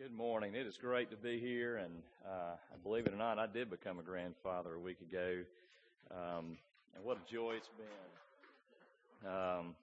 Good 0.00 0.16
morning. 0.16 0.54
It 0.54 0.64
is 0.64 0.76
great 0.76 1.10
to 1.10 1.16
be 1.16 1.40
here, 1.40 1.78
and 1.78 1.90
uh, 2.24 2.54
believe 2.84 3.06
it 3.06 3.12
or 3.12 3.16
not, 3.16 3.40
I 3.40 3.48
did 3.48 3.68
become 3.68 3.98
a 3.98 4.02
grandfather 4.04 4.74
a 4.74 4.78
week 4.78 5.00
ago, 5.00 5.38
um, 6.12 6.56
and 6.94 7.02
what 7.02 7.16
a 7.16 7.28
joy 7.28 7.54
it's 7.56 7.68
been. 7.76 9.28
Um, 9.28 9.74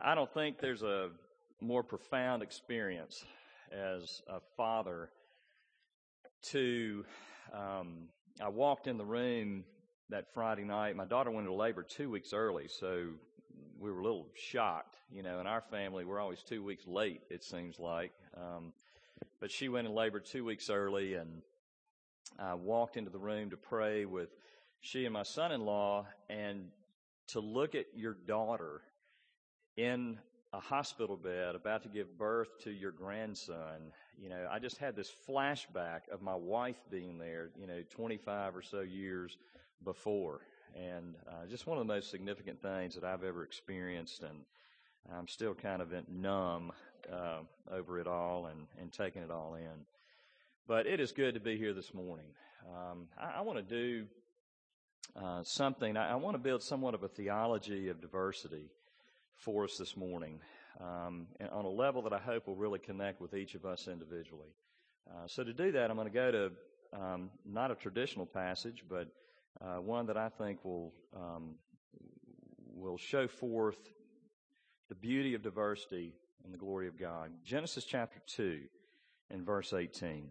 I 0.00 0.14
don't 0.14 0.32
think 0.32 0.58
there's 0.58 0.82
a 0.82 1.10
more 1.60 1.82
profound 1.82 2.42
experience 2.42 3.22
as 3.70 4.22
a 4.26 4.40
father 4.56 5.10
to. 6.44 7.04
Um, 7.52 8.08
I 8.40 8.48
walked 8.48 8.86
in 8.86 8.96
the 8.96 9.04
room 9.04 9.64
that 10.08 10.32
Friday 10.32 10.64
night. 10.64 10.96
My 10.96 11.04
daughter 11.04 11.30
went 11.30 11.46
into 11.46 11.54
labor 11.54 11.82
two 11.82 12.10
weeks 12.10 12.32
early, 12.32 12.68
so 12.68 13.08
we 13.78 13.92
were 13.92 14.00
a 14.00 14.02
little 14.02 14.28
shocked. 14.32 14.96
You 15.12 15.22
know, 15.22 15.40
in 15.40 15.46
our 15.46 15.60
family, 15.60 16.06
we're 16.06 16.20
always 16.20 16.42
two 16.42 16.64
weeks 16.64 16.86
late. 16.86 17.20
It 17.28 17.44
seems 17.44 17.78
like. 17.78 18.12
Um, 18.34 18.72
but 19.44 19.50
she 19.50 19.68
went 19.68 19.86
in 19.86 19.94
labor 19.94 20.20
two 20.20 20.42
weeks 20.42 20.70
early, 20.70 21.16
and 21.16 21.42
I 22.38 22.54
walked 22.54 22.96
into 22.96 23.10
the 23.10 23.18
room 23.18 23.50
to 23.50 23.58
pray 23.58 24.06
with 24.06 24.30
she 24.80 25.04
and 25.04 25.12
my 25.12 25.22
son-in-law, 25.22 26.06
and 26.30 26.68
to 27.26 27.40
look 27.40 27.74
at 27.74 27.84
your 27.94 28.14
daughter 28.26 28.80
in 29.76 30.16
a 30.54 30.60
hospital 30.60 31.18
bed 31.18 31.56
about 31.56 31.82
to 31.82 31.90
give 31.90 32.16
birth 32.16 32.58
to 32.60 32.70
your 32.70 32.90
grandson. 32.90 33.92
You 34.18 34.30
know, 34.30 34.48
I 34.50 34.60
just 34.60 34.78
had 34.78 34.96
this 34.96 35.12
flashback 35.28 36.08
of 36.10 36.22
my 36.22 36.34
wife 36.34 36.80
being 36.90 37.18
there, 37.18 37.50
you 37.60 37.66
know, 37.66 37.82
25 37.90 38.56
or 38.56 38.62
so 38.62 38.80
years 38.80 39.36
before. 39.84 40.40
And 40.74 41.16
uh, 41.28 41.44
just 41.50 41.66
one 41.66 41.76
of 41.76 41.86
the 41.86 41.92
most 41.92 42.10
significant 42.10 42.62
things 42.62 42.94
that 42.94 43.04
I've 43.04 43.24
ever 43.24 43.44
experienced. 43.44 44.22
And 44.22 44.38
I'm 45.14 45.28
still 45.28 45.52
kind 45.52 45.82
of 45.82 45.92
numb 46.08 46.72
uh, 47.12 47.40
over 47.72 47.98
it 47.98 48.06
all 48.06 48.46
and, 48.46 48.66
and 48.80 48.92
taking 48.92 49.22
it 49.22 49.30
all 49.30 49.54
in. 49.54 49.86
But 50.66 50.86
it 50.86 51.00
is 51.00 51.12
good 51.12 51.34
to 51.34 51.40
be 51.40 51.56
here 51.56 51.72
this 51.72 51.92
morning. 51.92 52.26
Um, 52.68 53.08
I, 53.18 53.38
I 53.38 53.40
want 53.42 53.58
to 53.58 53.62
do 53.62 54.06
uh, 55.16 55.42
something. 55.42 55.96
I, 55.96 56.12
I 56.12 56.14
want 56.16 56.34
to 56.34 56.38
build 56.38 56.62
somewhat 56.62 56.94
of 56.94 57.02
a 57.02 57.08
theology 57.08 57.88
of 57.88 58.00
diversity 58.00 58.70
for 59.36 59.64
us 59.64 59.76
this 59.76 59.96
morning 59.96 60.40
um, 60.80 61.26
on 61.52 61.64
a 61.64 61.70
level 61.70 62.02
that 62.02 62.12
I 62.12 62.18
hope 62.18 62.46
will 62.46 62.56
really 62.56 62.78
connect 62.78 63.20
with 63.20 63.34
each 63.34 63.54
of 63.54 63.64
us 63.64 63.88
individually. 63.88 64.54
Uh, 65.10 65.26
so 65.26 65.44
to 65.44 65.52
do 65.52 65.72
that, 65.72 65.90
I'm 65.90 65.96
going 65.96 66.08
to 66.08 66.14
go 66.14 66.30
to 66.30 66.50
um, 66.98 67.30
not 67.44 67.70
a 67.70 67.74
traditional 67.74 68.26
passage, 68.26 68.84
but 68.88 69.08
uh, 69.60 69.80
one 69.80 70.06
that 70.06 70.16
I 70.16 70.28
think 70.28 70.64
will 70.64 70.92
um, 71.14 71.56
will 72.74 72.96
show 72.96 73.28
forth 73.28 73.78
the 74.88 74.94
beauty 74.94 75.34
of 75.34 75.42
diversity 75.42 76.12
and 76.44 76.52
the 76.52 76.58
glory 76.58 76.86
of 76.88 76.98
God. 76.98 77.30
Genesis 77.42 77.84
chapter 77.84 78.20
2 78.26 78.60
and 79.30 79.44
verse 79.44 79.72
18. 79.72 80.30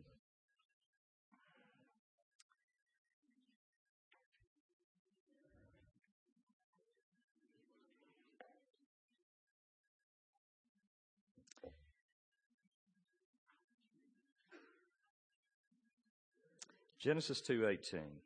Genesis 17.00 17.42
2:18 17.42 18.22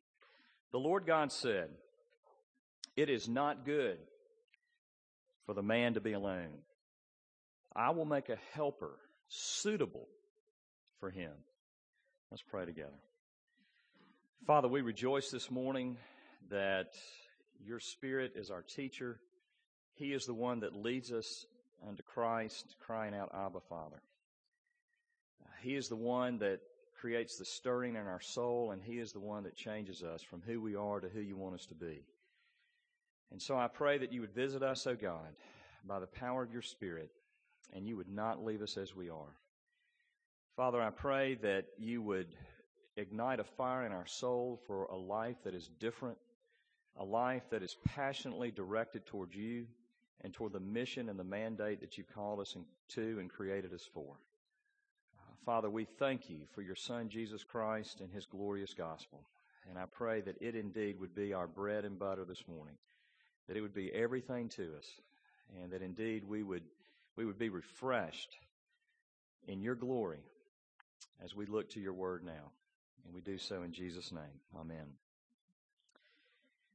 The 0.69 0.77
Lord 0.77 1.07
God 1.07 1.31
said, 1.31 1.75
"It 2.95 3.09
is 3.09 3.27
not 3.27 3.65
good 3.65 3.97
for 5.47 5.55
the 5.55 5.63
man 5.63 5.95
to 5.95 5.99
be 5.99 6.13
alone. 6.13 6.61
I 7.77 7.91
will 7.91 8.05
make 8.05 8.29
a 8.29 8.39
helper 8.53 8.97
suitable 9.27 10.07
for 10.99 11.11
him. 11.11 11.31
Let's 12.31 12.41
pray 12.41 12.65
together. 12.65 12.97
Father, 14.47 14.67
we 14.67 14.81
rejoice 14.81 15.29
this 15.29 15.51
morning 15.51 15.97
that 16.49 16.95
your 17.63 17.79
Spirit 17.79 18.33
is 18.35 18.49
our 18.49 18.63
teacher. 18.63 19.19
He 19.93 20.11
is 20.11 20.25
the 20.25 20.33
one 20.33 20.61
that 20.61 20.75
leads 20.75 21.11
us 21.11 21.45
unto 21.87 22.01
Christ, 22.01 22.75
crying 22.79 23.13
out, 23.13 23.31
Abba, 23.33 23.59
Father. 23.69 24.01
He 25.61 25.75
is 25.75 25.87
the 25.87 25.95
one 25.95 26.39
that 26.39 26.61
creates 26.99 27.37
the 27.37 27.45
stirring 27.45 27.95
in 27.95 28.07
our 28.07 28.21
soul, 28.21 28.71
and 28.71 28.81
He 28.81 28.99
is 28.99 29.11
the 29.11 29.19
one 29.19 29.43
that 29.43 29.55
changes 29.55 30.01
us 30.01 30.23
from 30.23 30.41
who 30.41 30.59
we 30.59 30.75
are 30.75 30.99
to 30.99 31.09
who 31.09 31.19
you 31.19 31.37
want 31.37 31.55
us 31.55 31.65
to 31.67 31.75
be. 31.75 32.03
And 33.31 33.41
so 33.41 33.55
I 33.55 33.67
pray 33.67 33.99
that 33.99 34.11
you 34.11 34.21
would 34.21 34.33
visit 34.33 34.63
us, 34.63 34.87
O 34.87 34.95
God, 34.95 35.35
by 35.85 35.99
the 35.99 36.07
power 36.07 36.41
of 36.41 36.51
your 36.51 36.61
Spirit, 36.61 37.11
and 37.73 37.87
you 37.87 37.97
would 37.97 38.09
not 38.09 38.43
leave 38.43 38.61
us 38.61 38.77
as 38.77 38.95
we 38.95 39.09
are. 39.09 39.35
Father, 40.55 40.81
I 40.81 40.89
pray 40.89 41.35
that 41.35 41.65
you 41.77 42.01
would 42.01 42.27
ignite 42.95 43.39
a 43.39 43.43
fire 43.43 43.85
in 43.85 43.91
our 43.91 44.07
soul 44.07 44.59
for 44.67 44.85
a 44.85 44.97
life 44.97 45.35
that 45.43 45.53
is 45.53 45.69
different, 45.79 46.17
a 46.97 47.05
life 47.05 47.43
that 47.51 47.61
is 47.61 47.75
passionately 47.95 48.49
directed 48.51 49.05
towards 49.05 49.35
you 49.35 49.67
and 50.21 50.33
toward 50.33 50.53
the 50.53 50.59
mission 50.59 51.09
and 51.09 51.19
the 51.19 51.23
mandate 51.23 51.81
that 51.81 51.97
you've 51.97 52.13
called 52.13 52.39
us 52.39 52.55
to 52.89 53.19
and 53.19 53.29
created 53.29 53.73
us 53.73 53.87
for. 53.93 54.15
Father, 55.45 55.69
we 55.69 55.85
thank 55.85 56.29
you 56.29 56.39
for 56.55 56.61
your 56.61 56.75
Son, 56.75 57.07
Jesus 57.07 57.43
Christ, 57.43 58.01
and 58.01 58.11
his 58.11 58.25
glorious 58.25 58.73
gospel. 58.73 59.21
And 59.69 59.77
I 59.77 59.85
pray 59.85 60.21
that 60.21 60.41
it 60.41 60.55
indeed 60.55 60.99
would 60.99 61.15
be 61.15 61.33
our 61.33 61.47
bread 61.47 61.85
and 61.85 61.97
butter 61.97 62.25
this 62.25 62.43
morning, 62.47 62.75
that 63.47 63.55
it 63.55 63.61
would 63.61 63.73
be 63.73 63.91
everything 63.93 64.49
to 64.49 64.63
us, 64.77 64.85
and 65.61 65.71
that 65.71 65.81
indeed 65.81 66.23
we 66.27 66.43
would, 66.43 66.63
we 67.17 67.25
would 67.25 67.39
be 67.39 67.49
refreshed 67.49 68.37
in 69.47 69.61
your 69.61 69.75
glory 69.75 70.23
as 71.23 71.35
we 71.35 71.45
look 71.45 71.69
to 71.71 71.79
your 71.79 71.93
word 71.93 72.23
now. 72.23 72.51
And 73.05 73.13
we 73.13 73.21
do 73.21 73.37
so 73.37 73.63
in 73.63 73.73
Jesus' 73.73 74.11
name. 74.11 74.39
Amen. 74.55 74.85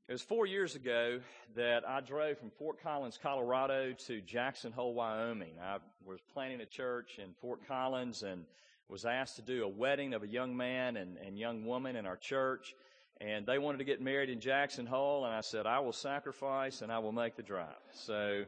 It 0.09 0.13
was 0.13 0.23
four 0.23 0.47
years 0.47 0.75
ago 0.75 1.21
that 1.55 1.89
I 1.89 2.01
drove 2.01 2.39
from 2.39 2.51
Fort 2.51 2.83
Collins, 2.83 3.19
Colorado 3.23 3.93
to 4.07 4.21
Jackson 4.21 4.73
Hole, 4.73 4.95
Wyoming. 4.95 5.55
I 5.63 5.79
was 6.05 6.21
planning 6.35 6.61
a 6.61 6.67
church 6.67 7.21
in 7.23 7.33
Fort 7.41 7.61
Collins 7.69 8.23
and 8.25 8.45
was 8.89 9.05
asked 9.05 9.37
to 9.37 9.43
do 9.43 9.65
a 9.65 9.69
wedding 9.69 10.13
of 10.13 10.23
a 10.23 10.27
young 10.27 10.57
man 10.57 10.97
and, 10.97 11.17
and 11.19 11.39
young 11.39 11.65
woman 11.65 11.95
in 11.95 12.05
our 12.05 12.17
church. 12.17 12.75
And 13.21 13.47
they 13.47 13.59
wanted 13.59 13.79
to 13.79 13.85
get 13.85 14.03
married 14.03 14.29
in 14.29 14.41
Jackson 14.41 14.87
Hole, 14.87 15.25
and 15.25 15.33
I 15.33 15.43
said, 15.43 15.67
I 15.67 15.79
will 15.79 15.93
sacrifice 15.93 16.83
and 16.83 16.91
I 16.91 16.99
will 16.99 17.13
make 17.13 17.37
the 17.37 17.43
drive. 17.43 17.69
So 17.93 18.45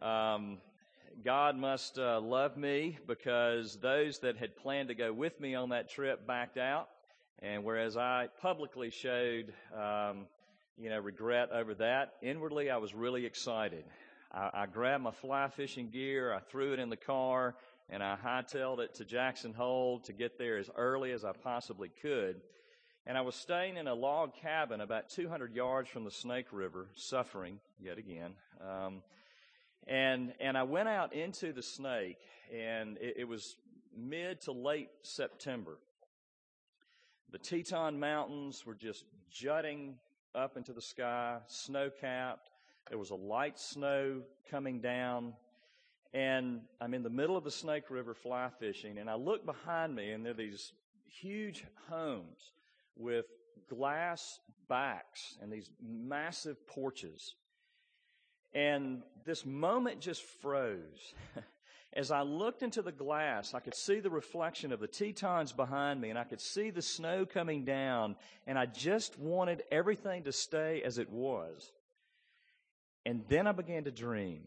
um, 0.00 0.58
God 1.24 1.56
must 1.56 1.98
uh, 1.98 2.20
love 2.20 2.56
me 2.56 2.98
because 3.06 3.76
those 3.76 4.18
that 4.18 4.36
had 4.36 4.56
planned 4.56 4.88
to 4.88 4.94
go 4.94 5.12
with 5.12 5.40
me 5.40 5.54
on 5.54 5.70
that 5.70 5.88
trip 5.88 6.26
backed 6.26 6.58
out. 6.58 6.88
And 7.40 7.64
whereas 7.64 7.96
I 7.96 8.28
publicly 8.40 8.90
showed, 8.90 9.52
um, 9.74 10.26
you 10.76 10.90
know, 10.90 10.98
regret 10.98 11.50
over 11.52 11.74
that, 11.74 12.14
inwardly 12.22 12.70
I 12.70 12.76
was 12.76 12.94
really 12.94 13.24
excited. 13.24 13.84
I, 14.32 14.50
I 14.52 14.66
grabbed 14.66 15.04
my 15.04 15.10
fly 15.10 15.48
fishing 15.48 15.90
gear, 15.90 16.32
I 16.32 16.40
threw 16.40 16.72
it 16.72 16.78
in 16.78 16.90
the 16.90 16.96
car, 16.96 17.56
and 17.88 18.02
I 18.02 18.16
hightailed 18.22 18.80
it 18.80 18.94
to 18.96 19.04
Jackson 19.04 19.54
Hole 19.54 20.00
to 20.00 20.12
get 20.12 20.38
there 20.38 20.58
as 20.58 20.70
early 20.76 21.12
as 21.12 21.24
I 21.24 21.32
possibly 21.32 21.90
could. 22.02 22.40
And 23.06 23.16
I 23.16 23.20
was 23.20 23.36
staying 23.36 23.76
in 23.76 23.86
a 23.86 23.94
log 23.94 24.34
cabin 24.34 24.80
about 24.80 25.08
200 25.10 25.54
yards 25.54 25.88
from 25.88 26.04
the 26.04 26.10
Snake 26.10 26.46
River, 26.52 26.88
suffering 26.94 27.60
yet 27.80 27.98
again. 27.98 28.32
Um, 28.60 29.02
and 29.86 30.32
and 30.40 30.56
I 30.56 30.62
went 30.64 30.88
out 30.88 31.14
into 31.14 31.52
the 31.52 31.62
snake, 31.62 32.18
and 32.52 32.96
it, 32.98 33.14
it 33.18 33.24
was 33.28 33.56
mid 33.96 34.40
to 34.42 34.52
late 34.52 34.90
September. 35.02 35.78
The 37.30 37.38
Teton 37.38 37.98
Mountains 37.98 38.64
were 38.64 38.74
just 38.74 39.04
jutting 39.30 39.96
up 40.34 40.56
into 40.56 40.72
the 40.72 40.82
sky, 40.82 41.38
snow 41.46 41.90
capped. 42.00 42.50
There 42.88 42.98
was 42.98 43.10
a 43.10 43.16
light 43.16 43.58
snow 43.58 44.22
coming 44.50 44.80
down. 44.80 45.34
And 46.14 46.62
I'm 46.80 46.94
in 46.94 47.02
the 47.02 47.10
middle 47.10 47.36
of 47.36 47.44
the 47.44 47.50
Snake 47.50 47.90
River 47.90 48.14
fly 48.14 48.48
fishing, 48.58 48.98
and 48.98 49.10
I 49.10 49.16
look 49.16 49.44
behind 49.44 49.94
me, 49.94 50.12
and 50.12 50.24
there 50.24 50.32
are 50.32 50.34
these 50.34 50.72
huge 51.04 51.64
homes 51.90 52.52
with 52.96 53.26
glass 53.68 54.40
backs 54.68 55.36
and 55.42 55.52
these 55.52 55.70
massive 55.82 56.64
porches. 56.66 57.34
And 58.56 59.02
this 59.26 59.44
moment 59.44 60.00
just 60.00 60.22
froze. 60.22 61.14
As 61.92 62.10
I 62.10 62.22
looked 62.22 62.62
into 62.62 62.80
the 62.80 62.90
glass, 62.90 63.52
I 63.52 63.60
could 63.60 63.74
see 63.74 64.00
the 64.00 64.08
reflection 64.08 64.72
of 64.72 64.80
the 64.80 64.86
Tetons 64.86 65.52
behind 65.52 66.00
me, 66.00 66.08
and 66.08 66.18
I 66.18 66.24
could 66.24 66.40
see 66.40 66.70
the 66.70 66.80
snow 66.80 67.26
coming 67.26 67.66
down, 67.66 68.16
and 68.46 68.58
I 68.58 68.64
just 68.64 69.18
wanted 69.18 69.62
everything 69.70 70.24
to 70.24 70.32
stay 70.32 70.82
as 70.82 70.96
it 70.96 71.10
was. 71.10 71.70
And 73.04 73.24
then 73.28 73.46
I 73.46 73.52
began 73.52 73.84
to 73.84 73.90
dream. 73.90 74.40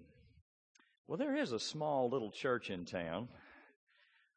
Well, 1.08 1.18
there 1.18 1.36
is 1.36 1.52
a 1.52 1.60
small 1.60 2.10
little 2.10 2.32
church 2.32 2.72
in 2.72 2.86
town. 2.86 3.28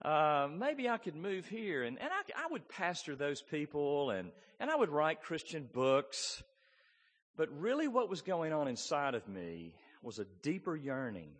Uh, 0.03 0.49
maybe 0.55 0.89
I 0.89 0.99
could 0.99 1.17
move 1.17 1.47
here, 1.47 1.83
and, 1.83 1.99
and 1.99 2.11
I, 2.11 2.45
I 2.45 2.47
would 2.51 2.69
pastor 2.69 3.17
those 3.17 3.41
people, 3.41 4.11
and, 4.11 4.33
and 4.61 4.71
I 4.71 4.77
would 4.77 4.91
write 4.91 5.23
Christian 5.23 5.69
books, 5.73 6.43
but 7.37 7.49
really, 7.61 7.89
what 7.89 8.09
was 8.09 8.23
going 8.23 8.53
on 8.53 8.69
inside 8.69 9.15
of 9.15 9.27
me 9.29 9.75
was 10.03 10.19
a 10.19 10.27
deeper 10.43 10.77
yearning. 10.77 11.31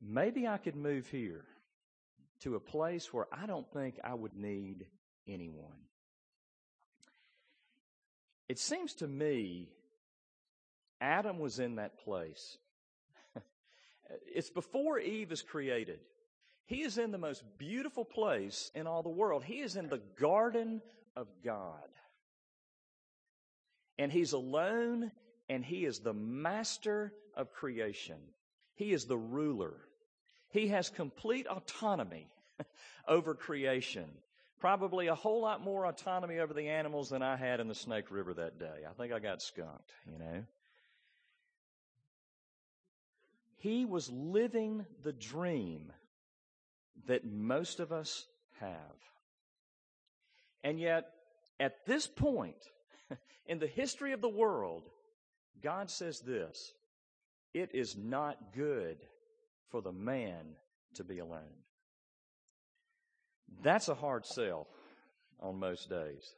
Maybe 0.00 0.46
I 0.46 0.58
could 0.58 0.76
move 0.76 1.08
here. 1.08 1.44
to 2.40 2.54
a 2.54 2.60
place 2.60 3.12
where 3.12 3.26
I 3.32 3.46
don't 3.46 3.68
think 3.72 3.98
I 4.04 4.14
would 4.14 4.36
need 4.36 4.86
anyone. 5.26 5.88
It 8.48 8.60
seems 8.60 8.94
to 8.94 9.08
me 9.08 9.68
Adam 11.00 11.38
was 11.38 11.58
in 11.58 11.76
that 11.76 11.98
place. 12.04 12.58
it's 14.34 14.50
before 14.50 14.98
Eve 14.98 15.32
is 15.32 15.42
created. 15.42 16.00
He 16.66 16.82
is 16.82 16.98
in 16.98 17.10
the 17.10 17.18
most 17.18 17.42
beautiful 17.56 18.04
place 18.04 18.70
in 18.74 18.86
all 18.86 19.02
the 19.02 19.08
world. 19.08 19.42
He 19.44 19.60
is 19.60 19.76
in 19.76 19.88
the 19.88 20.02
garden 20.20 20.82
of 21.16 21.26
God. 21.44 21.88
And 23.98 24.12
he's 24.12 24.32
alone 24.32 25.10
and 25.48 25.64
he 25.64 25.84
is 25.84 26.00
the 26.00 26.12
master 26.12 27.12
of 27.34 27.52
creation. 27.52 28.18
He 28.74 28.92
is 28.92 29.06
the 29.06 29.18
ruler. 29.18 29.74
He 30.50 30.68
has 30.68 30.88
complete 30.88 31.46
autonomy 31.46 32.28
over 33.08 33.34
creation. 33.34 34.08
Probably 34.60 35.06
a 35.06 35.14
whole 35.14 35.40
lot 35.40 35.62
more 35.62 35.86
autonomy 35.86 36.38
over 36.38 36.52
the 36.52 36.68
animals 36.68 37.10
than 37.10 37.22
I 37.22 37.36
had 37.36 37.60
in 37.60 37.68
the 37.68 37.74
Snake 37.74 38.10
River 38.10 38.34
that 38.34 38.58
day. 38.58 38.84
I 38.88 38.92
think 38.94 39.12
I 39.12 39.18
got 39.18 39.40
skunked, 39.42 39.92
you 40.10 40.18
know. 40.18 40.44
He 43.58 43.84
was 43.84 44.10
living 44.10 44.86
the 45.02 45.12
dream 45.12 45.92
that 47.06 47.24
most 47.24 47.80
of 47.80 47.92
us 47.92 48.26
have. 48.60 48.76
And 50.62 50.78
yet, 50.78 51.10
at 51.58 51.84
this 51.86 52.06
point 52.06 52.56
in 53.46 53.58
the 53.58 53.66
history 53.66 54.12
of 54.12 54.20
the 54.20 54.28
world, 54.28 54.84
God 55.62 55.90
says 55.90 56.20
this 56.20 56.72
It 57.54 57.70
is 57.74 57.96
not 57.96 58.54
good 58.54 58.98
for 59.70 59.82
the 59.82 59.92
man 59.92 60.56
to 60.94 61.04
be 61.04 61.18
alone. 61.18 61.64
That's 63.62 63.88
a 63.88 63.94
hard 63.94 64.26
sell 64.26 64.66
on 65.40 65.58
most 65.58 65.88
days. 65.88 66.34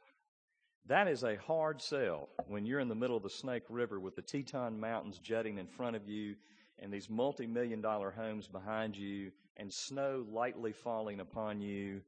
That 0.87 1.07
is 1.07 1.23
a 1.23 1.37
hard 1.37 1.81
sell 1.81 2.29
when 2.47 2.65
you're 2.65 2.79
in 2.79 2.87
the 2.87 2.95
middle 2.95 3.17
of 3.17 3.23
the 3.23 3.29
Snake 3.29 3.63
River 3.69 3.99
with 3.99 4.15
the 4.15 4.21
Teton 4.21 4.79
Mountains 4.79 5.19
jutting 5.19 5.57
in 5.57 5.67
front 5.67 5.95
of 5.95 6.07
you 6.07 6.35
and 6.79 6.91
these 6.91 7.09
multi 7.09 7.45
million 7.45 7.81
dollar 7.81 8.11
homes 8.11 8.47
behind 8.47 8.97
you 8.97 9.31
and 9.57 9.71
snow 9.71 10.25
lightly 10.29 10.71
falling 10.71 11.19
upon 11.19 11.61
you. 11.61 12.01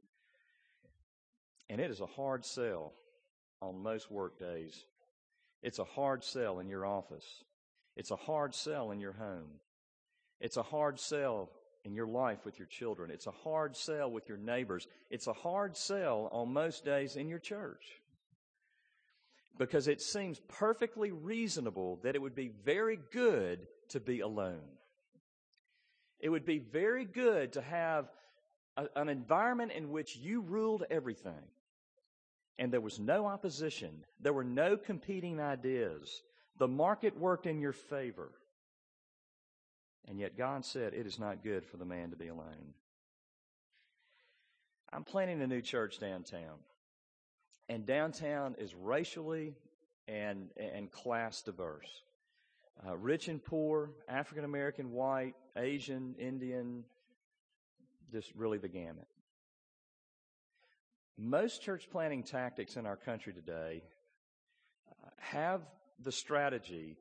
And 1.69 1.80
it 1.80 1.92
is 1.92 2.01
a 2.01 2.07
hard 2.07 2.45
sell 2.45 2.94
on 3.63 3.81
most 3.81 4.12
work 4.12 4.39
days. 4.39 4.86
It's 5.62 5.80
a 5.80 5.86
hard 5.86 6.24
sell 6.24 6.60
in 6.60 6.68
your 6.68 6.86
office. 6.86 7.44
It's 7.95 8.12
a 8.12 8.15
hard 8.15 8.54
sell 8.54 8.92
in 8.92 9.00
your 9.00 9.13
home. 9.13 9.60
It's 10.39 10.57
a 10.57 10.63
hard 10.63 11.00
sell 11.00 11.50
in 11.86 11.95
your 11.95 12.07
life 12.07 12.45
with 12.45 12.60
your 12.60 12.68
children. 12.68 13.12
It's 13.12 13.27
a 13.27 13.31
hard 13.31 13.75
sell 13.75 14.12
with 14.12 14.27
your 14.27 14.38
neighbors. 14.38 14.88
It's 15.10 15.27
a 15.27 15.33
hard 15.33 15.77
sell 15.77 16.30
on 16.31 16.51
most 16.51 16.83
days 16.83 17.15
in 17.15 17.30
your 17.30 17.39
church. 17.39 17.83
Because 19.57 19.88
it 19.88 20.01
seems 20.01 20.39
perfectly 20.48 21.12
reasonable 21.12 22.00
that 22.04 22.16
it 22.16 22.21
would 22.21 22.36
be 22.36 22.51
very 22.66 23.00
good 23.12 23.59
to 23.89 24.00
be 24.00 24.21
alone. 24.21 24.63
It 26.19 26.30
would 26.30 26.45
be 26.45 26.59
very 26.59 27.06
good 27.06 27.54
to 27.54 27.62
have 27.62 28.09
a, 28.75 28.88
an 28.95 29.09
environment 29.09 29.71
in 29.71 29.92
which 29.92 30.16
you 30.16 30.42
ruled 30.42 30.83
everything 30.89 31.44
and 32.57 32.71
there 32.71 32.81
was 32.81 33.00
no 33.00 33.25
opposition. 33.25 34.05
There 34.19 34.33
were 34.33 34.44
no 34.44 34.77
competing 34.77 35.39
ideas. 35.39 36.21
The 36.59 36.67
market 36.67 37.17
worked 37.17 37.45
in 37.45 37.59
your 37.59 37.73
favor. 37.73 38.31
And 40.07 40.19
yet 40.19 40.38
God 40.38 40.65
said, 40.65 40.94
It 40.94 41.07
is 41.07 41.19
not 41.19 41.44
good 41.44 41.65
for 41.65 41.77
the 41.77 41.85
man 41.85 42.11
to 42.11 42.15
be 42.15 42.27
alone. 42.27 42.73
I'm 44.91 45.03
planning 45.03 45.41
a 45.41 45.47
new 45.47 45.61
church 45.61 46.00
downtown. 46.00 46.59
And 47.69 47.85
downtown 47.85 48.56
is 48.59 48.75
racially 48.75 49.56
and, 50.07 50.49
and 50.57 50.91
class 50.91 51.41
diverse. 51.41 51.88
Uh, 52.85 52.97
rich 52.97 53.27
and 53.27 53.44
poor, 53.44 53.91
African 54.09 54.44
American, 54.44 54.91
white, 54.91 55.35
Asian, 55.57 56.15
Indian, 56.19 56.83
just 58.11 58.33
really 58.35 58.57
the 58.57 58.67
gamut. 58.67 59.07
Most 61.18 61.62
church 61.62 61.89
planting 61.92 62.24
tactics 62.24 62.75
in 62.75 62.86
our 62.86 62.95
country 62.95 63.33
today 63.33 63.83
uh, 64.89 65.10
have 65.19 65.62
the 66.01 66.12
strategy 66.12 66.98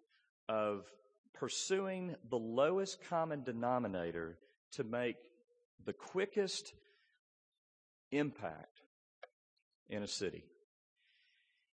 of 0.49 0.85
pursuing 1.33 2.15
the 2.29 2.39
lowest 2.39 3.03
common 3.09 3.43
denominator 3.43 4.37
to 4.73 4.85
make 4.85 5.17
the 5.85 5.95
quickest 5.95 6.75
impact 8.11 8.83
in 9.89 10.03
a 10.03 10.07
city. 10.09 10.45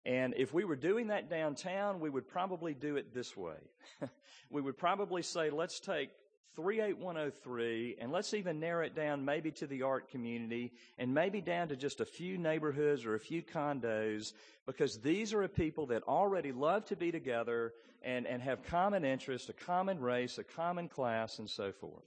And 0.04 0.32
if 0.36 0.54
we 0.54 0.64
were 0.64 0.76
doing 0.76 1.08
that 1.08 1.28
downtown, 1.28 2.00
we 2.00 2.08
would 2.08 2.28
probably 2.28 2.72
do 2.72 2.96
it 2.96 3.12
this 3.12 3.36
way. 3.36 3.58
we 4.50 4.62
would 4.62 4.78
probably 4.78 5.22
say, 5.22 5.50
let's 5.50 5.80
take 5.80 6.10
38103 6.58 7.98
and 8.00 8.10
let's 8.10 8.34
even 8.34 8.58
narrow 8.58 8.84
it 8.84 8.92
down 8.92 9.24
maybe 9.24 9.52
to 9.52 9.64
the 9.68 9.82
art 9.82 10.10
community 10.10 10.72
and 10.98 11.14
maybe 11.14 11.40
down 11.40 11.68
to 11.68 11.76
just 11.76 12.00
a 12.00 12.04
few 12.04 12.36
neighborhoods 12.36 13.04
or 13.04 13.14
a 13.14 13.20
few 13.20 13.42
condos 13.42 14.32
because 14.66 14.98
these 14.98 15.32
are 15.32 15.44
a 15.44 15.48
people 15.48 15.86
that 15.86 16.02
already 16.08 16.50
love 16.50 16.84
to 16.84 16.96
be 16.96 17.12
together 17.12 17.72
and, 18.02 18.26
and 18.26 18.42
have 18.42 18.64
common 18.64 19.04
interests, 19.04 19.48
a 19.48 19.52
common 19.52 20.00
race, 20.00 20.36
a 20.38 20.42
common 20.42 20.88
class, 20.88 21.38
and 21.38 21.48
so 21.48 21.70
forth. 21.70 22.02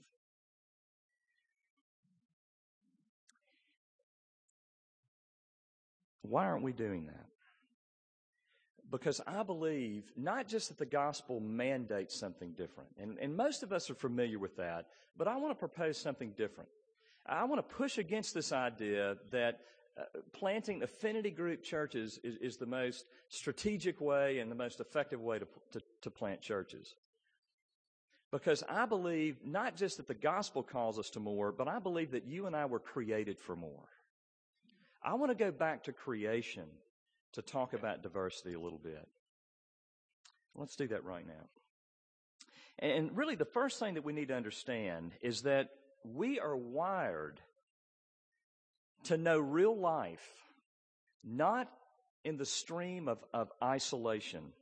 Why 6.20 6.44
aren't 6.44 6.62
we 6.62 6.72
doing 6.72 7.06
that? 7.06 7.21
Because 8.92 9.22
I 9.26 9.42
believe 9.42 10.04
not 10.16 10.46
just 10.46 10.68
that 10.68 10.78
the 10.78 10.86
gospel 10.86 11.40
mandates 11.40 12.14
something 12.14 12.52
different, 12.52 12.90
and, 13.00 13.18
and 13.18 13.34
most 13.34 13.62
of 13.62 13.72
us 13.72 13.90
are 13.90 13.94
familiar 13.94 14.38
with 14.38 14.56
that, 14.58 14.86
but 15.16 15.26
I 15.26 15.36
want 15.38 15.50
to 15.50 15.58
propose 15.58 15.98
something 15.98 16.32
different. 16.36 16.68
I 17.26 17.44
want 17.44 17.66
to 17.66 17.74
push 17.74 17.96
against 17.98 18.34
this 18.34 18.52
idea 18.52 19.16
that 19.30 19.60
uh, 19.98 20.04
planting 20.32 20.82
affinity 20.82 21.30
group 21.30 21.62
churches 21.62 22.20
is, 22.22 22.36
is, 22.36 22.56
the 22.56 22.66
most 22.66 23.06
strategic 23.28 24.00
way 24.00 24.38
and 24.38 24.50
the 24.50 24.56
most 24.56 24.80
effective 24.80 25.20
way 25.20 25.38
to, 25.38 25.46
to, 25.72 25.80
to 26.02 26.10
plant 26.10 26.40
churches. 26.40 26.94
Because 28.30 28.62
I 28.68 28.86
believe 28.86 29.36
not 29.44 29.76
just 29.76 29.98
that 29.98 30.08
the 30.08 30.14
gospel 30.14 30.62
calls 30.62 30.98
us 30.98 31.10
to 31.10 31.20
more, 31.20 31.52
but 31.52 31.68
I 31.68 31.78
believe 31.78 32.12
that 32.12 32.26
you 32.26 32.46
and 32.46 32.56
I 32.56 32.64
were 32.66 32.78
created 32.78 33.38
for 33.38 33.54
more. 33.54 33.88
I 35.02 35.14
want 35.14 35.30
to 35.30 35.36
go 35.36 35.50
back 35.50 35.84
to 35.84 35.92
creation 35.92 36.64
to 37.32 37.42
talk 37.42 37.72
about 37.72 38.02
diversity 38.02 38.54
a 38.54 38.60
little 38.60 38.80
bit. 38.82 39.06
Let's 40.54 40.76
do 40.76 40.88
that 40.88 41.04
right 41.04 41.26
now. 41.26 41.48
And 42.78 43.16
really, 43.16 43.36
the 43.36 43.44
first 43.44 43.78
thing 43.78 43.94
that 43.94 44.04
we 44.04 44.12
need 44.12 44.28
to 44.28 44.34
understand 44.34 45.12
is 45.20 45.42
that 45.42 45.70
we 46.04 46.40
are 46.40 46.56
wired 46.56 47.40
to 49.04 49.16
know 49.16 49.38
real 49.38 49.76
life, 49.76 50.26
not 51.24 51.70
in 52.24 52.36
the 52.36 52.46
stream 52.46 53.08
of, 53.08 53.18
of 53.32 53.50
isolation, 53.62 54.52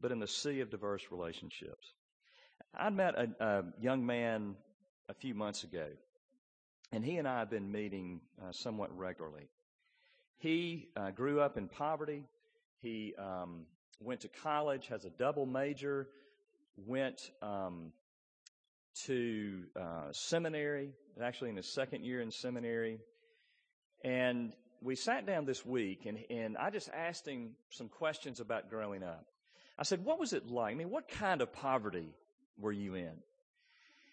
but 0.00 0.12
in 0.12 0.20
the 0.20 0.28
sea 0.28 0.60
of 0.60 0.70
diverse 0.70 1.02
relationships. 1.10 1.92
I 2.76 2.90
met 2.90 3.14
a, 3.14 3.28
a 3.40 3.64
young 3.80 4.04
man 4.04 4.56
a 5.08 5.14
few 5.14 5.34
months 5.34 5.64
ago, 5.64 5.86
and 6.92 7.04
he 7.04 7.16
and 7.16 7.28
I 7.28 7.40
have 7.40 7.50
been 7.50 7.70
meeting 7.70 8.20
uh, 8.42 8.52
somewhat 8.52 8.96
regularly. 8.96 9.48
He 10.44 10.88
uh, 10.94 11.10
grew 11.10 11.40
up 11.40 11.56
in 11.56 11.68
poverty. 11.68 12.22
He 12.82 13.14
um, 13.18 13.62
went 13.98 14.20
to 14.20 14.28
college, 14.28 14.88
has 14.88 15.06
a 15.06 15.08
double 15.08 15.46
major, 15.46 16.06
went 16.76 17.30
um, 17.40 17.92
to 19.06 19.62
uh, 19.74 20.12
seminary, 20.12 20.90
actually 21.18 21.48
in 21.48 21.56
his 21.56 21.72
second 21.72 22.04
year 22.04 22.20
in 22.20 22.30
seminary. 22.30 22.98
And 24.04 24.52
we 24.82 24.96
sat 24.96 25.24
down 25.24 25.46
this 25.46 25.64
week, 25.64 26.04
and, 26.04 26.18
and 26.28 26.58
I 26.58 26.68
just 26.68 26.90
asked 26.92 27.26
him 27.26 27.52
some 27.70 27.88
questions 27.88 28.38
about 28.38 28.68
growing 28.68 29.02
up. 29.02 29.24
I 29.78 29.84
said, 29.84 30.04
What 30.04 30.20
was 30.20 30.34
it 30.34 30.46
like? 30.50 30.72
I 30.72 30.76
mean, 30.76 30.90
what 30.90 31.08
kind 31.08 31.40
of 31.40 31.54
poverty 31.54 32.14
were 32.58 32.70
you 32.70 32.96
in? 32.96 33.06
And 33.06 33.16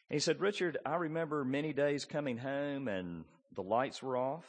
he 0.07 0.19
said, 0.19 0.39
Richard, 0.39 0.77
I 0.85 0.95
remember 0.95 1.43
many 1.43 1.73
days 1.73 2.05
coming 2.05 2.37
home 2.37 2.87
and 2.87 3.25
the 3.53 3.63
lights 3.63 4.01
were 4.01 4.15
off. 4.15 4.45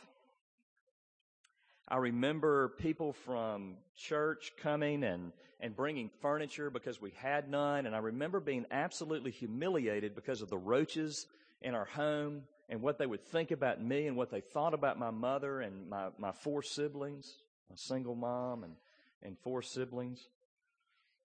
I 1.93 1.97
remember 1.97 2.71
people 2.79 3.13
from 3.13 3.75
church 3.99 4.55
coming 4.63 5.05
and, 5.05 5.31
and 5.61 5.77
bringing 5.77 6.09
furniture 6.23 6.71
because 6.71 7.03
we 7.03 7.13
had 7.19 7.51
none. 7.51 7.85
And 7.85 7.95
I 7.95 7.99
remember 7.99 8.41
being 8.41 8.65
absolutely 8.71 9.31
humiliated 9.31 10.15
because 10.15 10.41
of 10.41 10.49
the 10.49 10.57
roaches 10.57 11.27
in 11.61 11.75
our 11.75 11.85
home 11.85 12.45
and 12.71 12.81
what 12.81 12.97
they 12.97 13.05
would 13.05 13.23
think 13.27 13.51
about 13.51 13.83
me 13.83 14.07
and 14.07 14.17
what 14.17 14.31
they 14.31 14.41
thought 14.41 14.73
about 14.73 14.99
my 14.99 15.11
mother 15.11 15.61
and 15.61 15.91
my, 15.91 16.09
my 16.17 16.33
four 16.33 16.63
siblings, 16.63 17.31
a 17.71 17.77
single 17.77 18.15
mom 18.15 18.65
and, 18.65 18.73
and 19.23 19.37
four 19.41 19.61
siblings. 19.61 20.27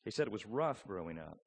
He 0.04 0.12
said 0.12 0.28
it 0.28 0.34
was 0.34 0.46
rough 0.46 0.86
growing 0.86 1.18
up. 1.18 1.38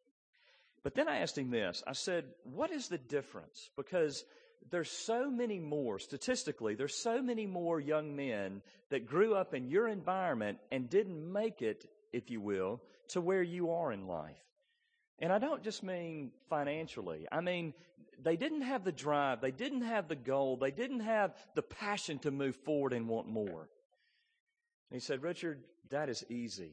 But 0.83 0.95
then 0.95 1.09
I 1.09 1.19
asked 1.19 1.37
him 1.37 1.51
this. 1.51 1.83
I 1.87 1.93
said, 1.93 2.25
What 2.45 2.71
is 2.71 2.89
the 2.89 2.97
difference? 2.97 3.69
Because 3.77 4.25
there's 4.71 4.91
so 4.91 5.31
many 5.31 5.59
more, 5.59 5.99
statistically, 5.99 6.75
there's 6.75 6.95
so 6.95 7.23
many 7.23 7.47
more 7.47 7.81
young 7.81 8.15
men 8.15 8.63
that 8.91 9.07
grew 9.07 9.35
up 9.35 9.55
in 9.55 9.69
your 9.69 9.89
environment 9.89 10.59
and 10.71 10.91
didn't 10.91 11.33
make 11.33 11.63
it, 11.63 11.91
if 12.13 12.31
you 12.31 12.41
will, 12.41 12.81
to 13.09 13.21
where 13.21 13.43
you 13.43 13.73
are 13.73 13.93
in 13.93 14.07
life. 14.07 14.37
And 15.19 15.33
I 15.33 15.39
don't 15.39 15.63
just 15.63 15.83
mean 15.83 16.31
financially. 16.49 17.27
I 17.31 17.41
mean, 17.41 17.75
they 18.23 18.37
didn't 18.37 18.63
have 18.63 18.85
the 18.85 18.93
drive. 18.93 19.41
They 19.41 19.51
didn't 19.51 19.83
have 19.83 20.09
the 20.09 20.17
goal. 20.17 20.57
They 20.57 20.71
didn't 20.71 21.01
have 21.01 21.35
the 21.55 21.63
passion 21.63 22.19
to 22.21 22.31
move 22.31 22.57
forward 22.57 22.93
and 22.93 23.09
want 23.09 23.29
more. 23.29 23.69
And 24.91 24.95
he 24.95 25.01
said, 25.01 25.23
Richard, 25.23 25.63
that 25.91 26.09
is 26.09 26.25
easy. 26.29 26.73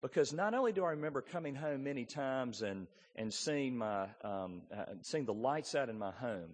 Because 0.00 0.32
not 0.32 0.54
only 0.54 0.72
do 0.72 0.84
I 0.84 0.90
remember 0.90 1.20
coming 1.20 1.54
home 1.54 1.82
many 1.82 2.04
times 2.04 2.62
and, 2.62 2.86
and 3.16 3.32
seeing 3.34 3.76
my, 3.76 4.06
um, 4.22 4.62
uh, 4.72 4.84
seeing 5.02 5.24
the 5.24 5.34
lights 5.34 5.74
out 5.74 5.88
in 5.88 5.98
my 5.98 6.12
home, 6.12 6.50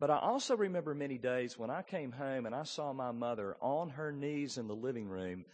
but 0.00 0.10
I 0.10 0.18
also 0.18 0.56
remember 0.56 0.94
many 0.94 1.16
days 1.16 1.56
when 1.58 1.70
I 1.70 1.82
came 1.82 2.10
home 2.10 2.46
and 2.46 2.54
I 2.54 2.64
saw 2.64 2.92
my 2.92 3.12
mother 3.12 3.56
on 3.60 3.90
her 3.90 4.10
knees 4.10 4.58
in 4.58 4.66
the 4.66 4.74
living 4.74 5.08
room, 5.08 5.44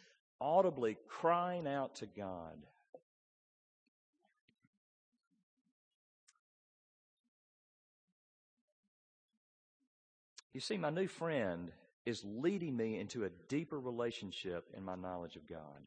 audibly 0.40 0.96
crying 1.06 1.66
out 1.66 1.96
to 1.96 2.06
God. 2.06 2.56
You 10.54 10.60
see, 10.60 10.78
my 10.78 10.90
new 10.90 11.06
friend 11.06 11.70
is 12.06 12.24
leading 12.24 12.76
me 12.76 12.98
into 12.98 13.24
a 13.24 13.30
deeper 13.48 13.78
relationship 13.78 14.66
in 14.76 14.82
my 14.82 14.96
knowledge 14.96 15.36
of 15.36 15.48
God. 15.48 15.86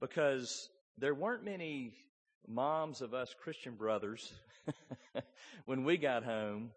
Because 0.00 0.68
there 0.96 1.14
weren't 1.14 1.44
many 1.44 1.94
moms 2.46 3.00
of 3.00 3.14
us 3.14 3.34
Christian 3.42 3.74
brothers 3.74 4.32
when 5.66 5.84
we 5.84 5.96
got 5.96 6.24
home 6.24 6.70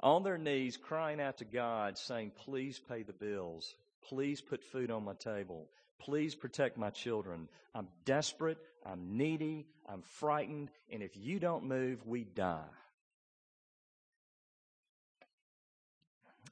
on 0.00 0.22
their 0.22 0.38
knees 0.38 0.76
crying 0.76 1.20
out 1.20 1.38
to 1.38 1.44
God 1.44 1.98
saying, 1.98 2.32
please 2.36 2.78
pay 2.78 3.02
the 3.02 3.12
bills. 3.12 3.74
Please 4.02 4.40
put 4.40 4.62
food 4.62 4.90
on 4.90 5.04
my 5.04 5.14
table. 5.14 5.68
Please 5.98 6.34
protect 6.34 6.78
my 6.78 6.90
children. 6.90 7.48
I'm 7.74 7.88
desperate. 8.04 8.58
I'm 8.84 9.16
needy. 9.16 9.66
I'm 9.86 10.02
frightened. 10.02 10.70
And 10.90 11.02
if 11.02 11.16
you 11.16 11.38
don't 11.38 11.64
move, 11.64 12.06
we 12.06 12.24
die. 12.24 12.64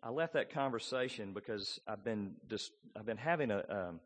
I 0.02 0.10
left 0.10 0.34
that 0.34 0.50
conversation 0.50 1.32
because 1.32 1.80
I've 1.88 2.04
been 2.04 2.34
just 2.48 2.70
I've 2.96 3.06
been 3.06 3.16
having 3.16 3.50
a 3.50 3.64
um, 3.68 4.00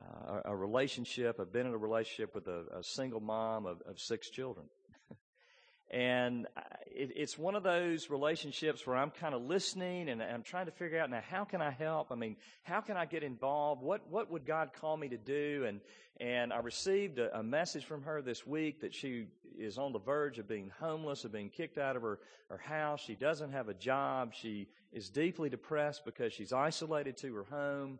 Uh, 0.00 0.40
a, 0.44 0.52
a 0.52 0.56
relationship. 0.56 1.38
I've 1.40 1.52
been 1.52 1.66
in 1.66 1.74
a 1.74 1.78
relationship 1.78 2.34
with 2.34 2.46
a, 2.46 2.64
a 2.78 2.82
single 2.82 3.20
mom 3.20 3.66
of, 3.66 3.82
of 3.82 4.00
six 4.00 4.30
children, 4.30 4.66
and 5.90 6.46
uh, 6.56 6.60
it, 6.86 7.10
it's 7.16 7.36
one 7.36 7.54
of 7.54 7.62
those 7.62 8.08
relationships 8.08 8.86
where 8.86 8.96
I'm 8.96 9.10
kind 9.10 9.34
of 9.34 9.42
listening 9.42 10.08
and 10.08 10.22
I'm 10.22 10.42
trying 10.42 10.66
to 10.66 10.72
figure 10.72 10.98
out 11.00 11.10
now 11.10 11.22
how 11.28 11.44
can 11.44 11.60
I 11.60 11.70
help? 11.70 12.12
I 12.12 12.14
mean, 12.14 12.36
how 12.62 12.80
can 12.80 12.96
I 12.96 13.04
get 13.04 13.22
involved? 13.22 13.82
What 13.82 14.08
what 14.08 14.30
would 14.30 14.46
God 14.46 14.70
call 14.72 14.96
me 14.96 15.08
to 15.08 15.18
do? 15.18 15.64
And 15.68 15.80
and 16.20 16.52
I 16.52 16.58
received 16.58 17.18
a, 17.18 17.38
a 17.38 17.42
message 17.42 17.84
from 17.84 18.02
her 18.04 18.22
this 18.22 18.46
week 18.46 18.80
that 18.80 18.94
she 18.94 19.26
is 19.58 19.76
on 19.76 19.92
the 19.92 19.98
verge 19.98 20.38
of 20.38 20.48
being 20.48 20.70
homeless, 20.80 21.24
of 21.24 21.32
being 21.32 21.50
kicked 21.50 21.78
out 21.78 21.96
of 21.96 22.02
her, 22.02 22.20
her 22.48 22.58
house. 22.58 23.00
She 23.00 23.14
doesn't 23.14 23.52
have 23.52 23.68
a 23.68 23.74
job. 23.74 24.34
She 24.34 24.68
is 24.92 25.10
deeply 25.10 25.48
depressed 25.50 26.04
because 26.04 26.32
she's 26.32 26.52
isolated 26.52 27.16
to 27.18 27.34
her 27.34 27.44
home. 27.44 27.98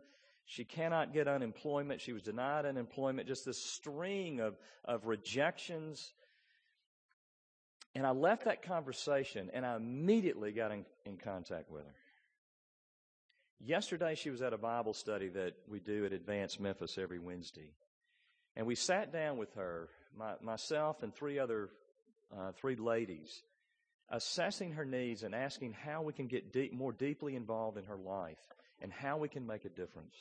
She 0.51 0.65
cannot 0.65 1.13
get 1.13 1.29
unemployment. 1.29 2.01
She 2.01 2.11
was 2.11 2.23
denied 2.23 2.65
unemployment. 2.65 3.25
Just 3.25 3.45
this 3.45 3.57
string 3.57 4.41
of, 4.41 4.57
of 4.83 5.05
rejections. 5.05 6.11
And 7.95 8.05
I 8.05 8.11
left 8.11 8.43
that 8.43 8.61
conversation 8.61 9.49
and 9.53 9.65
I 9.65 9.77
immediately 9.77 10.51
got 10.51 10.73
in, 10.73 10.85
in 11.05 11.15
contact 11.15 11.71
with 11.71 11.85
her. 11.85 11.95
Yesterday, 13.61 14.13
she 14.15 14.29
was 14.29 14.41
at 14.41 14.51
a 14.51 14.57
Bible 14.57 14.93
study 14.93 15.29
that 15.29 15.53
we 15.69 15.79
do 15.79 16.05
at 16.05 16.11
Advance 16.11 16.59
Memphis 16.59 16.97
every 16.97 17.19
Wednesday. 17.19 17.71
And 18.57 18.67
we 18.67 18.75
sat 18.75 19.13
down 19.13 19.37
with 19.37 19.53
her, 19.53 19.87
my, 20.17 20.33
myself 20.41 21.01
and 21.01 21.15
three 21.15 21.39
other, 21.39 21.69
uh, 22.37 22.51
three 22.57 22.75
ladies, 22.75 23.41
assessing 24.09 24.73
her 24.73 24.83
needs 24.83 25.23
and 25.23 25.33
asking 25.33 25.71
how 25.81 26.01
we 26.01 26.11
can 26.11 26.27
get 26.27 26.51
deep, 26.51 26.73
more 26.73 26.91
deeply 26.91 27.37
involved 27.37 27.77
in 27.77 27.85
her 27.85 27.95
life 27.95 28.49
and 28.81 28.91
how 28.91 29.15
we 29.15 29.29
can 29.29 29.47
make 29.47 29.63
a 29.63 29.69
difference. 29.69 30.15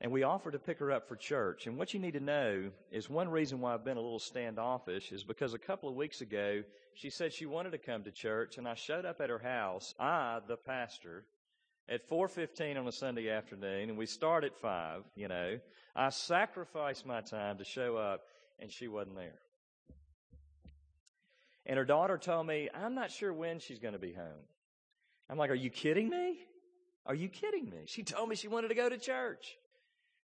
And 0.00 0.12
we 0.12 0.22
offered 0.22 0.52
to 0.52 0.60
pick 0.60 0.78
her 0.78 0.92
up 0.92 1.08
for 1.08 1.16
church. 1.16 1.66
And 1.66 1.76
what 1.76 1.92
you 1.92 1.98
need 1.98 2.12
to 2.12 2.20
know 2.20 2.70
is 2.92 3.10
one 3.10 3.28
reason 3.28 3.60
why 3.60 3.74
I've 3.74 3.84
been 3.84 3.96
a 3.96 4.00
little 4.00 4.20
standoffish 4.20 5.10
is 5.10 5.24
because 5.24 5.54
a 5.54 5.58
couple 5.58 5.88
of 5.88 5.96
weeks 5.96 6.20
ago, 6.20 6.62
she 6.94 7.10
said 7.10 7.32
she 7.32 7.46
wanted 7.46 7.72
to 7.72 7.78
come 7.78 8.04
to 8.04 8.12
church, 8.12 8.58
and 8.58 8.68
I 8.68 8.74
showed 8.74 9.04
up 9.04 9.20
at 9.20 9.28
her 9.28 9.40
house, 9.40 9.94
I, 9.98 10.38
the 10.46 10.56
pastor, 10.56 11.24
at 11.88 12.08
4.15 12.08 12.78
on 12.78 12.86
a 12.86 12.92
Sunday 12.92 13.28
afternoon, 13.28 13.88
and 13.88 13.98
we 13.98 14.06
start 14.06 14.44
at 14.44 14.56
5, 14.56 15.02
you 15.16 15.26
know. 15.26 15.58
I 15.96 16.10
sacrificed 16.10 17.04
my 17.04 17.20
time 17.20 17.58
to 17.58 17.64
show 17.64 17.96
up, 17.96 18.22
and 18.60 18.70
she 18.70 18.86
wasn't 18.86 19.16
there. 19.16 19.40
And 21.66 21.76
her 21.76 21.84
daughter 21.84 22.18
told 22.18 22.46
me, 22.46 22.68
I'm 22.72 22.94
not 22.94 23.10
sure 23.10 23.32
when 23.32 23.58
she's 23.58 23.78
going 23.78 23.94
to 23.94 23.98
be 23.98 24.12
home. 24.12 24.46
I'm 25.28 25.36
like, 25.36 25.50
Are 25.50 25.54
you 25.54 25.70
kidding 25.70 26.08
me? 26.08 26.38
Are 27.04 27.14
you 27.14 27.28
kidding 27.28 27.68
me? 27.68 27.84
She 27.86 28.02
told 28.02 28.28
me 28.28 28.36
she 28.36 28.48
wanted 28.48 28.68
to 28.68 28.74
go 28.74 28.88
to 28.88 28.98
church. 28.98 29.56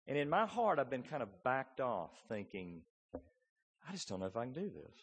And 0.07 0.17
in 0.17 0.29
my 0.29 0.45
heart, 0.45 0.79
I've 0.79 0.89
been 0.89 1.03
kind 1.03 1.23
of 1.23 1.43
backed 1.43 1.79
off, 1.79 2.11
thinking, 2.27 2.81
I 3.15 3.91
just 3.91 4.09
don't 4.09 4.19
know 4.19 4.25
if 4.25 4.37
I 4.37 4.43
can 4.43 4.53
do 4.53 4.69
this. 4.69 4.95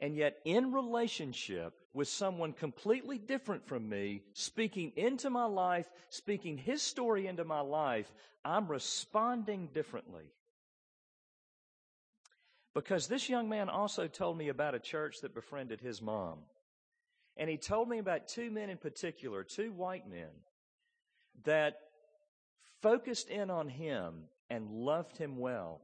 And 0.00 0.16
yet, 0.16 0.38
in 0.44 0.72
relationship 0.72 1.74
with 1.92 2.08
someone 2.08 2.52
completely 2.52 3.18
different 3.18 3.66
from 3.66 3.88
me, 3.88 4.22
speaking 4.32 4.92
into 4.96 5.28
my 5.28 5.44
life, 5.44 5.86
speaking 6.08 6.56
his 6.56 6.80
story 6.80 7.26
into 7.26 7.44
my 7.44 7.60
life, 7.60 8.10
I'm 8.44 8.68
responding 8.68 9.68
differently. 9.74 10.32
Because 12.74 13.08
this 13.08 13.28
young 13.28 13.48
man 13.48 13.68
also 13.68 14.06
told 14.06 14.38
me 14.38 14.48
about 14.48 14.74
a 14.74 14.78
church 14.78 15.20
that 15.20 15.34
befriended 15.34 15.80
his 15.80 16.00
mom. 16.00 16.38
And 17.36 17.50
he 17.50 17.56
told 17.56 17.88
me 17.88 17.98
about 17.98 18.28
two 18.28 18.50
men 18.50 18.70
in 18.70 18.78
particular, 18.78 19.44
two 19.44 19.72
white 19.72 20.08
men, 20.08 20.28
that 21.44 21.78
focused 22.82 23.28
in 23.28 23.50
on 23.50 23.68
him 23.68 24.24
and 24.48 24.70
loved 24.70 25.16
him 25.16 25.38
well 25.38 25.80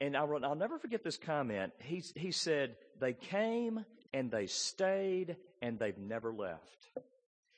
and 0.00 0.16
I'll, 0.16 0.44
I'll 0.44 0.54
never 0.54 0.78
forget 0.78 1.02
this 1.02 1.16
comment. 1.16 1.72
He, 1.80 2.02
he 2.14 2.30
said, 2.30 2.76
They 3.00 3.12
came 3.12 3.84
and 4.14 4.30
they 4.30 4.46
stayed 4.46 5.36
and 5.60 5.78
they've 5.78 5.98
never 5.98 6.32
left. 6.32 6.90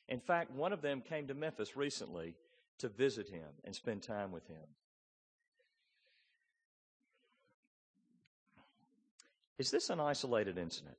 In 0.08 0.20
fact, 0.20 0.50
one 0.50 0.72
of 0.72 0.82
them 0.82 1.02
came 1.02 1.28
to 1.28 1.34
Memphis 1.34 1.76
recently 1.76 2.34
to 2.78 2.88
visit 2.88 3.28
him 3.28 3.46
and 3.64 3.74
spend 3.74 4.02
time 4.02 4.32
with 4.32 4.46
him. 4.48 4.56
Is 9.58 9.70
this 9.70 9.90
an 9.90 10.00
isolated 10.00 10.56
incident? 10.56 10.96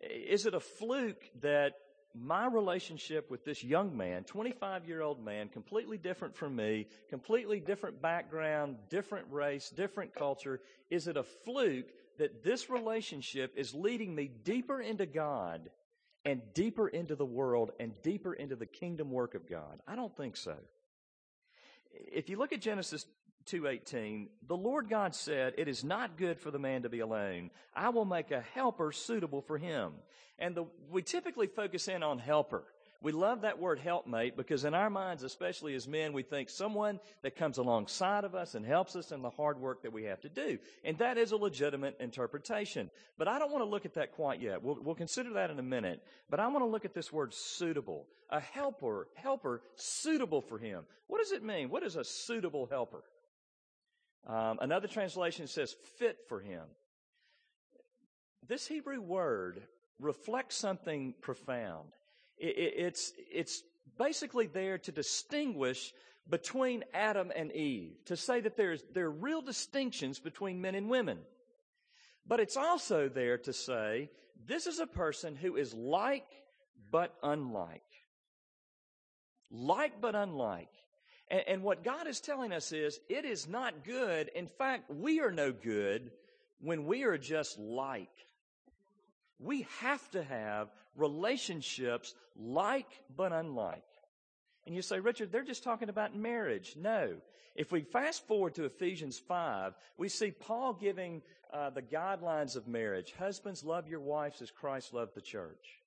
Is 0.00 0.46
it 0.46 0.54
a 0.54 0.60
fluke 0.60 1.22
that 1.42 1.74
my 2.14 2.46
relationship 2.46 3.30
with 3.30 3.44
this 3.44 3.64
young 3.64 3.96
man, 3.96 4.24
25 4.24 4.86
year 4.86 5.00
old 5.00 5.24
man, 5.24 5.48
completely 5.48 5.98
different 5.98 6.36
from 6.36 6.54
me, 6.56 6.86
completely 7.08 7.60
different 7.60 8.02
background, 8.02 8.76
different 8.88 9.26
race, 9.30 9.70
different 9.70 10.14
culture, 10.14 10.60
is 10.90 11.06
it 11.08 11.16
a 11.16 11.22
fluke 11.22 11.90
that 12.18 12.44
this 12.44 12.68
relationship 12.68 13.54
is 13.56 13.74
leading 13.74 14.14
me 14.14 14.30
deeper 14.44 14.80
into 14.80 15.06
God 15.06 15.70
and 16.24 16.42
deeper 16.54 16.88
into 16.88 17.16
the 17.16 17.24
world 17.24 17.72
and 17.80 17.92
deeper 18.02 18.32
into 18.34 18.56
the 18.56 18.66
kingdom 18.66 19.10
work 19.10 19.34
of 19.34 19.48
God? 19.48 19.80
I 19.88 19.96
don't 19.96 20.16
think 20.16 20.36
so. 20.36 20.56
If 21.92 22.28
you 22.28 22.38
look 22.38 22.52
at 22.52 22.60
Genesis 22.60 23.06
2:18 23.46 24.28
the 24.46 24.56
Lord 24.56 24.88
God 24.88 25.14
said 25.14 25.54
it 25.58 25.68
is 25.68 25.84
not 25.84 26.16
good 26.16 26.38
for 26.38 26.50
the 26.50 26.58
man 26.58 26.82
to 26.82 26.88
be 26.88 27.00
alone. 27.00 27.50
I 27.74 27.90
will 27.90 28.04
make 28.04 28.30
a 28.30 28.40
helper 28.40 28.92
suitable 28.92 29.42
for 29.42 29.58
him 29.58 29.92
and 30.38 30.54
the, 30.54 30.64
we 30.90 31.02
typically 31.02 31.46
focus 31.46 31.88
in 31.88 32.02
on 32.02 32.18
helper. 32.18 32.64
We 33.02 33.10
love 33.10 33.40
that 33.40 33.58
word 33.58 33.80
helpmate 33.80 34.36
because 34.36 34.64
in 34.64 34.74
our 34.74 34.88
minds 34.88 35.24
especially 35.24 35.74
as 35.74 35.88
men 35.88 36.12
we 36.12 36.22
think 36.22 36.48
someone 36.48 37.00
that 37.22 37.34
comes 37.34 37.58
alongside 37.58 38.22
of 38.22 38.36
us 38.36 38.54
and 38.54 38.64
helps 38.64 38.94
us 38.94 39.10
in 39.10 39.22
the 39.22 39.30
hard 39.30 39.58
work 39.58 39.82
that 39.82 39.92
we 39.92 40.04
have 40.04 40.20
to 40.20 40.28
do. 40.28 40.58
And 40.84 40.96
that 40.98 41.18
is 41.18 41.32
a 41.32 41.36
legitimate 41.36 41.96
interpretation. 41.98 42.90
But 43.18 43.26
I 43.26 43.40
don't 43.40 43.50
want 43.50 43.64
to 43.64 43.68
look 43.68 43.84
at 43.84 43.94
that 43.94 44.12
quite 44.12 44.40
yet. 44.40 44.62
We'll, 44.62 44.78
we'll 44.80 44.94
consider 44.94 45.32
that 45.34 45.50
in 45.50 45.58
a 45.58 45.64
minute. 45.64 46.00
But 46.30 46.38
I 46.38 46.46
want 46.46 46.60
to 46.60 46.70
look 46.70 46.84
at 46.84 46.94
this 46.94 47.12
word 47.12 47.34
suitable. 47.34 48.06
A 48.30 48.38
helper 48.38 49.08
helper 49.14 49.62
suitable 49.74 50.40
for 50.40 50.58
him. 50.58 50.84
What 51.08 51.18
does 51.18 51.32
it 51.32 51.42
mean? 51.42 51.70
What 51.70 51.82
is 51.82 51.96
a 51.96 52.04
suitable 52.04 52.66
helper 52.70 53.02
um, 54.26 54.58
another 54.60 54.88
translation 54.88 55.46
says 55.46 55.74
fit 55.98 56.18
for 56.28 56.40
him. 56.40 56.62
This 58.46 58.66
Hebrew 58.66 59.00
word 59.00 59.62
reflects 59.98 60.56
something 60.56 61.14
profound. 61.20 61.88
It, 62.38 62.56
it, 62.56 62.74
it's, 62.76 63.12
it's 63.32 63.62
basically 63.98 64.46
there 64.46 64.78
to 64.78 64.92
distinguish 64.92 65.92
between 66.28 66.84
Adam 66.94 67.32
and 67.34 67.52
Eve, 67.52 67.94
to 68.06 68.16
say 68.16 68.40
that 68.40 68.56
there's, 68.56 68.82
there 68.94 69.06
are 69.06 69.10
real 69.10 69.42
distinctions 69.42 70.18
between 70.18 70.60
men 70.60 70.74
and 70.74 70.88
women. 70.88 71.18
But 72.26 72.40
it's 72.40 72.56
also 72.56 73.08
there 73.08 73.38
to 73.38 73.52
say 73.52 74.10
this 74.46 74.66
is 74.66 74.78
a 74.78 74.86
person 74.86 75.34
who 75.34 75.56
is 75.56 75.74
like 75.74 76.26
but 76.90 77.14
unlike. 77.22 77.82
Like 79.50 80.00
but 80.00 80.14
unlike. 80.14 80.70
And, 81.32 81.42
and, 81.48 81.62
what 81.62 81.82
God 81.82 82.06
is 82.06 82.20
telling 82.20 82.52
us 82.52 82.72
is 82.72 83.00
it 83.08 83.24
is 83.24 83.48
not 83.48 83.84
good. 83.84 84.30
In 84.34 84.46
fact, 84.46 84.90
we 84.90 85.20
are 85.20 85.32
no 85.32 85.50
good 85.50 86.10
when 86.60 86.84
we 86.84 87.04
are 87.04 87.16
just 87.16 87.58
like. 87.58 88.10
We 89.38 89.66
have 89.80 90.08
to 90.10 90.22
have 90.22 90.68
relationships 90.94 92.14
like 92.36 92.86
but 93.16 93.32
unlike. 93.32 93.82
And 94.66 94.74
you 94.74 94.82
say, 94.82 95.00
Richard, 95.00 95.32
they're 95.32 95.42
just 95.42 95.64
talking 95.64 95.88
about 95.88 96.14
marriage. 96.14 96.76
No. 96.78 97.14
If 97.56 97.72
we 97.72 97.80
fast 97.80 98.26
forward 98.28 98.54
to 98.56 98.64
Ephesians 98.64 99.18
5, 99.18 99.74
we 99.96 100.10
see 100.10 100.30
Paul 100.30 100.74
giving 100.74 101.22
uh, 101.52 101.70
the 101.70 101.82
guidelines 101.82 102.56
of 102.56 102.68
marriage. 102.68 103.14
Husbands, 103.18 103.64
love 103.64 103.88
your 103.88 104.00
wives 104.00 104.42
as 104.42 104.50
Christ 104.50 104.92
loved 104.92 105.14
the 105.14 105.20
church. 105.22 105.81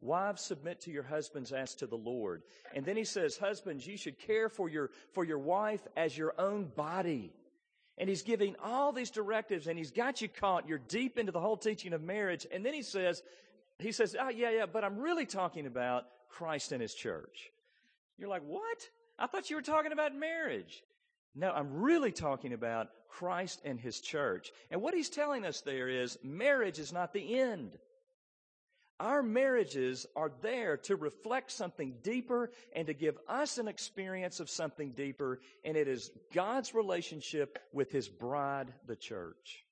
Wives, 0.00 0.42
submit 0.42 0.82
to 0.82 0.90
your 0.90 1.02
husbands 1.02 1.52
as 1.52 1.74
to 1.76 1.86
the 1.86 1.96
Lord. 1.96 2.42
And 2.74 2.84
then 2.84 2.96
he 2.96 3.04
says, 3.04 3.38
husbands, 3.38 3.86
you 3.86 3.96
should 3.96 4.18
care 4.18 4.48
for 4.48 4.68
your, 4.68 4.90
for 5.12 5.24
your 5.24 5.38
wife 5.38 5.80
as 5.96 6.16
your 6.16 6.34
own 6.38 6.66
body. 6.76 7.32
And 7.96 8.08
he's 8.08 8.22
giving 8.22 8.56
all 8.62 8.92
these 8.92 9.10
directives 9.10 9.66
and 9.66 9.78
he's 9.78 9.92
got 9.92 10.20
you 10.20 10.28
caught. 10.28 10.68
You're 10.68 10.78
deep 10.78 11.18
into 11.18 11.32
the 11.32 11.40
whole 11.40 11.56
teaching 11.56 11.92
of 11.92 12.02
marriage. 12.02 12.46
And 12.52 12.66
then 12.66 12.74
he 12.74 12.82
says, 12.82 13.22
he 13.78 13.92
says, 13.92 14.16
oh, 14.18 14.28
yeah, 14.28 14.50
yeah, 14.50 14.66
but 14.66 14.84
I'm 14.84 14.98
really 14.98 15.26
talking 15.26 15.66
about 15.66 16.04
Christ 16.28 16.72
and 16.72 16.82
his 16.82 16.94
church. 16.94 17.50
You're 18.18 18.28
like, 18.28 18.42
what? 18.46 18.88
I 19.18 19.26
thought 19.26 19.48
you 19.48 19.56
were 19.56 19.62
talking 19.62 19.92
about 19.92 20.14
marriage. 20.14 20.82
No, 21.34 21.50
I'm 21.50 21.82
really 21.82 22.12
talking 22.12 22.52
about 22.52 22.88
Christ 23.08 23.60
and 23.64 23.78
his 23.78 24.00
church. 24.00 24.52
And 24.70 24.82
what 24.82 24.94
he's 24.94 25.08
telling 25.08 25.44
us 25.44 25.60
there 25.60 25.88
is 25.88 26.18
marriage 26.22 26.78
is 26.78 26.92
not 26.92 27.12
the 27.12 27.38
end. 27.40 27.78
Our 29.00 29.22
marriages 29.22 30.06
are 30.14 30.30
there 30.40 30.76
to 30.78 30.94
reflect 30.94 31.50
something 31.50 31.96
deeper 32.02 32.52
and 32.74 32.86
to 32.86 32.94
give 32.94 33.18
us 33.28 33.58
an 33.58 33.66
experience 33.66 34.38
of 34.38 34.48
something 34.48 34.92
deeper, 34.92 35.40
and 35.64 35.76
it 35.76 35.88
is 35.88 36.12
God's 36.32 36.74
relationship 36.74 37.58
with 37.72 37.90
His 37.90 38.08
bride, 38.08 38.72
the 38.86 38.94
church. 38.94 39.64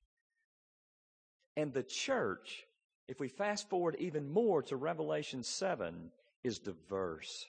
And 1.55 1.73
the 1.73 1.83
church, 1.83 2.65
if 3.07 3.19
we 3.19 3.29
fast 3.29 3.69
forward 3.69 3.95
even 3.99 4.29
more 4.29 4.61
to 4.63 4.75
Revelation 4.75 5.43
7, 5.43 6.11
is 6.43 6.59
diverse. 6.59 7.45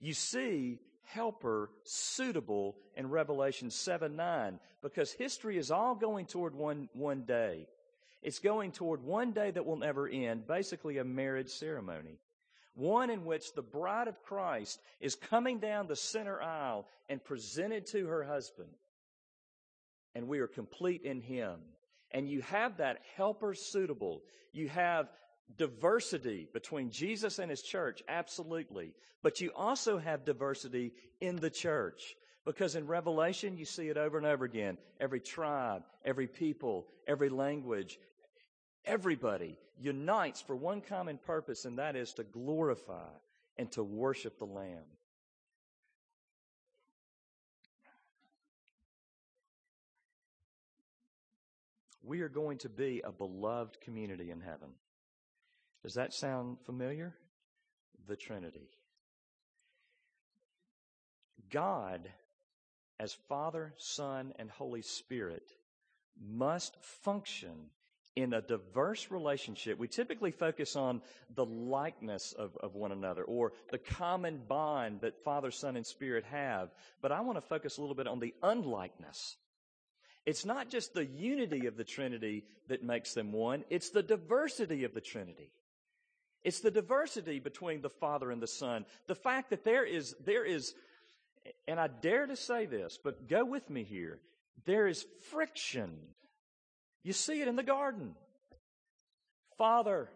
You 0.00 0.12
see 0.12 0.80
helper 1.04 1.70
suitable 1.84 2.76
in 2.94 3.08
Revelation 3.08 3.70
7 3.70 4.16
9, 4.16 4.60
because 4.82 5.12
history 5.12 5.56
is 5.56 5.70
all 5.70 5.94
going 5.94 6.26
toward 6.26 6.54
one, 6.54 6.88
one 6.92 7.22
day. 7.22 7.66
It's 8.22 8.38
going 8.38 8.72
toward 8.72 9.02
one 9.02 9.32
day 9.32 9.50
that 9.50 9.64
will 9.64 9.76
never 9.76 10.08
end, 10.08 10.46
basically 10.46 10.98
a 10.98 11.04
marriage 11.04 11.48
ceremony. 11.48 12.18
One 12.74 13.10
in 13.10 13.24
which 13.24 13.54
the 13.54 13.62
bride 13.62 14.08
of 14.08 14.22
Christ 14.22 14.80
is 15.00 15.14
coming 15.14 15.58
down 15.58 15.86
the 15.86 15.96
center 15.96 16.40
aisle 16.40 16.86
and 17.08 17.22
presented 17.22 17.86
to 17.86 18.06
her 18.06 18.22
husband. 18.22 18.68
And 20.14 20.28
we 20.28 20.40
are 20.40 20.46
complete 20.46 21.02
in 21.02 21.20
Him. 21.20 21.60
And 22.10 22.28
you 22.28 22.42
have 22.42 22.76
that 22.76 23.00
helper 23.16 23.54
suitable. 23.54 24.22
You 24.52 24.68
have 24.68 25.08
diversity 25.56 26.48
between 26.52 26.90
Jesus 26.90 27.38
and 27.38 27.50
His 27.50 27.62
church, 27.62 28.02
absolutely. 28.08 28.94
But 29.22 29.40
you 29.40 29.50
also 29.54 29.98
have 29.98 30.24
diversity 30.24 30.92
in 31.20 31.36
the 31.36 31.50
church. 31.50 32.16
Because 32.50 32.74
in 32.74 32.88
Revelation, 32.88 33.56
you 33.56 33.64
see 33.64 33.90
it 33.90 33.96
over 33.96 34.18
and 34.18 34.26
over 34.26 34.44
again. 34.44 34.76
Every 35.00 35.20
tribe, 35.20 35.84
every 36.04 36.26
people, 36.26 36.88
every 37.06 37.28
language, 37.28 38.00
everybody 38.84 39.56
unites 39.78 40.40
for 40.40 40.56
one 40.56 40.80
common 40.80 41.16
purpose, 41.18 41.64
and 41.64 41.78
that 41.78 41.94
is 41.94 42.12
to 42.14 42.24
glorify 42.24 43.06
and 43.56 43.70
to 43.70 43.84
worship 43.84 44.40
the 44.40 44.46
Lamb. 44.46 44.82
We 52.02 52.22
are 52.22 52.28
going 52.28 52.58
to 52.58 52.68
be 52.68 53.00
a 53.04 53.12
beloved 53.12 53.80
community 53.80 54.32
in 54.32 54.40
heaven. 54.40 54.70
Does 55.84 55.94
that 55.94 56.12
sound 56.12 56.56
familiar? 56.66 57.14
The 58.08 58.16
Trinity. 58.16 58.70
God, 61.48 62.08
as 63.00 63.16
Father, 63.28 63.72
Son, 63.78 64.34
and 64.38 64.50
Holy 64.50 64.82
Spirit, 64.82 65.50
must 66.20 66.76
function 67.02 67.70
in 68.14 68.34
a 68.34 68.42
diverse 68.42 69.10
relationship, 69.10 69.78
we 69.78 69.88
typically 69.88 70.32
focus 70.32 70.76
on 70.76 71.00
the 71.34 71.44
likeness 71.44 72.32
of, 72.32 72.56
of 72.58 72.74
one 72.74 72.92
another 72.92 73.22
or 73.22 73.52
the 73.70 73.78
common 73.78 74.40
bond 74.46 75.00
that 75.00 75.24
Father, 75.24 75.50
Son, 75.50 75.76
and 75.76 75.86
Spirit 75.86 76.24
have. 76.24 76.70
But 77.00 77.12
I 77.12 77.20
want 77.22 77.38
to 77.38 77.42
focus 77.42 77.78
a 77.78 77.80
little 77.80 77.96
bit 77.96 78.06
on 78.06 78.20
the 78.20 78.34
unlikeness. 78.42 79.36
It's 80.26 80.44
not 80.44 80.68
just 80.68 80.92
the 80.92 81.06
unity 81.06 81.66
of 81.66 81.76
the 81.76 81.84
Trinity 81.84 82.44
that 82.68 82.82
makes 82.82 83.14
them 83.14 83.32
one, 83.32 83.64
it's 83.70 83.90
the 83.90 84.02
diversity 84.02 84.84
of 84.84 84.92
the 84.92 85.00
Trinity. 85.00 85.50
It's 86.42 86.60
the 86.60 86.70
diversity 86.70 87.38
between 87.38 87.80
the 87.80 87.90
Father 87.90 88.30
and 88.30 88.42
the 88.42 88.46
Son. 88.46 88.84
The 89.06 89.14
fact 89.14 89.50
that 89.50 89.64
there 89.64 89.84
is, 89.84 90.14
there 90.24 90.44
is, 90.44 90.74
and 91.66 91.80
I 91.80 91.88
dare 91.88 92.26
to 92.26 92.36
say 92.36 92.66
this, 92.66 92.98
but 93.02 93.28
go 93.28 93.44
with 93.44 93.68
me 93.70 93.84
here. 93.84 94.18
There 94.66 94.86
is 94.86 95.06
friction 95.30 95.96
you 97.02 97.12
see 97.12 97.40
it 97.40 97.48
in 97.48 97.56
the 97.56 97.62
garden. 97.62 98.14
Father, 99.56 100.08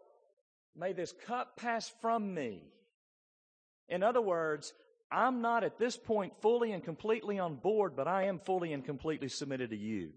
may 0.76 0.92
this 0.92 1.12
cup 1.26 1.56
pass 1.56 1.92
from 2.00 2.34
me. 2.34 2.62
In 3.88 4.02
other 4.02 4.20
words, 4.20 4.72
I'm 5.10 5.40
not 5.40 5.64
at 5.64 5.78
this 5.78 5.96
point 5.96 6.32
fully 6.40 6.72
and 6.72 6.82
completely 6.82 7.38
on 7.38 7.56
board, 7.56 7.94
but 7.96 8.08
I 8.08 8.24
am 8.24 8.38
fully 8.38 8.72
and 8.72 8.84
completely 8.84 9.28
submitted 9.28 9.70
to 9.70 9.76
you. 9.76 10.10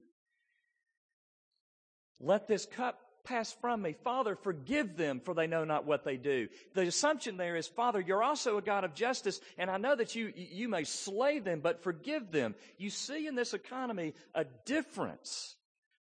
Let 2.19 2.47
this 2.47 2.65
cup 2.65 2.99
pass 3.27 3.51
from 3.61 3.81
me. 3.81 3.95
Father, 4.03 4.35
forgive 4.35 4.95
them, 4.97 5.19
for 5.19 5.33
they 5.33 5.47
know 5.47 5.65
not 5.65 5.85
what 5.85 6.03
they 6.03 6.17
do. 6.17 6.47
The 6.73 6.87
assumption 6.87 7.37
there 7.37 7.55
is, 7.55 7.67
Father, 7.67 7.99
you're 7.99 8.23
also 8.23 8.57
a 8.57 8.61
God 8.61 8.83
of 8.83 8.93
justice, 8.93 9.39
and 9.57 9.69
I 9.69 9.77
know 9.77 9.95
that 9.95 10.15
you, 10.15 10.33
you 10.35 10.69
may 10.69 10.83
slay 10.83 11.39
them, 11.39 11.59
but 11.59 11.83
forgive 11.83 12.31
them. 12.31 12.55
You 12.77 12.89
see 12.89 13.27
in 13.27 13.35
this 13.35 13.53
economy 13.53 14.13
a 14.33 14.45
difference 14.65 15.55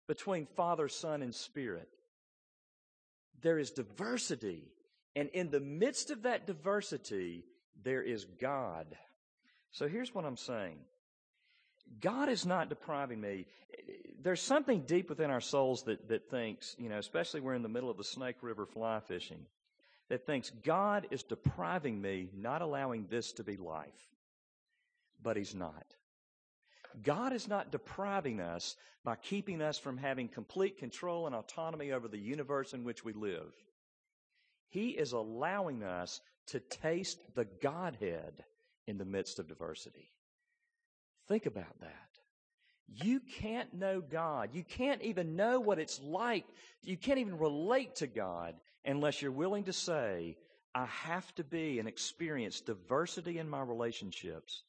between 0.06 0.46
Father, 0.56 0.88
Son, 0.88 1.22
and 1.22 1.34
Spirit. 1.34 1.88
There 3.42 3.58
is 3.58 3.70
diversity. 3.70 4.72
And 5.14 5.28
in 5.30 5.50
the 5.50 5.60
midst 5.60 6.10
of 6.10 6.22
that 6.22 6.46
diversity, 6.46 7.44
there 7.82 8.02
is 8.02 8.24
God. 8.24 8.86
So 9.72 9.88
here's 9.88 10.14
what 10.14 10.24
I'm 10.24 10.36
saying 10.36 10.78
God 12.00 12.28
is 12.28 12.44
not 12.44 12.68
depriving 12.68 13.20
me. 13.20 13.46
There's 14.22 14.42
something 14.42 14.82
deep 14.82 15.08
within 15.08 15.30
our 15.30 15.40
souls 15.40 15.82
that, 15.84 16.08
that 16.08 16.30
thinks, 16.30 16.74
you 16.78 16.88
know, 16.88 16.98
especially 16.98 17.40
we're 17.40 17.54
in 17.54 17.62
the 17.62 17.68
middle 17.68 17.90
of 17.90 17.96
the 17.96 18.04
Snake 18.04 18.36
River 18.42 18.66
fly 18.66 19.00
fishing, 19.00 19.46
that 20.08 20.26
thinks 20.26 20.50
God 20.64 21.06
is 21.10 21.22
depriving 21.22 22.00
me, 22.00 22.28
not 22.34 22.62
allowing 22.62 23.06
this 23.08 23.32
to 23.32 23.44
be 23.44 23.56
life. 23.56 24.08
But 25.22 25.36
He's 25.36 25.54
not. 25.54 25.94
God 27.02 27.32
is 27.32 27.48
not 27.48 27.72
depriving 27.72 28.40
us 28.40 28.76
by 29.04 29.16
keeping 29.16 29.62
us 29.62 29.78
from 29.78 29.98
having 29.98 30.28
complete 30.28 30.78
control 30.78 31.26
and 31.26 31.34
autonomy 31.34 31.92
over 31.92 32.08
the 32.08 32.18
universe 32.18 32.72
in 32.72 32.84
which 32.84 33.04
we 33.04 33.12
live. 33.12 33.52
He 34.68 34.90
is 34.90 35.12
allowing 35.12 35.82
us 35.82 36.20
to 36.48 36.60
taste 36.60 37.18
the 37.34 37.44
Godhead 37.44 38.44
in 38.86 38.98
the 38.98 39.04
midst 39.04 39.38
of 39.38 39.48
diversity. 39.48 40.10
Think 41.28 41.46
about 41.46 41.80
that. 41.80 41.92
You 42.88 43.20
can't 43.40 43.74
know 43.74 44.00
God. 44.00 44.50
You 44.52 44.62
can't 44.62 45.02
even 45.02 45.34
know 45.34 45.58
what 45.60 45.78
it's 45.78 46.00
like. 46.00 46.44
You 46.82 46.96
can't 46.96 47.18
even 47.18 47.38
relate 47.38 47.96
to 47.96 48.06
God 48.06 48.54
unless 48.84 49.20
you're 49.20 49.32
willing 49.32 49.64
to 49.64 49.72
say, 49.72 50.36
I 50.74 50.86
have 50.86 51.34
to 51.36 51.44
be 51.44 51.78
and 51.78 51.88
experience 51.88 52.60
diversity 52.60 53.38
in 53.38 53.48
my 53.48 53.62
relationships 53.62 54.62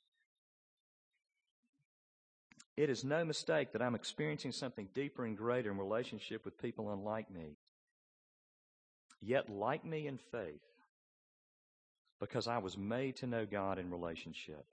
it 2.77 2.91
is 2.91 3.03
no 3.03 3.25
mistake 3.25 3.73
that 3.73 3.81
I'm 3.81 3.95
experiencing 3.95 4.51
something 4.51 4.87
deeper 4.93 5.25
and 5.25 5.35
greater 5.35 5.71
in 5.71 5.79
relationship 5.79 6.45
with 6.45 6.61
people 6.61 6.93
unlike 6.93 7.29
me, 7.31 7.57
yet 9.19 9.49
like 9.49 9.83
me 9.83 10.05
in 10.05 10.19
faith, 10.31 10.61
because 12.19 12.47
I 12.47 12.59
was 12.59 12.77
made 12.77 13.15
to 13.17 13.27
know 13.27 13.47
God 13.47 13.79
in 13.79 13.89
relationship. 13.89 14.63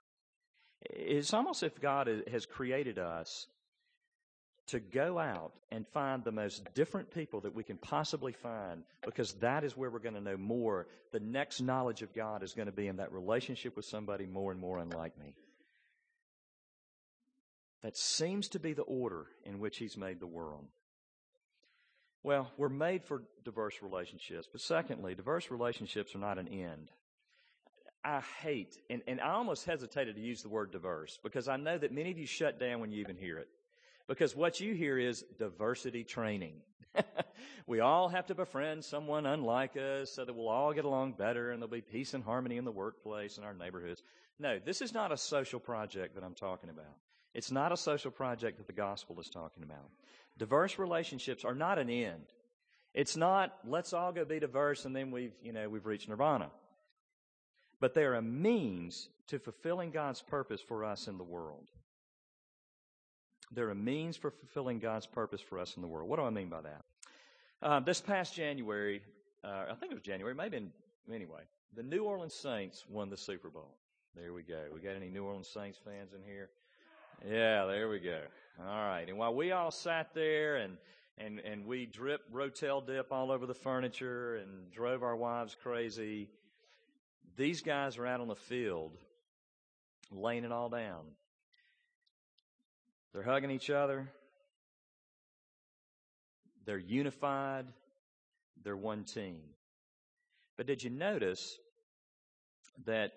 It's 0.84 1.32
almost 1.32 1.62
if 1.62 1.80
God 1.80 2.08
has 2.30 2.46
created 2.46 2.98
us 2.98 3.46
to 4.66 4.80
go 4.80 5.18
out 5.18 5.52
and 5.70 5.86
find 5.88 6.24
the 6.24 6.32
most 6.32 6.62
different 6.74 7.10
people 7.10 7.40
that 7.40 7.54
we 7.54 7.62
can 7.62 7.76
possibly 7.76 8.32
find 8.32 8.82
because 9.04 9.34
that 9.34 9.62
is 9.62 9.76
where 9.76 9.90
we're 9.90 9.98
going 9.98 10.14
to 10.14 10.20
know 10.20 10.36
more. 10.36 10.86
The 11.12 11.20
next 11.20 11.60
knowledge 11.60 12.02
of 12.02 12.14
God 12.14 12.42
is 12.42 12.54
going 12.54 12.66
to 12.66 12.72
be 12.72 12.86
in 12.86 12.96
that 12.96 13.12
relationship 13.12 13.76
with 13.76 13.84
somebody 13.84 14.26
more 14.26 14.52
and 14.52 14.60
more 14.60 14.78
unlike 14.78 15.18
me. 15.18 15.34
That 17.82 17.98
seems 17.98 18.48
to 18.48 18.58
be 18.58 18.72
the 18.72 18.82
order 18.82 19.26
in 19.44 19.58
which 19.58 19.76
He's 19.76 19.98
made 19.98 20.18
the 20.18 20.26
world. 20.26 20.64
Well, 22.22 22.50
we're 22.56 22.70
made 22.70 23.04
for 23.04 23.22
diverse 23.44 23.82
relationships. 23.82 24.48
But 24.50 24.62
secondly, 24.62 25.14
diverse 25.14 25.50
relationships 25.50 26.14
are 26.14 26.20
not 26.20 26.38
an 26.38 26.48
end. 26.48 26.90
I 28.04 28.20
hate, 28.42 28.78
and, 28.90 29.02
and 29.06 29.20
I 29.20 29.30
almost 29.30 29.64
hesitated 29.64 30.16
to 30.16 30.20
use 30.20 30.42
the 30.42 30.50
word 30.50 30.72
diverse 30.72 31.18
because 31.22 31.48
I 31.48 31.56
know 31.56 31.78
that 31.78 31.90
many 31.90 32.10
of 32.10 32.18
you 32.18 32.26
shut 32.26 32.60
down 32.60 32.80
when 32.80 32.92
you 32.92 33.00
even 33.00 33.16
hear 33.16 33.38
it. 33.38 33.48
Because 34.06 34.36
what 34.36 34.60
you 34.60 34.74
hear 34.74 34.98
is 34.98 35.24
diversity 35.38 36.04
training. 36.04 36.56
we 37.66 37.80
all 37.80 38.08
have 38.08 38.26
to 38.26 38.34
befriend 38.34 38.84
someone 38.84 39.24
unlike 39.24 39.76
us 39.76 40.10
so 40.10 40.24
that 40.24 40.34
we'll 40.34 40.48
all 40.48 40.74
get 40.74 40.84
along 40.84 41.12
better 41.12 41.50
and 41.50 41.62
there'll 41.62 41.70
be 41.70 41.80
peace 41.80 42.12
and 42.12 42.22
harmony 42.22 42.58
in 42.58 42.66
the 42.66 42.70
workplace 42.70 43.38
and 43.38 43.46
our 43.46 43.54
neighborhoods. 43.54 44.02
No, 44.38 44.58
this 44.58 44.82
is 44.82 44.92
not 44.92 45.10
a 45.10 45.16
social 45.16 45.58
project 45.58 46.14
that 46.14 46.24
I'm 46.24 46.34
talking 46.34 46.68
about. 46.68 46.96
It's 47.32 47.50
not 47.50 47.72
a 47.72 47.76
social 47.76 48.10
project 48.10 48.58
that 48.58 48.66
the 48.66 48.74
gospel 48.74 49.18
is 49.20 49.30
talking 49.30 49.62
about. 49.62 49.88
Diverse 50.36 50.78
relationships 50.78 51.44
are 51.44 51.54
not 51.54 51.78
an 51.78 51.88
end. 51.88 52.26
It's 52.92 53.16
not 53.16 53.52
let's 53.66 53.92
all 53.94 54.12
go 54.12 54.24
be 54.24 54.38
diverse 54.38 54.84
and 54.84 54.94
then 54.94 55.10
we've, 55.10 55.34
you 55.42 55.52
know, 55.52 55.68
we've 55.68 55.86
reached 55.86 56.08
nirvana. 56.08 56.50
But 57.80 57.94
they're 57.94 58.14
a 58.14 58.22
means 58.22 59.08
to 59.28 59.38
fulfilling 59.38 59.90
God's 59.90 60.22
purpose 60.22 60.60
for 60.60 60.84
us 60.84 61.08
in 61.08 61.18
the 61.18 61.24
world. 61.24 61.70
They're 63.52 63.70
a 63.70 63.74
means 63.74 64.16
for 64.16 64.30
fulfilling 64.30 64.78
God's 64.78 65.06
purpose 65.06 65.40
for 65.40 65.58
us 65.58 65.76
in 65.76 65.82
the 65.82 65.88
world. 65.88 66.08
What 66.08 66.18
do 66.18 66.24
I 66.24 66.30
mean 66.30 66.48
by 66.48 66.62
that? 66.62 66.82
Um, 67.62 67.84
this 67.84 68.00
past 68.00 68.34
January, 68.34 69.02
uh, 69.44 69.66
I 69.70 69.74
think 69.74 69.92
it 69.92 69.94
was 69.94 70.02
January, 70.02 70.34
maybe 70.34 70.56
in, 70.56 70.70
anyway, 71.12 71.42
the 71.74 71.82
New 71.82 72.04
Orleans 72.04 72.34
Saints 72.34 72.84
won 72.88 73.10
the 73.10 73.16
Super 73.16 73.48
Bowl. 73.48 73.76
There 74.16 74.32
we 74.32 74.42
go. 74.42 74.60
We 74.72 74.80
got 74.80 74.94
any 74.94 75.08
New 75.08 75.24
Orleans 75.24 75.48
Saints 75.48 75.78
fans 75.84 76.12
in 76.14 76.22
here? 76.22 76.50
Yeah, 77.26 77.64
there 77.66 77.88
we 77.88 78.00
go. 78.00 78.20
All 78.60 78.66
right. 78.66 79.08
And 79.08 79.18
while 79.18 79.34
we 79.34 79.52
all 79.52 79.70
sat 79.70 80.14
there 80.14 80.56
and 80.56 80.76
and 81.16 81.40
and 81.40 81.66
we 81.66 81.86
drip 81.86 82.22
Rotel 82.32 82.84
dip 82.84 83.12
all 83.12 83.30
over 83.30 83.46
the 83.46 83.54
furniture 83.54 84.36
and 84.36 84.70
drove 84.70 85.02
our 85.02 85.16
wives 85.16 85.56
crazy, 85.60 86.28
these 87.36 87.62
guys 87.62 87.98
are 87.98 88.06
out 88.06 88.20
on 88.20 88.28
the 88.28 88.36
field 88.36 88.92
laying 90.10 90.44
it 90.44 90.52
all 90.52 90.68
down. 90.68 91.04
They're 93.12 93.22
hugging 93.22 93.50
each 93.50 93.70
other. 93.70 94.08
They're 96.64 96.78
unified. 96.78 97.66
They're 98.62 98.76
one 98.76 99.04
team. 99.04 99.40
But 100.56 100.66
did 100.66 100.82
you 100.82 100.90
notice 100.90 101.58
that 102.86 103.12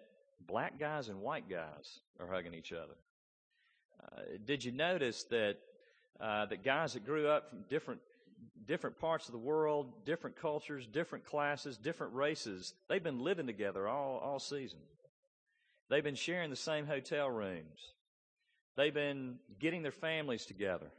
black 0.45 0.79
guys 0.79 1.09
and 1.09 1.21
white 1.21 1.49
guys 1.49 1.99
are 2.19 2.27
hugging 2.27 2.53
each 2.53 2.73
other? 2.73 2.95
Uh, 4.03 4.21
did 4.45 4.63
you 4.63 4.71
notice 4.71 5.23
that 5.25 5.57
uh, 6.19 6.45
that 6.47 6.63
guys 6.63 6.93
that 6.93 7.05
grew 7.05 7.27
up 7.27 7.49
from 7.49 7.59
different 7.69 8.01
different 8.65 8.99
parts 8.99 9.27
of 9.27 9.31
the 9.31 9.37
world, 9.37 10.05
different 10.05 10.35
cultures, 10.35 10.85
different 10.85 11.25
classes, 11.25 11.77
different 11.77 12.13
races, 12.13 12.73
they've 12.89 13.03
been 13.03 13.21
living 13.21 13.47
together 13.47 13.87
all 13.87 14.17
all 14.17 14.39
season. 14.39 14.79
They've 15.89 16.03
been 16.03 16.15
sharing 16.15 16.49
the 16.49 16.55
same 16.55 16.85
hotel 16.85 17.29
rooms. 17.29 17.93
They've 18.75 18.93
been 18.93 19.39
getting 19.59 19.83
their 19.83 19.91
families 19.91 20.45
together. 20.45 20.91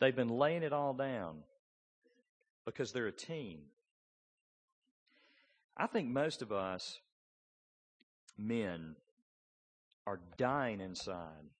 They've 0.00 0.14
been 0.14 0.28
laying 0.28 0.62
it 0.62 0.72
all 0.72 0.92
down 0.92 1.38
because 2.66 2.92
they're 2.92 3.06
a 3.06 3.12
team. 3.12 3.60
I 5.76 5.86
think 5.86 6.08
most 6.08 6.42
of 6.42 6.52
us 6.52 7.00
men 8.38 8.96
are 10.06 10.20
dying 10.36 10.80
inside 10.80 11.50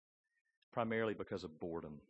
primarily 0.73 1.15
because 1.15 1.43
of 1.43 1.59
boredom. 1.59 2.01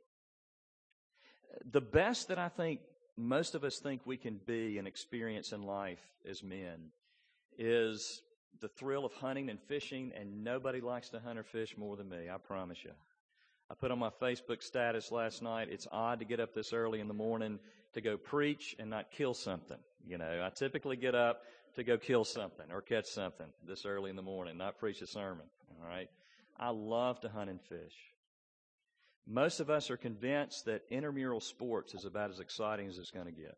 The 1.64 1.80
best 1.80 2.28
that 2.28 2.38
I 2.38 2.48
think 2.48 2.80
most 3.16 3.54
of 3.54 3.64
us 3.64 3.78
think 3.78 4.02
we 4.04 4.16
can 4.16 4.40
be 4.46 4.78
and 4.78 4.86
experience 4.86 5.52
in 5.52 5.62
life 5.62 6.02
as 6.28 6.42
men 6.42 6.90
is 7.58 8.22
the 8.60 8.68
thrill 8.68 9.04
of 9.04 9.12
hunting 9.14 9.50
and 9.50 9.60
fishing, 9.60 10.12
and 10.18 10.44
nobody 10.44 10.80
likes 10.80 11.10
to 11.10 11.20
hunt 11.20 11.38
or 11.38 11.42
fish 11.42 11.76
more 11.76 11.96
than 11.96 12.08
me, 12.08 12.28
I 12.32 12.38
promise 12.38 12.78
you. 12.84 12.92
I 13.70 13.74
put 13.74 13.90
on 13.90 13.98
my 13.98 14.10
Facebook 14.10 14.62
status 14.62 15.10
last 15.10 15.42
night, 15.42 15.68
it's 15.70 15.86
odd 15.90 16.20
to 16.20 16.24
get 16.24 16.40
up 16.40 16.54
this 16.54 16.72
early 16.72 17.00
in 17.00 17.08
the 17.08 17.14
morning 17.14 17.58
to 17.94 18.00
go 18.00 18.16
preach 18.16 18.76
and 18.78 18.88
not 18.88 19.10
kill 19.10 19.34
something. 19.34 19.78
You 20.06 20.18
know, 20.18 20.42
I 20.44 20.50
typically 20.50 20.96
get 20.96 21.14
up 21.14 21.42
to 21.74 21.82
go 21.82 21.98
kill 21.98 22.24
something 22.24 22.66
or 22.70 22.80
catch 22.80 23.06
something 23.06 23.46
this 23.66 23.84
early 23.84 24.10
in 24.10 24.16
the 24.16 24.22
morning, 24.22 24.56
not 24.56 24.78
preach 24.78 25.02
a 25.02 25.06
sermon. 25.06 25.46
All 25.70 25.88
right. 25.88 26.08
I 26.58 26.70
love 26.70 27.20
to 27.20 27.28
hunt 27.28 27.50
and 27.50 27.60
fish. 27.60 27.94
Most 29.26 29.58
of 29.60 29.70
us 29.70 29.90
are 29.90 29.96
convinced 29.96 30.66
that 30.66 30.82
intramural 30.88 31.40
sports 31.40 31.94
is 31.94 32.04
about 32.04 32.30
as 32.30 32.38
exciting 32.38 32.88
as 32.88 32.98
it's 32.98 33.10
going 33.10 33.26
to 33.26 33.32
get. 33.32 33.56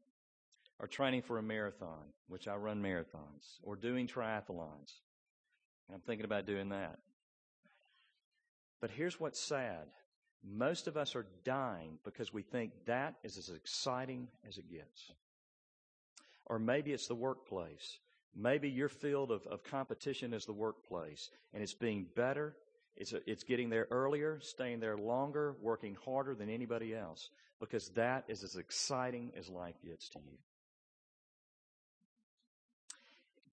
Or 0.80 0.86
training 0.86 1.22
for 1.22 1.38
a 1.38 1.42
marathon, 1.42 2.12
which 2.28 2.48
I 2.48 2.54
run 2.54 2.82
marathons, 2.82 3.58
or 3.62 3.76
doing 3.76 4.06
triathlons. 4.06 4.92
I'm 5.92 6.00
thinking 6.00 6.24
about 6.24 6.46
doing 6.46 6.68
that. 6.70 6.98
But 8.80 8.90
here's 8.90 9.18
what's 9.18 9.40
sad. 9.40 9.88
Most 10.44 10.86
of 10.86 10.96
us 10.96 11.16
are 11.16 11.26
dying 11.44 11.98
because 12.04 12.32
we 12.32 12.42
think 12.42 12.72
that 12.86 13.16
is 13.24 13.36
as 13.36 13.48
exciting 13.48 14.28
as 14.48 14.56
it 14.56 14.70
gets. 14.70 15.12
Or 16.46 16.58
maybe 16.58 16.92
it's 16.92 17.08
the 17.08 17.14
workplace. 17.14 17.98
Maybe 18.34 18.70
your 18.70 18.88
field 18.88 19.32
of, 19.32 19.46
of 19.48 19.64
competition 19.64 20.32
is 20.32 20.44
the 20.44 20.52
workplace, 20.52 21.30
and 21.52 21.62
it's 21.62 21.74
being 21.74 22.06
better 22.14 22.54
it's, 22.96 23.12
a, 23.12 23.20
it's 23.30 23.44
getting 23.44 23.70
there 23.70 23.86
earlier, 23.90 24.40
staying 24.40 24.80
there 24.80 24.96
longer, 24.96 25.54
working 25.60 25.96
harder 26.04 26.34
than 26.34 26.48
anybody 26.48 26.94
else, 26.94 27.30
because 27.60 27.88
that 27.90 28.24
is 28.28 28.42
as 28.42 28.56
exciting 28.56 29.32
as 29.38 29.48
life 29.48 29.76
gets 29.86 30.08
to 30.10 30.18
you. 30.18 30.38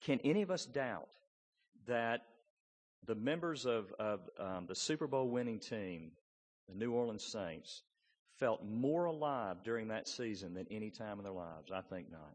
Can 0.00 0.20
any 0.24 0.42
of 0.42 0.50
us 0.50 0.66
doubt 0.66 1.08
that 1.86 2.22
the 3.06 3.14
members 3.14 3.66
of, 3.66 3.92
of 3.98 4.20
um, 4.38 4.66
the 4.66 4.74
Super 4.74 5.06
Bowl 5.06 5.28
winning 5.28 5.60
team, 5.60 6.12
the 6.68 6.74
New 6.74 6.92
Orleans 6.92 7.24
Saints, 7.24 7.82
felt 8.38 8.64
more 8.64 9.04
alive 9.04 9.58
during 9.64 9.88
that 9.88 10.08
season 10.08 10.54
than 10.54 10.66
any 10.70 10.90
time 10.90 11.18
in 11.18 11.24
their 11.24 11.32
lives? 11.32 11.70
I 11.72 11.80
think 11.80 12.10
not. 12.10 12.34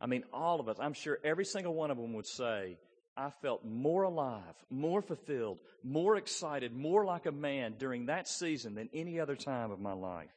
I 0.00 0.06
mean, 0.06 0.24
all 0.32 0.60
of 0.60 0.68
us, 0.68 0.76
I'm 0.80 0.94
sure 0.94 1.18
every 1.24 1.44
single 1.44 1.74
one 1.74 1.90
of 1.90 1.96
them 1.96 2.14
would 2.14 2.26
say 2.26 2.76
I 3.16 3.30
felt 3.42 3.64
more 3.64 4.02
alive, 4.02 4.54
more 4.70 5.00
fulfilled, 5.00 5.58
more 5.82 6.16
excited, 6.16 6.74
more 6.74 7.04
like 7.04 7.26
a 7.26 7.32
man 7.32 7.74
during 7.78 8.06
that 8.06 8.26
season 8.26 8.74
than 8.74 8.88
any 8.92 9.20
other 9.20 9.36
time 9.36 9.70
of 9.70 9.80
my 9.80 9.92
life. 9.92 10.30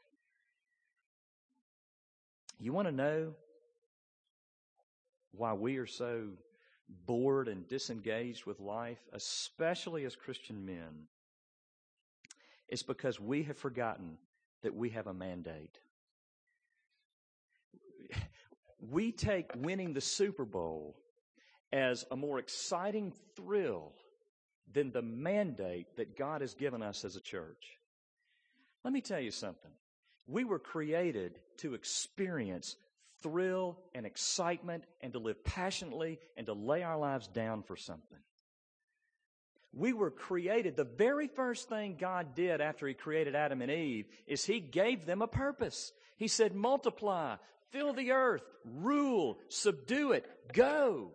You 2.60 2.74
want 2.74 2.88
to 2.88 2.92
know 2.92 3.34
why 5.32 5.54
we 5.54 5.78
are 5.78 5.88
so 5.88 6.30
bored 7.06 7.48
and 7.48 7.68
disengaged 7.68 8.46
with 8.46 8.60
life, 8.60 9.00
especially 9.12 10.06
as 10.06 10.16
Christian 10.16 10.66
men? 10.66 11.08
It's 12.68 12.84
because 12.84 13.20
we 13.20 13.44
have 13.44 13.58
forgotten 13.58 14.18
that 14.62 14.76
we 14.76 14.90
have 14.92 15.08
a 15.08 15.14
mandate. 15.14 15.80
We 18.80 19.12
take 19.12 19.52
winning 19.56 19.94
the 19.94 20.02
Super 20.02 20.46
Bowl 20.46 20.96
as 21.72 22.06
a 22.12 22.16
more 22.16 22.40
exciting 22.40 23.14
thrill 23.36 23.94
than 24.74 24.92
the 24.92 25.02
mandate 25.02 25.96
that 25.98 26.18
God 26.18 26.42
has 26.42 26.54
given 26.54 26.82
us 26.82 27.06
as 27.06 27.16
a 27.16 27.22
church. 27.22 27.78
Let 28.84 28.94
me 28.94 29.02
tell 29.02 29.20
you 29.20 29.32
something. 29.32 29.72
We 30.28 30.44
were 30.44 30.60
created 30.60 31.40
to 31.58 31.74
experience 31.74 32.76
thrill 33.22 33.78
and 33.96 34.06
excitement 34.06 34.84
and 35.02 35.14
to 35.14 35.20
live 35.20 35.44
passionately 35.44 36.20
and 36.36 36.46
to 36.48 36.54
lay 36.54 36.84
our 36.84 36.98
lives 36.98 37.28
down 37.28 37.64
for 37.64 37.76
something. 37.76 38.20
We 39.74 39.94
were 39.94 40.12
created, 40.12 40.76
the 40.76 40.84
very 40.84 41.28
first 41.28 41.70
thing 41.70 41.98
God 42.00 42.36
did 42.36 42.62
after 42.62 42.88
He 42.88 42.94
created 42.94 43.36
Adam 43.36 43.62
and 43.62 43.72
Eve 43.72 44.08
is 44.26 44.46
He 44.46 44.60
gave 44.60 45.06
them 45.06 45.22
a 45.22 45.28
purpose. 45.28 45.92
He 46.18 46.28
said, 46.28 46.56
multiply, 46.56 47.36
fill 47.72 47.94
the 47.94 48.12
earth, 48.12 48.44
rule, 48.66 49.38
subdue 49.50 50.14
it, 50.14 50.26
go. 50.54 51.12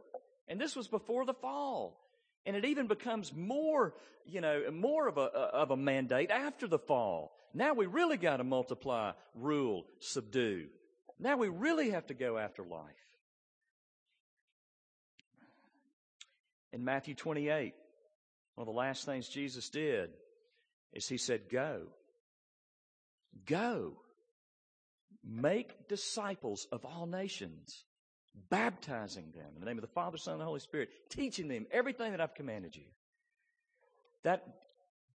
And 0.49 0.61
this 0.61 0.77
was 0.77 0.89
before 0.89 1.25
the 1.25 1.35
fall. 1.35 1.99
And 2.45 2.57
it 2.57 2.65
even 2.65 2.87
becomes 2.87 3.33
more, 3.33 3.95
you 4.27 4.41
know, 4.41 4.71
more 4.73 5.07
of 5.07 5.17
a, 5.17 5.21
of 5.21 5.71
a 5.71 5.77
mandate 5.77 6.31
after 6.31 6.67
the 6.67 6.79
fall. 6.79 7.37
Now 7.55 7.75
we 7.75 7.87
really 7.87 8.17
got 8.17 8.39
to 8.39 8.45
multiply, 8.45 9.13
rule, 9.35 9.87
subdue. 10.01 10.67
Now 11.19 11.37
we 11.37 11.49
really 11.49 11.91
have 11.91 12.07
to 12.09 12.15
go 12.15 12.39
after 12.39 12.65
life. 12.65 12.91
In 16.73 16.85
Matthew 16.85 17.15
28, 17.15 17.75
one 18.55 18.69
of 18.69 18.73
the 18.73 18.79
last 18.79 19.05
things 19.05 19.29
Jesus 19.29 19.69
did 19.69 20.11
is 20.93 21.09
he 21.09 21.19
said, 21.19 21.49
Go. 21.51 21.83
Go. 23.47 23.93
Make 25.25 25.89
disciples 25.89 26.67
of 26.73 26.85
all 26.85 27.07
nations 27.07 27.85
baptizing 28.51 29.33
them 29.35 29.47
in 29.55 29.61
the 29.61 29.67
name 29.67 29.79
of 29.79 29.83
the 29.83 29.89
Father, 29.89 30.19
Son, 30.19 30.35
and 30.35 30.41
the 30.41 30.47
Holy 30.47 30.61
Spirit, 30.61 30.91
teaching 31.09 31.49
them 31.49 31.67
everything 31.71 32.13
that 32.13 32.21
I've 32.21 32.35
commanded 32.35 32.77
you. 32.77 32.85
That, 34.23 34.47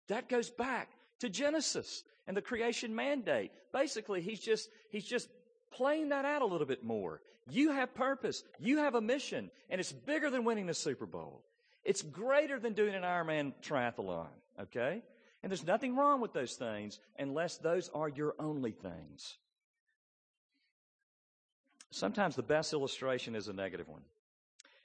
that 0.09 0.29
goes 0.29 0.51
back 0.51 0.89
to 1.21 1.29
Genesis 1.29 2.03
and 2.27 2.37
the 2.37 2.43
creation 2.43 2.95
mandate. 2.95 3.51
Basically, 3.73 4.21
he's 4.21 4.41
just, 4.41 4.69
he's 4.91 5.05
just 5.05 5.29
playing 5.73 6.11
that 6.11 6.25
out 6.25 6.43
a 6.43 6.47
little 6.47 6.67
bit 6.67 6.85
more. 6.85 7.21
You 7.51 7.73
have 7.73 7.95
purpose. 7.95 8.43
You 8.59 8.79
have 8.79 8.95
a 8.95 9.01
mission, 9.01 9.51
and 9.69 9.81
it's 9.81 9.93
bigger 9.93 10.31
than 10.31 10.45
winning 10.45 10.67
the 10.67 10.75
Super 10.75 11.07
Bowl. 11.07 11.45
It's 11.85 12.03
greater 12.03 12.59
than 12.59 12.73
doing 12.73 12.95
an 12.95 13.03
Ironman 13.03 13.53
triathlon, 13.63 14.29
okay? 14.61 15.03
And 15.43 15.51
there's 15.51 15.67
nothing 15.67 15.95
wrong 15.95 16.23
with 16.23 16.33
those 16.33 16.55
things 16.55 16.99
unless 17.19 17.59
those 17.59 17.91
are 17.95 18.09
your 18.09 18.35
only 18.39 18.73
things. 18.73 19.37
Sometimes 21.95 22.35
the 22.35 22.43
best 22.43 22.73
illustration 22.73 23.37
is 23.37 23.47
a 23.47 23.53
negative 23.53 23.89
one. 23.89 24.03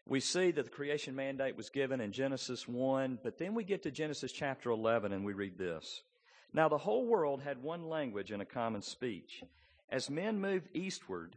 We 0.05 0.19
see 0.19 0.51
that 0.51 0.63
the 0.63 0.69
creation 0.69 1.15
mandate 1.15 1.57
was 1.57 1.71
given 1.71 2.01
in 2.01 2.11
Genesis 2.11 2.67
1, 2.67 3.17
but 3.23 3.39
then 3.39 3.55
we 3.55 3.63
get 3.63 3.81
to 3.83 3.91
Genesis 3.91 4.31
chapter 4.31 4.69
11 4.69 5.11
and 5.11 5.25
we 5.25 5.33
read 5.33 5.57
this. 5.57 6.03
Now 6.53 6.69
the 6.69 6.77
whole 6.77 7.07
world 7.07 7.41
had 7.41 7.63
one 7.63 7.89
language 7.89 8.29
and 8.29 8.43
a 8.43 8.45
common 8.45 8.83
speech. 8.83 9.43
As 9.89 10.07
men 10.07 10.39
moved 10.39 10.69
eastward, 10.75 11.35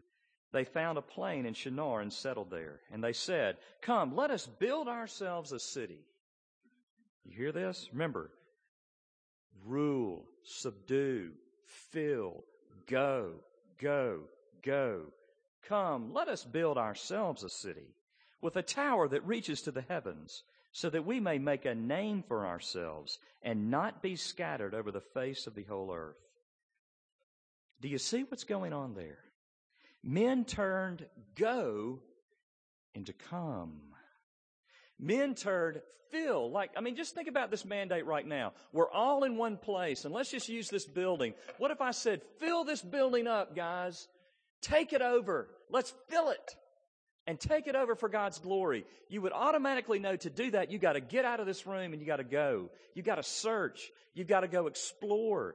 they 0.53 0.65
found 0.65 0.99
a 0.99 1.03
plain 1.03 1.47
in 1.47 1.55
Shinar 1.55 2.03
and 2.03 2.13
settled 2.13 2.51
there. 2.51 2.81
And 2.93 3.03
they 3.03 3.15
said, 3.15 3.57
Come, 3.81 4.15
let 4.15 4.31
us 4.31 4.47
build 4.47 4.89
ourselves 4.89 5.53
a 5.53 5.59
city. 5.59 6.05
You 7.25 7.35
hear 7.35 7.53
this? 7.53 7.89
Remember, 7.95 8.31
rule, 9.65 10.27
subdue, 10.43 11.31
fill, 11.65 12.45
go, 12.87 13.37
go, 13.79 14.25
go. 14.63 15.07
Come, 15.69 16.13
let 16.13 16.29
us 16.29 16.45
build 16.45 16.79
ourselves 16.79 17.45
a 17.45 17.49
city 17.49 17.95
with 18.41 18.57
a 18.57 18.63
tower 18.63 19.09
that 19.09 19.27
reaches 19.27 19.63
to 19.63 19.71
the 19.71 19.83
heavens, 19.83 20.43
so 20.73 20.91
that 20.91 21.07
we 21.07 21.21
may 21.21 21.39
make 21.39 21.65
a 21.65 21.75
name 21.75 22.25
for 22.27 22.47
ourselves 22.47 23.19
and 23.43 23.71
not 23.71 24.03
be 24.03 24.17
scattered 24.17 24.75
over 24.75 24.91
the 24.91 25.03
face 25.15 25.47
of 25.47 25.55
the 25.55 25.65
whole 25.65 25.93
earth. 25.95 26.17
Do 27.81 27.89
you 27.89 27.99
see 27.99 28.25
what's 28.25 28.45
going 28.45 28.73
on 28.73 28.95
there? 28.95 29.19
Men 30.03 30.45
turned 30.45 31.05
go 31.37 32.01
into 32.95 33.13
come. 33.13 33.81
Men 34.99 35.35
turned 35.35 35.81
fill. 36.11 36.51
Like, 36.51 36.71
I 36.77 36.81
mean, 36.81 36.97
just 36.97 37.15
think 37.15 37.29
about 37.29 37.51
this 37.51 37.65
mandate 37.65 38.07
right 38.07 38.27
now. 38.27 38.53
We're 38.73 38.91
all 38.91 39.25
in 39.25 39.37
one 39.37 39.57
place, 39.57 40.05
and 40.05 40.15
let's 40.15 40.31
just 40.31 40.49
use 40.49 40.69
this 40.69 40.87
building. 40.87 41.35
What 41.59 41.71
if 41.71 41.81
I 41.81 41.91
said, 41.91 42.23
fill 42.39 42.65
this 42.65 42.83
building 42.83 43.27
up, 43.27 43.57
guys? 43.57 44.09
Take 44.63 44.93
it 44.93 45.03
over. 45.03 45.49
Let's 45.71 45.93
fill 46.09 46.31
it 46.31 46.57
and 47.27 47.39
take 47.39 47.67
it 47.67 47.77
over 47.77 47.95
for 47.95 48.09
God's 48.09 48.39
glory. 48.39 48.85
You 49.09 49.23
would 49.23 49.33
automatically 49.33 49.99
know 49.99 50.17
to 50.17 50.31
do 50.31 50.51
that, 50.53 50.71
you 50.71 50.79
got 50.79 50.95
to 50.95 51.01
get 51.01 51.25
out 51.25 51.41
of 51.41 51.47
this 51.47 51.67
room 51.67 51.93
and 51.93 52.01
you 52.01 52.07
got 52.07 52.17
to 52.17 52.25
go. 52.25 52.71
You 52.95 53.03
got 53.03 53.17
to 53.17 53.23
search. 53.23 53.91
You've 54.15 54.29
got 54.29 54.41
to 54.41 54.49
go 54.49 54.67
explore. 54.67 55.55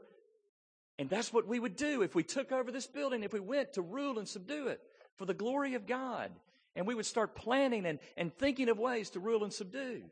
And 0.99 1.09
that's 1.09 1.31
what 1.31 1.47
we 1.47 1.59
would 1.59 1.75
do 1.75 2.01
if 2.01 2.15
we 2.15 2.23
took 2.23 2.51
over 2.51 2.71
this 2.71 2.87
building, 2.87 3.23
if 3.23 3.33
we 3.33 3.39
went 3.39 3.73
to 3.73 3.81
rule 3.81 4.17
and 4.17 4.27
subdue 4.27 4.67
it 4.67 4.81
for 5.17 5.25
the 5.25 5.33
glory 5.33 5.75
of 5.75 5.85
God. 5.87 6.31
And 6.75 6.87
we 6.87 6.95
would 6.95 7.05
start 7.05 7.35
planning 7.35 7.85
and, 7.85 7.99
and 8.15 8.33
thinking 8.33 8.69
of 8.69 8.79
ways 8.79 9.11
to 9.11 9.19
rule 9.19 9.43
and 9.43 9.53
subdue. 9.53 10.03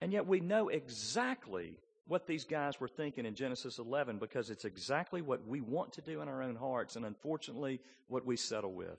And 0.00 0.12
yet 0.12 0.26
we 0.26 0.40
know 0.40 0.68
exactly 0.68 1.78
what 2.08 2.26
these 2.26 2.44
guys 2.44 2.80
were 2.80 2.88
thinking 2.88 3.26
in 3.26 3.34
Genesis 3.34 3.78
11 3.78 4.18
because 4.18 4.50
it's 4.50 4.64
exactly 4.64 5.22
what 5.22 5.46
we 5.46 5.60
want 5.60 5.92
to 5.94 6.00
do 6.00 6.20
in 6.20 6.28
our 6.28 6.42
own 6.42 6.56
hearts 6.56 6.96
and 6.96 7.04
unfortunately 7.04 7.80
what 8.08 8.24
we 8.24 8.36
settle 8.36 8.72
with. 8.72 8.98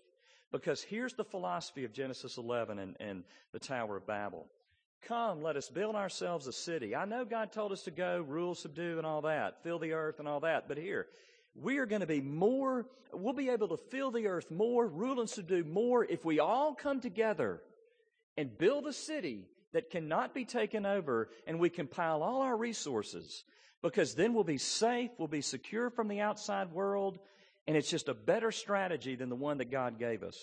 Because 0.52 0.82
here's 0.82 1.14
the 1.14 1.24
philosophy 1.24 1.84
of 1.84 1.94
Genesis 1.94 2.38
11 2.38 2.80
and, 2.80 2.96
and 3.00 3.24
the 3.52 3.60
Tower 3.60 3.98
of 3.98 4.08
Babel. 4.08 4.48
Come, 5.04 5.42
let 5.42 5.56
us 5.56 5.70
build 5.70 5.96
ourselves 5.96 6.48
a 6.48 6.54
city. 6.54 6.96
I 6.96 7.06
know 7.06 7.24
God 7.24 7.52
told 7.52 7.72
us 7.72 7.84
to 7.84 7.92
go, 7.92 8.26
rule, 8.28 8.56
subdue, 8.56 8.98
and 8.98 9.06
all 9.06 9.22
that, 9.22 9.64
fill 9.64 9.80
the 9.80 9.94
earth 9.94 10.20
and 10.20 10.28
all 10.28 10.40
that, 10.42 10.68
but 10.68 10.78
here, 10.78 11.08
we 11.56 11.78
are 11.78 11.86
going 11.86 12.02
to 12.02 12.08
be 12.08 12.22
more, 12.22 12.86
we'll 13.14 13.34
be 13.34 13.50
able 13.50 13.70
to 13.70 13.78
fill 13.78 14.12
the 14.12 14.28
earth 14.28 14.52
more, 14.52 14.88
rule 14.88 15.20
and 15.20 15.30
subdue 15.30 15.64
more 15.64 16.04
if 16.04 16.26
we 16.26 16.40
all 16.40 16.76
come 16.76 17.00
together 17.00 17.62
and 18.38 18.58
build 18.58 18.86
a 18.86 18.94
city 18.94 19.46
that 19.78 19.92
cannot 19.92 20.34
be 20.34 20.44
taken 20.44 20.88
over 20.88 21.30
and 21.46 21.60
we 21.60 21.70
compile 21.70 22.24
all 22.24 22.42
our 22.42 22.58
resources 22.58 23.44
because 23.84 24.16
then 24.16 24.34
we'll 24.34 24.44
be 24.44 24.58
safe, 24.58 25.12
we'll 25.20 25.28
be 25.28 25.42
secure 25.42 25.92
from 25.92 26.08
the 26.08 26.20
outside 26.20 26.72
world, 26.72 27.20
and 27.68 27.78
it's 27.78 27.92
just 27.92 28.10
a 28.10 28.16
better 28.16 28.52
strategy 28.52 29.14
than 29.14 29.30
the 29.30 29.36
one 29.36 29.60
that 29.60 29.70
God 29.70 30.00
gave 30.00 30.24
us. 30.24 30.36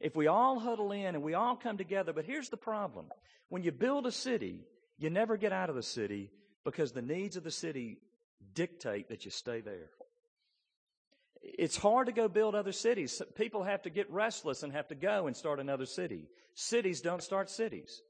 If 0.00 0.16
we 0.16 0.26
all 0.26 0.58
huddle 0.58 0.90
in 0.90 1.14
and 1.14 1.22
we 1.22 1.34
all 1.34 1.54
come 1.54 1.76
together, 1.76 2.14
but 2.14 2.24
here's 2.24 2.48
the 2.48 2.56
problem. 2.56 3.08
When 3.50 3.62
you 3.62 3.72
build 3.72 4.06
a 4.06 4.10
city, 4.10 4.64
you 4.96 5.10
never 5.10 5.36
get 5.36 5.52
out 5.52 5.68
of 5.68 5.76
the 5.76 5.82
city 5.82 6.30
because 6.64 6.92
the 6.92 7.02
needs 7.02 7.36
of 7.36 7.44
the 7.44 7.50
city 7.50 7.98
dictate 8.54 9.10
that 9.10 9.26
you 9.26 9.30
stay 9.30 9.60
there. 9.60 9.90
It's 11.42 11.76
hard 11.76 12.06
to 12.06 12.12
go 12.12 12.26
build 12.26 12.54
other 12.54 12.72
cities. 12.72 13.20
People 13.34 13.64
have 13.64 13.82
to 13.82 13.90
get 13.90 14.10
restless 14.10 14.62
and 14.62 14.72
have 14.72 14.88
to 14.88 14.94
go 14.94 15.26
and 15.26 15.36
start 15.36 15.60
another 15.60 15.84
city. 15.84 16.30
Cities 16.54 17.02
don't 17.02 17.22
start 17.22 17.50
cities. 17.50 18.00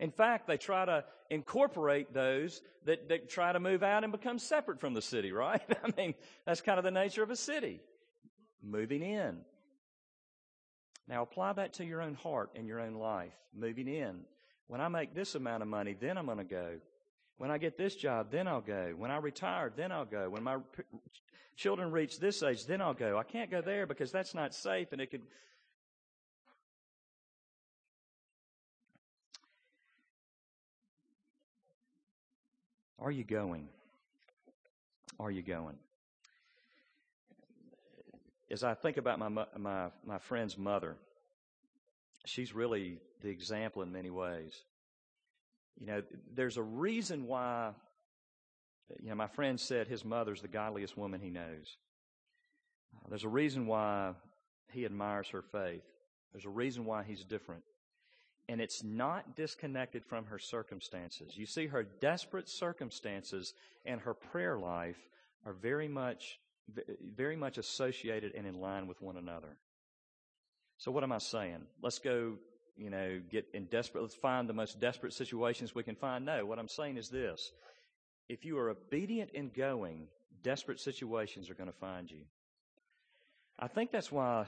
In 0.00 0.10
fact, 0.10 0.48
they 0.48 0.56
try 0.56 0.86
to 0.86 1.04
incorporate 1.28 2.12
those 2.14 2.62
that, 2.86 3.10
that 3.10 3.28
try 3.28 3.52
to 3.52 3.60
move 3.60 3.82
out 3.82 4.02
and 4.02 4.10
become 4.10 4.38
separate 4.38 4.80
from 4.80 4.94
the 4.94 5.02
city, 5.02 5.30
right? 5.30 5.62
I 5.84 5.92
mean, 5.96 6.14
that's 6.46 6.62
kind 6.62 6.78
of 6.78 6.84
the 6.84 6.90
nature 6.90 7.22
of 7.22 7.30
a 7.30 7.36
city. 7.36 7.80
Moving 8.62 9.02
in. 9.02 9.36
Now 11.06 11.22
apply 11.22 11.52
that 11.52 11.74
to 11.74 11.84
your 11.84 12.00
own 12.00 12.14
heart 12.14 12.50
and 12.56 12.66
your 12.66 12.80
own 12.80 12.94
life. 12.94 13.34
Moving 13.54 13.88
in. 13.88 14.20
When 14.68 14.80
I 14.80 14.88
make 14.88 15.14
this 15.14 15.34
amount 15.34 15.62
of 15.62 15.68
money, 15.68 15.94
then 15.98 16.16
I'm 16.16 16.26
going 16.26 16.38
to 16.38 16.44
go. 16.44 16.78
When 17.36 17.50
I 17.50 17.58
get 17.58 17.76
this 17.76 17.94
job, 17.94 18.28
then 18.30 18.48
I'll 18.48 18.60
go. 18.60 18.94
When 18.96 19.10
I 19.10 19.18
retire, 19.18 19.72
then 19.74 19.92
I'll 19.92 20.04
go. 20.04 20.30
When 20.30 20.42
my 20.42 20.58
children 21.56 21.90
reach 21.90 22.18
this 22.18 22.42
age, 22.42 22.64
then 22.66 22.80
I'll 22.80 22.94
go. 22.94 23.18
I 23.18 23.22
can't 23.24 23.50
go 23.50 23.60
there 23.60 23.86
because 23.86 24.12
that's 24.12 24.34
not 24.34 24.54
safe 24.54 24.92
and 24.92 25.00
it 25.00 25.10
could 25.10 25.22
Are 33.00 33.10
you 33.10 33.24
going? 33.24 33.68
Are 35.18 35.30
you 35.30 35.42
going? 35.42 35.76
As 38.50 38.62
I 38.62 38.74
think 38.74 38.98
about 38.98 39.18
my 39.18 39.28
my 39.56 39.88
my 40.04 40.18
friend's 40.18 40.58
mother, 40.58 40.96
she's 42.26 42.54
really 42.54 42.98
the 43.22 43.28
example 43.28 43.82
in 43.82 43.92
many 43.92 44.10
ways. 44.10 44.54
You 45.78 45.86
know, 45.86 46.02
there's 46.34 46.58
a 46.58 46.62
reason 46.62 47.26
why. 47.26 47.72
You 49.00 49.10
know, 49.10 49.14
my 49.14 49.28
friend 49.28 49.58
said 49.58 49.86
his 49.86 50.04
mother's 50.04 50.42
the 50.42 50.48
godliest 50.48 50.98
woman 50.98 51.20
he 51.20 51.30
knows. 51.30 51.76
There's 53.08 53.24
a 53.24 53.28
reason 53.28 53.66
why 53.66 54.12
he 54.72 54.84
admires 54.84 55.28
her 55.28 55.42
faith. 55.42 55.84
There's 56.32 56.44
a 56.44 56.50
reason 56.50 56.84
why 56.84 57.04
he's 57.04 57.24
different 57.24 57.62
and 58.48 58.60
it's 58.60 58.82
not 58.82 59.36
disconnected 59.36 60.04
from 60.04 60.26
her 60.26 60.38
circumstances. 60.38 61.36
You 61.36 61.46
see, 61.46 61.66
her 61.66 61.84
desperate 61.84 62.48
circumstances 62.48 63.54
and 63.84 64.00
her 64.00 64.14
prayer 64.14 64.58
life 64.58 64.98
are 65.46 65.52
very 65.52 65.88
much, 65.88 66.38
very 67.14 67.36
much 67.36 67.58
associated 67.58 68.34
and 68.34 68.46
in 68.46 68.60
line 68.60 68.86
with 68.86 69.00
one 69.00 69.16
another. 69.16 69.56
So, 70.78 70.90
what 70.90 71.04
am 71.04 71.12
I 71.12 71.18
saying? 71.18 71.66
Let's 71.82 71.98
go, 71.98 72.36
you 72.76 72.90
know, 72.90 73.20
get 73.30 73.46
in 73.52 73.66
desperate, 73.66 74.00
let's 74.00 74.14
find 74.14 74.48
the 74.48 74.54
most 74.54 74.80
desperate 74.80 75.12
situations 75.12 75.74
we 75.74 75.82
can 75.82 75.96
find. 75.96 76.24
No, 76.24 76.44
what 76.46 76.58
I'm 76.58 76.68
saying 76.68 76.96
is 76.96 77.08
this 77.08 77.52
if 78.28 78.44
you 78.44 78.58
are 78.58 78.70
obedient 78.70 79.30
in 79.32 79.50
going, 79.50 80.06
desperate 80.42 80.80
situations 80.80 81.50
are 81.50 81.54
going 81.54 81.70
to 81.70 81.78
find 81.78 82.10
you. 82.10 82.22
I 83.58 83.68
think 83.68 83.92
that's 83.92 84.10
why 84.10 84.46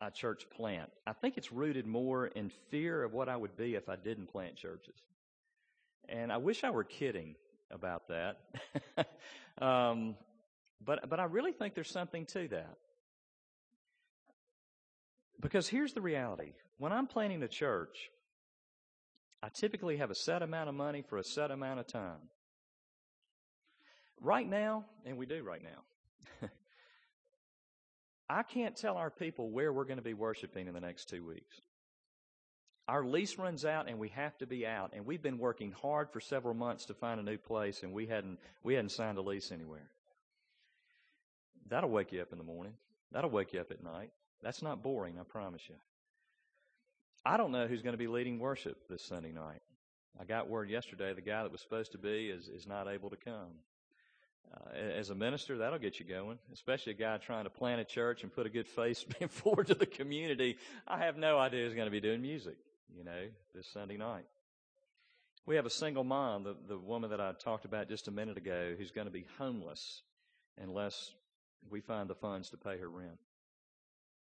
a 0.00 0.10
church 0.10 0.46
plant. 0.50 0.90
I 1.06 1.12
think 1.12 1.36
it's 1.36 1.52
rooted 1.52 1.86
more 1.86 2.26
in 2.26 2.50
fear 2.70 3.02
of 3.02 3.12
what 3.12 3.28
I 3.28 3.36
would 3.36 3.56
be 3.56 3.74
if 3.74 3.88
I 3.88 3.96
didn't 3.96 4.28
plant 4.28 4.56
churches. 4.56 4.94
And 6.08 6.32
I 6.32 6.38
wish 6.38 6.64
I 6.64 6.70
were 6.70 6.84
kidding 6.84 7.36
about 7.70 8.08
that. 8.08 8.38
um, 9.64 10.16
but, 10.84 11.08
but 11.08 11.20
I 11.20 11.24
really 11.24 11.52
think 11.52 11.74
there's 11.74 11.90
something 11.90 12.26
to 12.26 12.48
that. 12.48 12.76
Because 15.40 15.68
here's 15.68 15.92
the 15.92 16.00
reality 16.00 16.52
when 16.78 16.92
I'm 16.92 17.06
planning 17.06 17.42
a 17.42 17.48
church, 17.48 18.10
I 19.42 19.48
typically 19.48 19.98
have 19.98 20.10
a 20.10 20.14
set 20.14 20.42
amount 20.42 20.68
of 20.68 20.74
money 20.74 21.02
for 21.02 21.18
a 21.18 21.24
set 21.24 21.50
amount 21.50 21.80
of 21.80 21.86
time. 21.86 22.28
Right 24.20 24.48
now, 24.48 24.84
and 25.06 25.16
we 25.16 25.24
do 25.24 25.42
right 25.42 25.62
now, 25.62 26.48
I 28.30 28.44
can't 28.44 28.76
tell 28.76 28.96
our 28.96 29.10
people 29.10 29.50
where 29.50 29.72
we're 29.72 29.84
going 29.84 29.96
to 29.96 30.04
be 30.04 30.14
worshiping 30.14 30.68
in 30.68 30.74
the 30.74 30.80
next 30.80 31.08
two 31.08 31.26
weeks. 31.26 31.60
Our 32.86 33.04
lease 33.04 33.36
runs 33.38 33.64
out 33.64 33.88
and 33.88 33.98
we 33.98 34.08
have 34.10 34.38
to 34.38 34.46
be 34.46 34.64
out. 34.64 34.92
And 34.94 35.04
we've 35.04 35.22
been 35.22 35.38
working 35.38 35.72
hard 35.72 36.10
for 36.12 36.20
several 36.20 36.54
months 36.54 36.86
to 36.86 36.94
find 36.94 37.18
a 37.18 37.24
new 37.24 37.38
place 37.38 37.82
and 37.82 37.92
we 37.92 38.06
hadn't, 38.06 38.38
we 38.62 38.74
hadn't 38.74 38.92
signed 38.92 39.18
a 39.18 39.20
lease 39.20 39.50
anywhere. 39.50 39.90
That'll 41.68 41.90
wake 41.90 42.12
you 42.12 42.22
up 42.22 42.30
in 42.30 42.38
the 42.38 42.44
morning. 42.44 42.74
That'll 43.10 43.30
wake 43.30 43.52
you 43.52 43.60
up 43.60 43.72
at 43.72 43.82
night. 43.82 44.10
That's 44.42 44.62
not 44.62 44.80
boring, 44.80 45.18
I 45.18 45.24
promise 45.24 45.62
you. 45.68 45.74
I 47.26 47.36
don't 47.36 47.50
know 47.50 47.66
who's 47.66 47.82
going 47.82 47.94
to 47.94 47.98
be 47.98 48.06
leading 48.06 48.38
worship 48.38 48.76
this 48.88 49.04
Sunday 49.04 49.32
night. 49.32 49.60
I 50.20 50.24
got 50.24 50.48
word 50.48 50.70
yesterday 50.70 51.14
the 51.14 51.20
guy 51.20 51.42
that 51.42 51.50
was 51.50 51.62
supposed 51.62 51.92
to 51.92 51.98
be 51.98 52.30
is, 52.30 52.48
is 52.48 52.66
not 52.66 52.86
able 52.86 53.10
to 53.10 53.16
come. 53.16 53.58
Uh, 54.52 54.76
as 54.76 55.10
a 55.10 55.14
minister, 55.14 55.58
that'll 55.58 55.78
get 55.78 56.00
you 56.00 56.06
going, 56.06 56.38
especially 56.52 56.92
a 56.92 56.96
guy 56.96 57.16
trying 57.18 57.44
to 57.44 57.50
plant 57.50 57.80
a 57.80 57.84
church 57.84 58.22
and 58.22 58.32
put 58.32 58.46
a 58.46 58.50
good 58.50 58.68
face 58.68 59.04
forward 59.28 59.68
to 59.68 59.74
the 59.74 59.86
community. 59.86 60.56
I 60.86 60.98
have 60.98 61.16
no 61.16 61.38
idea 61.38 61.64
he's 61.64 61.74
going 61.74 61.86
to 61.86 61.90
be 61.90 62.00
doing 62.00 62.22
music, 62.22 62.56
you 62.96 63.04
know, 63.04 63.28
this 63.54 63.66
Sunday 63.72 63.96
night. 63.96 64.24
We 65.46 65.56
have 65.56 65.66
a 65.66 65.70
single 65.70 66.04
mom, 66.04 66.44
the, 66.44 66.56
the 66.68 66.78
woman 66.78 67.10
that 67.10 67.20
I 67.20 67.32
talked 67.32 67.64
about 67.64 67.88
just 67.88 68.08
a 68.08 68.10
minute 68.10 68.36
ago, 68.36 68.74
who's 68.76 68.90
going 68.90 69.06
to 69.06 69.12
be 69.12 69.26
homeless 69.38 70.02
unless 70.60 71.12
we 71.68 71.80
find 71.80 72.08
the 72.08 72.14
funds 72.14 72.50
to 72.50 72.56
pay 72.56 72.78
her 72.78 72.88
rent. 72.88 73.18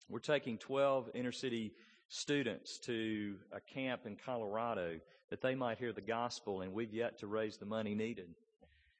We're 0.10 0.19
taking 0.19 0.58
12 0.58 1.10
inner 1.13 1.32
city 1.32 1.73
students 2.08 2.79
to 2.79 3.36
a 3.51 3.60
camp 3.60 4.01
in 4.05 4.15
Colorado 4.25 4.99
that 5.29 5.41
they 5.41 5.55
might 5.55 5.77
hear 5.77 5.93
the 5.93 6.01
gospel, 6.01 6.62
and 6.62 6.73
we've 6.73 6.93
yet 6.93 7.19
to 7.19 7.27
raise 7.27 7.58
the 7.58 7.65
money 7.65 7.93
needed. 7.93 8.34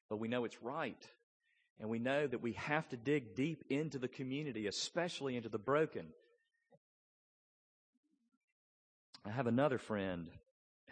But 0.10 0.18
we 0.18 0.28
know 0.28 0.46
it's 0.46 0.62
right. 0.62 1.06
And 1.80 1.90
we 1.90 2.00
know 2.00 2.28
that 2.28 2.42
we 2.42 2.54
have 2.54 2.88
to 2.90 2.98
dig 2.98 3.36
deep 3.36 3.64
into 3.70 4.00
the 4.00 4.08
community, 4.08 4.68
especially 4.68 5.38
into 5.38 5.50
the 5.50 5.58
broken. 5.58 6.08
I 9.26 9.32
have 9.32 9.48
another 9.48 9.78
friend 9.78 10.30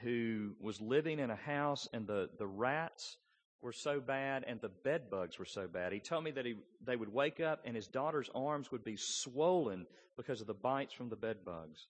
who 0.01 0.51
was 0.61 0.79
living 0.79 1.19
in 1.19 1.29
a 1.29 1.35
house 1.35 1.87
and 1.91 2.07
the, 2.07 2.29
the 2.37 2.47
rats 2.47 3.17
were 3.61 3.73
so 3.73 3.99
bad 3.99 4.43
and 4.47 4.61
the 4.61 4.69
bed 4.69 5.09
bugs 5.09 5.39
were 5.39 5.45
so 5.45 5.67
bad. 5.67 5.91
He 5.91 5.99
told 5.99 6.23
me 6.23 6.31
that 6.31 6.45
he, 6.45 6.55
they 6.85 6.95
would 6.95 7.11
wake 7.11 7.39
up 7.39 7.61
and 7.65 7.75
his 7.75 7.87
daughter's 7.87 8.29
arms 8.35 8.71
would 8.71 8.83
be 8.83 8.97
swollen 8.97 9.87
because 10.15 10.41
of 10.41 10.47
the 10.47 10.53
bites 10.53 10.93
from 10.93 11.09
the 11.09 11.15
bed 11.15 11.37
bugs. 11.43 11.87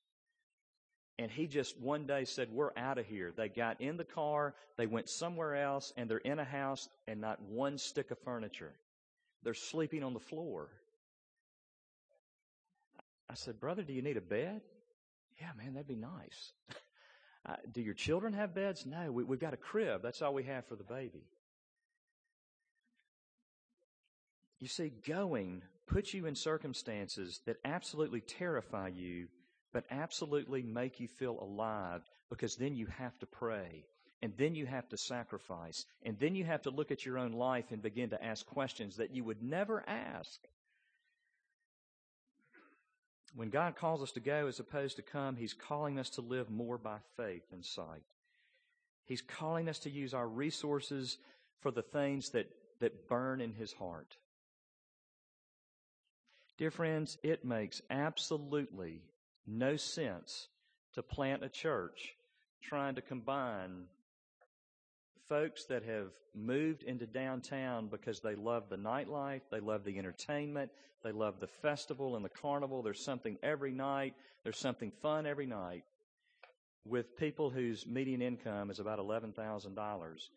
And 1.19 1.31
he 1.31 1.47
just 1.47 1.79
one 1.79 2.05
day 2.05 2.25
said, 2.25 2.49
We're 2.51 2.71
out 2.77 2.97
of 2.97 3.07
here. 3.07 3.33
They 3.35 3.49
got 3.49 3.81
in 3.81 3.97
the 3.97 4.03
car, 4.03 4.53
they 4.77 4.85
went 4.85 5.09
somewhere 5.09 5.55
else, 5.55 5.91
and 5.97 6.09
they're 6.09 6.17
in 6.19 6.39
a 6.39 6.45
house 6.45 6.87
and 7.07 7.19
not 7.19 7.41
one 7.41 7.77
stick 7.77 8.11
of 8.11 8.19
furniture. 8.19 8.73
They're 9.43 9.53
sleeping 9.53 10.03
on 10.03 10.13
the 10.13 10.19
floor. 10.19 10.69
I 13.29 13.33
said, 13.33 13.59
Brother, 13.59 13.83
do 13.83 13.93
you 13.93 14.01
need 14.01 14.17
a 14.17 14.21
bed? 14.21 14.61
Yeah, 15.39 15.49
man, 15.57 15.73
that'd 15.73 15.87
be 15.87 15.95
nice. 15.95 16.53
uh, 17.45 17.55
do 17.71 17.81
your 17.81 17.93
children 17.93 18.33
have 18.33 18.55
beds? 18.55 18.85
No, 18.85 19.11
we, 19.11 19.23
we've 19.23 19.39
got 19.39 19.53
a 19.53 19.57
crib. 19.57 20.01
That's 20.01 20.21
all 20.21 20.33
we 20.33 20.43
have 20.43 20.65
for 20.65 20.75
the 20.75 20.83
baby. 20.83 21.23
You 24.59 24.67
see, 24.67 24.91
going 25.07 25.61
puts 25.85 26.13
you 26.13 26.25
in 26.25 26.35
circumstances 26.35 27.41
that 27.45 27.57
absolutely 27.63 28.21
terrify 28.21 28.89
you, 28.89 29.27
but 29.73 29.85
absolutely 29.91 30.63
make 30.63 30.99
you 30.99 31.07
feel 31.07 31.37
alive 31.39 32.01
because 32.29 32.55
then 32.55 32.75
you 32.75 32.87
have 32.97 33.17
to 33.19 33.25
pray. 33.25 33.85
And 34.21 34.33
then 34.37 34.55
you 34.55 34.65
have 34.65 34.89
to 34.89 34.97
sacrifice. 34.97 35.85
And 36.03 36.17
then 36.19 36.33
you 36.33 36.43
have 36.43 36.63
to 36.63 36.71
look 36.71 36.91
at 36.91 37.05
your 37.05 37.19
own 37.19 37.33
life 37.33 37.65
and 37.71 37.81
begin 37.81 38.09
to 38.09 38.23
ask 38.23 38.45
questions 38.47 38.97
that 38.97 39.13
you 39.13 39.23
would 39.23 39.43
never 39.43 39.83
ask. 39.87 40.39
When 43.35 43.49
God 43.49 43.75
calls 43.75 44.01
us 44.01 44.11
to 44.13 44.19
go 44.19 44.47
as 44.47 44.59
opposed 44.59 44.95
to 44.95 45.03
come, 45.03 45.35
He's 45.35 45.53
calling 45.53 45.99
us 45.99 46.09
to 46.11 46.21
live 46.21 46.49
more 46.49 46.79
by 46.79 46.97
faith 47.17 47.43
and 47.51 47.63
sight. 47.63 48.01
He's 49.05 49.21
calling 49.21 49.69
us 49.69 49.79
to 49.79 49.91
use 49.91 50.15
our 50.15 50.27
resources 50.27 51.17
for 51.61 51.69
the 51.69 51.83
things 51.83 52.31
that, 52.31 52.49
that 52.79 53.07
burn 53.07 53.39
in 53.39 53.53
His 53.53 53.71
heart. 53.73 54.17
Dear 56.57 56.71
friends, 56.71 57.19
it 57.21 57.45
makes 57.45 57.83
absolutely 57.91 59.03
no 59.47 59.75
sense 59.75 60.47
to 60.93 61.01
plant 61.01 61.43
a 61.43 61.49
church 61.49 62.15
trying 62.61 62.95
to 62.95 63.01
combine 63.01 63.85
folks 65.29 65.65
that 65.65 65.83
have 65.83 66.11
moved 66.35 66.83
into 66.83 67.05
downtown 67.05 67.87
because 67.87 68.19
they 68.19 68.35
love 68.35 68.69
the 68.69 68.77
nightlife, 68.77 69.41
they 69.51 69.59
love 69.59 69.83
the 69.83 69.97
entertainment, 69.97 70.71
they 71.03 71.11
love 71.11 71.39
the 71.39 71.47
festival 71.47 72.15
and 72.15 72.23
the 72.23 72.29
carnival. 72.29 72.81
There's 72.81 73.03
something 73.03 73.37
every 73.41 73.71
night, 73.71 74.13
there's 74.43 74.57
something 74.57 74.91
fun 75.01 75.25
every 75.25 75.45
night 75.45 75.83
with 76.85 77.17
people 77.17 77.49
whose 77.49 77.85
median 77.85 78.21
income 78.21 78.69
is 78.69 78.79
about 78.79 78.99
$11,000. 78.99 80.29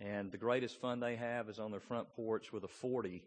And 0.00 0.30
the 0.30 0.38
greatest 0.38 0.80
fun 0.80 1.00
they 1.00 1.16
have 1.16 1.48
is 1.48 1.58
on 1.58 1.70
their 1.70 1.80
front 1.80 2.08
porch 2.14 2.52
with 2.52 2.64
a 2.64 2.68
40 2.68 3.22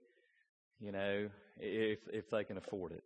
you 0.81 0.91
know, 0.91 1.29
if, 1.59 1.99
if 2.11 2.29
they 2.29 2.43
can 2.43 2.57
afford 2.57 2.91
it. 2.91 3.03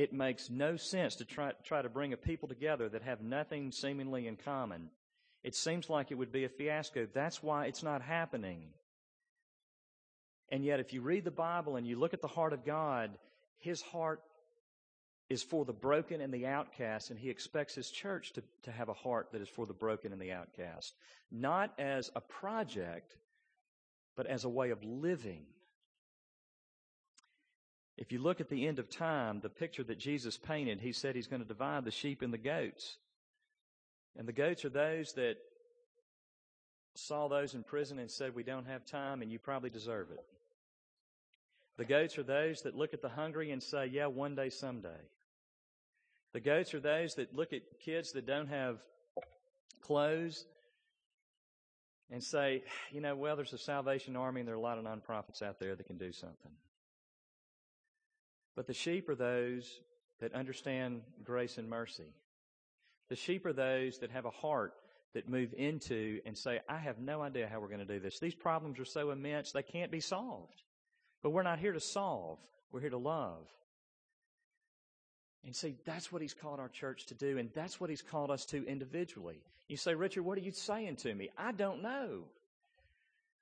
It 0.00 0.14
makes 0.14 0.48
no 0.48 0.76
sense 0.76 1.16
to 1.16 1.26
try, 1.26 1.52
try 1.62 1.82
to 1.82 1.90
bring 1.90 2.14
a 2.14 2.16
people 2.16 2.48
together 2.48 2.88
that 2.88 3.02
have 3.02 3.20
nothing 3.20 3.70
seemingly 3.70 4.26
in 4.28 4.36
common. 4.36 4.88
It 5.44 5.54
seems 5.54 5.90
like 5.90 6.10
it 6.10 6.14
would 6.14 6.32
be 6.32 6.44
a 6.44 6.48
fiasco. 6.48 7.06
That's 7.12 7.42
why 7.42 7.66
it's 7.66 7.82
not 7.82 8.00
happening. 8.00 8.62
And 10.48 10.64
yet, 10.64 10.80
if 10.80 10.94
you 10.94 11.02
read 11.02 11.24
the 11.24 11.30
Bible 11.30 11.76
and 11.76 11.86
you 11.86 11.98
look 11.98 12.14
at 12.14 12.22
the 12.22 12.28
heart 12.28 12.54
of 12.54 12.64
God, 12.64 13.10
His 13.58 13.82
heart 13.82 14.22
is 15.28 15.42
for 15.42 15.66
the 15.66 15.74
broken 15.74 16.22
and 16.22 16.32
the 16.32 16.46
outcast, 16.46 17.10
and 17.10 17.18
He 17.18 17.28
expects 17.28 17.74
His 17.74 17.90
church 17.90 18.32
to, 18.32 18.42
to 18.62 18.72
have 18.72 18.88
a 18.88 18.94
heart 18.94 19.28
that 19.32 19.42
is 19.42 19.50
for 19.50 19.66
the 19.66 19.74
broken 19.74 20.14
and 20.14 20.22
the 20.22 20.32
outcast. 20.32 20.94
Not 21.30 21.78
as 21.78 22.10
a 22.16 22.22
project, 22.22 23.18
but 24.16 24.26
as 24.26 24.44
a 24.44 24.48
way 24.48 24.70
of 24.70 24.82
living. 24.82 25.44
If 28.00 28.12
you 28.12 28.18
look 28.18 28.40
at 28.40 28.48
the 28.48 28.66
end 28.66 28.78
of 28.78 28.88
time, 28.88 29.40
the 29.40 29.50
picture 29.50 29.84
that 29.84 29.98
Jesus 29.98 30.38
painted, 30.38 30.80
he 30.80 30.92
said 30.92 31.14
he's 31.14 31.26
going 31.26 31.42
to 31.42 31.48
divide 31.48 31.84
the 31.84 31.90
sheep 31.90 32.22
and 32.22 32.32
the 32.32 32.38
goats. 32.38 32.96
And 34.18 34.26
the 34.26 34.32
goats 34.32 34.64
are 34.64 34.70
those 34.70 35.12
that 35.12 35.36
saw 36.96 37.28
those 37.28 37.54
in 37.54 37.62
prison 37.62 37.98
and 37.98 38.10
said, 38.10 38.34
We 38.34 38.42
don't 38.42 38.66
have 38.66 38.86
time 38.86 39.20
and 39.20 39.30
you 39.30 39.38
probably 39.38 39.68
deserve 39.68 40.10
it. 40.10 40.24
The 41.76 41.84
goats 41.84 42.16
are 42.16 42.22
those 42.22 42.62
that 42.62 42.74
look 42.74 42.94
at 42.94 43.02
the 43.02 43.10
hungry 43.10 43.50
and 43.50 43.62
say, 43.62 43.86
Yeah, 43.86 44.06
one 44.06 44.34
day, 44.34 44.48
someday. 44.48 44.88
The 46.32 46.40
goats 46.40 46.72
are 46.72 46.80
those 46.80 47.16
that 47.16 47.36
look 47.36 47.52
at 47.52 47.80
kids 47.84 48.12
that 48.12 48.26
don't 48.26 48.48
have 48.48 48.78
clothes 49.82 50.46
and 52.10 52.24
say, 52.24 52.62
You 52.90 53.02
know, 53.02 53.14
well, 53.14 53.36
there's 53.36 53.52
a 53.52 53.58
Salvation 53.58 54.16
Army 54.16 54.40
and 54.40 54.48
there 54.48 54.54
are 54.54 54.58
a 54.58 54.62
lot 54.62 54.78
of 54.78 54.84
nonprofits 54.84 55.42
out 55.42 55.60
there 55.60 55.76
that 55.76 55.86
can 55.86 55.98
do 55.98 56.12
something. 56.12 56.52
But 58.56 58.66
the 58.66 58.74
sheep 58.74 59.08
are 59.08 59.14
those 59.14 59.80
that 60.20 60.34
understand 60.34 61.02
grace 61.24 61.58
and 61.58 61.68
mercy. 61.68 62.12
The 63.08 63.16
sheep 63.16 63.46
are 63.46 63.52
those 63.52 63.98
that 63.98 64.10
have 64.10 64.24
a 64.24 64.30
heart 64.30 64.74
that 65.14 65.28
move 65.28 65.52
into 65.56 66.20
and 66.24 66.36
say, 66.36 66.60
I 66.68 66.78
have 66.78 66.98
no 66.98 67.22
idea 67.22 67.48
how 67.48 67.60
we're 67.60 67.68
going 67.68 67.86
to 67.86 67.94
do 67.94 67.98
this. 67.98 68.20
These 68.20 68.34
problems 68.34 68.78
are 68.78 68.84
so 68.84 69.10
immense, 69.10 69.52
they 69.52 69.62
can't 69.62 69.90
be 69.90 70.00
solved. 70.00 70.62
But 71.22 71.30
we're 71.30 71.42
not 71.42 71.58
here 71.58 71.72
to 71.72 71.80
solve, 71.80 72.38
we're 72.70 72.80
here 72.80 72.90
to 72.90 72.98
love. 72.98 73.46
And 75.44 75.56
see, 75.56 75.74
that's 75.84 76.12
what 76.12 76.22
he's 76.22 76.34
called 76.34 76.60
our 76.60 76.68
church 76.68 77.06
to 77.06 77.14
do, 77.14 77.38
and 77.38 77.50
that's 77.54 77.80
what 77.80 77.90
he's 77.90 78.02
called 78.02 78.30
us 78.30 78.44
to 78.46 78.64
individually. 78.66 79.40
You 79.68 79.76
say, 79.76 79.94
Richard, 79.94 80.22
what 80.22 80.36
are 80.36 80.42
you 80.42 80.52
saying 80.52 80.96
to 80.96 81.14
me? 81.14 81.30
I 81.36 81.52
don't 81.52 81.82
know. 81.82 82.24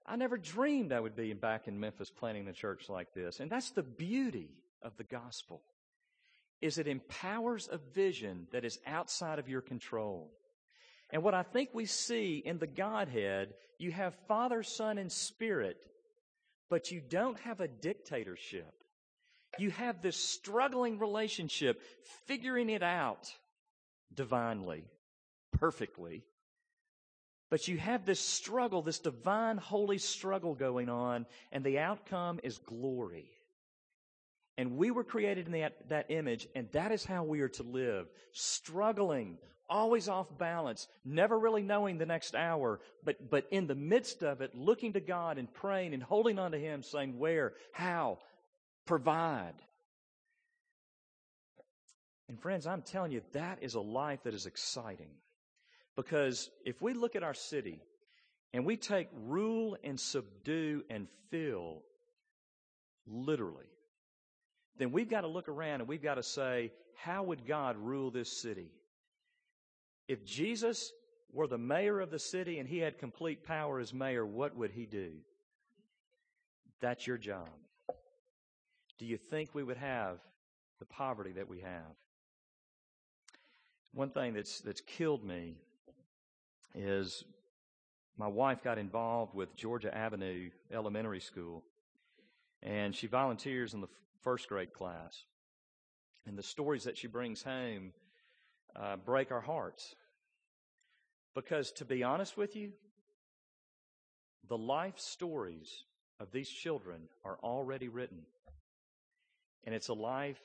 I 0.06 0.16
never 0.16 0.38
dreamed 0.38 0.92
I 0.92 1.00
would 1.00 1.16
be 1.16 1.32
back 1.34 1.68
in 1.68 1.78
Memphis 1.78 2.10
planting 2.10 2.48
a 2.48 2.52
church 2.52 2.88
like 2.88 3.12
this. 3.12 3.40
And 3.40 3.50
that's 3.50 3.70
the 3.70 3.82
beauty 3.82 4.48
of 4.82 4.96
the 4.96 5.04
gospel 5.04 5.62
is 6.60 6.78
it 6.78 6.88
empowers 6.88 7.68
a 7.70 7.78
vision 7.78 8.46
that 8.52 8.64
is 8.64 8.78
outside 8.86 9.38
of 9.38 9.48
your 9.48 9.60
control. 9.60 10.30
And 11.10 11.22
what 11.22 11.34
I 11.34 11.42
think 11.42 11.70
we 11.72 11.86
see 11.86 12.42
in 12.44 12.58
the 12.58 12.66
Godhead, 12.66 13.54
you 13.78 13.92
have 13.92 14.14
Father, 14.26 14.62
Son, 14.62 14.98
and 14.98 15.10
Spirit, 15.10 15.76
but 16.68 16.90
you 16.90 17.00
don't 17.00 17.38
have 17.40 17.60
a 17.60 17.68
dictatorship. 17.68 18.72
You 19.58 19.70
have 19.70 20.02
this 20.02 20.16
struggling 20.16 20.98
relationship, 20.98 21.80
figuring 22.26 22.68
it 22.68 22.82
out 22.82 23.32
divinely, 24.12 24.84
perfectly. 25.52 26.24
But 27.50 27.66
you 27.68 27.78
have 27.78 28.04
this 28.04 28.20
struggle, 28.20 28.82
this 28.82 28.98
divine, 28.98 29.56
holy 29.56 29.96
struggle 29.96 30.54
going 30.54 30.90
on, 30.90 31.24
and 31.50 31.64
the 31.64 31.78
outcome 31.78 32.40
is 32.42 32.58
glory. 32.58 33.30
And 34.58 34.76
we 34.76 34.90
were 34.90 35.04
created 35.04 35.46
in 35.46 35.52
that, 35.52 35.88
that 35.88 36.10
image, 36.10 36.48
and 36.56 36.68
that 36.72 36.90
is 36.90 37.04
how 37.04 37.22
we 37.22 37.40
are 37.42 37.48
to 37.50 37.62
live. 37.62 38.08
Struggling, 38.32 39.38
always 39.70 40.08
off 40.08 40.26
balance, 40.36 40.88
never 41.04 41.38
really 41.38 41.62
knowing 41.62 41.96
the 41.96 42.06
next 42.06 42.34
hour, 42.34 42.80
but, 43.04 43.30
but 43.30 43.46
in 43.52 43.68
the 43.68 43.76
midst 43.76 44.24
of 44.24 44.40
it, 44.40 44.56
looking 44.56 44.94
to 44.94 45.00
God 45.00 45.38
and 45.38 45.52
praying 45.54 45.94
and 45.94 46.02
holding 46.02 46.40
on 46.40 46.50
to 46.50 46.58
Him, 46.58 46.82
saying, 46.82 47.20
Where? 47.20 47.52
How? 47.72 48.18
Provide. 48.84 49.54
And 52.28 52.42
friends, 52.42 52.66
I'm 52.66 52.82
telling 52.82 53.12
you, 53.12 53.22
that 53.34 53.58
is 53.62 53.74
a 53.74 53.80
life 53.80 54.24
that 54.24 54.34
is 54.34 54.46
exciting. 54.46 55.10
Because 55.94 56.50
if 56.66 56.82
we 56.82 56.94
look 56.94 57.14
at 57.14 57.22
our 57.22 57.32
city 57.32 57.80
and 58.52 58.66
we 58.66 58.76
take 58.76 59.08
rule 59.12 59.76
and 59.84 59.98
subdue 60.00 60.82
and 60.90 61.06
fill 61.30 61.82
literally, 63.06 63.66
then 64.78 64.92
we've 64.92 65.08
got 65.08 65.22
to 65.22 65.26
look 65.26 65.48
around 65.48 65.80
and 65.80 65.88
we've 65.88 66.02
got 66.02 66.14
to 66.14 66.22
say, 66.22 66.72
how 66.96 67.22
would 67.24 67.46
God 67.46 67.76
rule 67.76 68.10
this 68.10 68.30
city? 68.40 68.70
If 70.06 70.24
Jesus 70.24 70.92
were 71.32 71.46
the 71.46 71.58
mayor 71.58 72.00
of 72.00 72.10
the 72.10 72.18
city 72.18 72.58
and 72.58 72.68
he 72.68 72.78
had 72.78 72.98
complete 72.98 73.44
power 73.44 73.78
as 73.78 73.92
mayor, 73.92 74.24
what 74.24 74.56
would 74.56 74.70
he 74.70 74.86
do? 74.86 75.12
That's 76.80 77.06
your 77.06 77.18
job. 77.18 77.48
Do 78.98 79.06
you 79.06 79.16
think 79.16 79.54
we 79.54 79.62
would 79.62 79.76
have 79.76 80.18
the 80.78 80.84
poverty 80.84 81.32
that 81.32 81.48
we 81.48 81.60
have? 81.60 81.94
One 83.92 84.10
thing 84.10 84.34
that's 84.34 84.60
that's 84.60 84.80
killed 84.80 85.24
me 85.24 85.56
is 86.74 87.24
my 88.16 88.26
wife 88.26 88.62
got 88.62 88.78
involved 88.78 89.34
with 89.34 89.54
Georgia 89.56 89.96
Avenue 89.96 90.50
Elementary 90.72 91.20
School, 91.20 91.64
and 92.62 92.94
she 92.94 93.06
volunteers 93.06 93.74
in 93.74 93.80
the 93.80 93.88
first 94.22 94.48
grade 94.48 94.72
class. 94.72 95.24
And 96.26 96.36
the 96.36 96.42
stories 96.42 96.84
that 96.84 96.98
she 96.98 97.06
brings 97.06 97.42
home 97.42 97.92
uh, 98.76 98.96
break 98.96 99.32
our 99.32 99.40
hearts. 99.40 99.94
Because 101.34 101.72
to 101.72 101.84
be 101.84 102.02
honest 102.02 102.36
with 102.36 102.56
you, 102.56 102.72
the 104.48 104.58
life 104.58 104.98
stories 104.98 105.84
of 106.20 106.32
these 106.32 106.48
children 106.48 107.02
are 107.24 107.38
already 107.42 107.88
written. 107.88 108.22
And 109.64 109.74
it's 109.74 109.88
a 109.88 109.94
life 109.94 110.40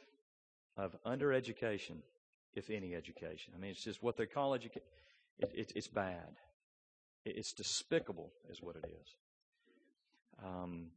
of 0.78 0.96
undereducation, 1.06 1.98
if 2.54 2.70
any 2.70 2.96
education. 2.96 3.54
I 3.56 3.60
mean, 3.60 3.72
it's 3.72 3.84
just 3.84 4.04
what 4.04 4.18
they 4.18 4.26
call 4.26 4.54
education. 4.54 4.88
It, 5.40 5.52
it, 5.54 5.72
it's 5.76 5.88
bad. 5.88 6.38
It, 7.26 7.38
it's 7.38 7.54
despicable, 7.54 8.32
is 8.50 8.62
what 8.62 8.76
it 8.76 8.86
is. 8.86 9.16
Um, 10.44 10.88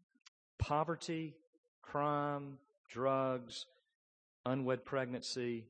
poverty, 0.59 1.35
crime, 1.83 2.59
drugs, 2.89 3.67
unwed 4.45 4.85
pregnancy 4.85 5.67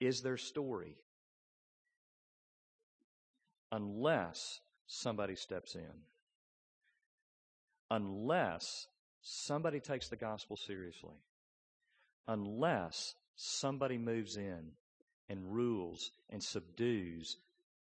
is 0.00 0.22
their 0.22 0.36
story. 0.36 0.96
Unless 3.70 4.60
somebody 4.86 5.36
steps 5.36 5.74
in. 5.74 6.02
Unless 7.90 8.86
somebody 9.22 9.80
takes 9.80 10.08
the 10.08 10.16
gospel 10.16 10.56
seriously. 10.56 11.16
Unless 12.28 13.14
somebody 13.36 13.98
moves 13.98 14.36
in 14.36 14.72
and 15.28 15.52
rules 15.52 16.10
and 16.30 16.42
subdues 16.42 17.36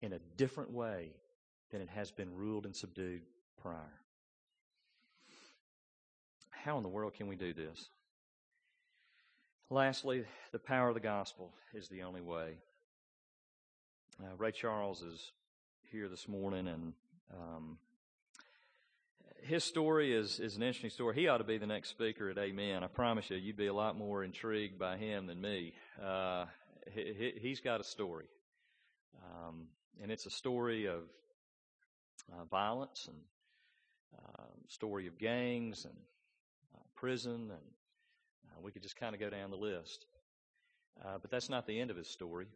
in 0.02 0.14
a 0.14 0.20
different 0.38 0.72
way 0.72 1.12
than 1.72 1.82
it 1.82 1.90
has 1.90 2.12
been 2.12 2.34
ruled 2.34 2.66
and 2.66 2.76
subdued 2.76 3.22
prior. 3.62 4.00
How 6.50 6.78
in 6.78 6.84
the 6.84 6.90
world 6.90 7.14
can 7.16 7.28
we 7.28 7.36
do 7.36 7.54
this? 7.54 7.90
Lastly, 9.70 10.26
the 10.52 10.60
power 10.60 10.90
of 10.90 10.94
the 10.94 11.00
gospel 11.00 11.52
is 11.74 11.88
the 11.88 12.04
only 12.04 12.22
way. 12.22 12.58
Uh, 14.22 14.36
Ray 14.38 14.52
Charles 14.52 15.02
is 15.02 15.32
here 15.92 16.10
this 16.10 16.28
morning, 16.28 16.68
and 16.68 16.94
um, 17.34 17.78
his 19.42 19.64
story 19.64 20.14
is, 20.14 20.40
is 20.40 20.58
an 20.58 20.64
interesting 20.64 20.90
story. 20.90 21.16
He 21.16 21.28
ought 21.28 21.38
to 21.38 21.44
be 21.44 21.58
the 21.58 21.66
next 21.66 21.90
speaker 21.90 22.30
at 22.30 22.38
Amen. 22.38 22.84
I 22.84 22.88
promise 22.88 23.30
you, 23.30 23.38
you'd 23.38 23.58
be 23.58 23.68
a 23.68 23.74
lot 23.74 23.98
more 23.98 24.24
intrigued 24.24 24.78
by 24.78 24.98
him 24.98 25.28
than 25.28 25.42
me. 25.42 25.74
Uh, 26.02 26.46
he, 26.94 27.50
has 27.50 27.62
got 27.62 27.80
a 27.80 27.84
story, 27.84 28.28
um, 29.24 29.68
and 30.02 30.12
it's 30.12 30.26
a 30.26 30.32
story 30.32 30.86
of 30.86 31.04
uh, 32.32 32.44
violence 32.46 33.08
and 33.08 33.18
uh, 34.18 34.44
story 34.68 35.08
of 35.08 35.18
gangs 35.18 35.86
and 35.86 35.96
uh, 36.76 36.84
prison, 36.96 37.50
and 37.50 37.62
uh, 38.48 38.62
we 38.62 38.72
could 38.72 38.84
just 38.84 38.96
kind 38.96 39.14
of 39.14 39.20
go 39.20 39.30
down 39.30 39.50
the 39.50 39.58
list. 39.58 40.06
Uh, 41.04 41.18
but 41.22 41.32
that's 41.32 41.50
not 41.50 41.66
the 41.66 41.80
end 41.80 41.90
of 41.90 41.98
his 41.98 42.08
story, 42.08 42.48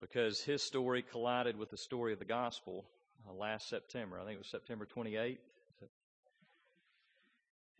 because 0.00 0.40
his 0.40 0.62
story 0.62 1.02
collided 1.02 1.56
with 1.56 1.70
the 1.70 1.78
story 1.78 2.12
of 2.12 2.18
the 2.18 2.24
gospel 2.24 2.84
last 3.38 3.68
September. 3.68 4.18
I 4.18 4.24
think 4.24 4.34
it 4.34 4.38
was 4.38 4.50
September 4.50 4.86
28th. 4.86 5.38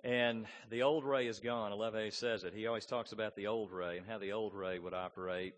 And 0.05 0.47
the 0.71 0.83
old 0.83 1.05
Ray 1.05 1.27
is 1.27 1.41
gone. 1.41 1.73
Aleve 1.73 2.12
says 2.12 2.45
it. 2.45 2.55
He 2.55 2.66
always 2.69 2.87
talks 2.87 3.11
about 3.11 3.35
the 3.35 3.49
old 3.49 3.73
Ray 3.73 3.99
and 3.99 4.07
how 4.07 4.19
the 4.19 4.33
old 4.33 4.55
Ray 4.55 4.79
would 4.79 4.95
operate. 4.95 5.55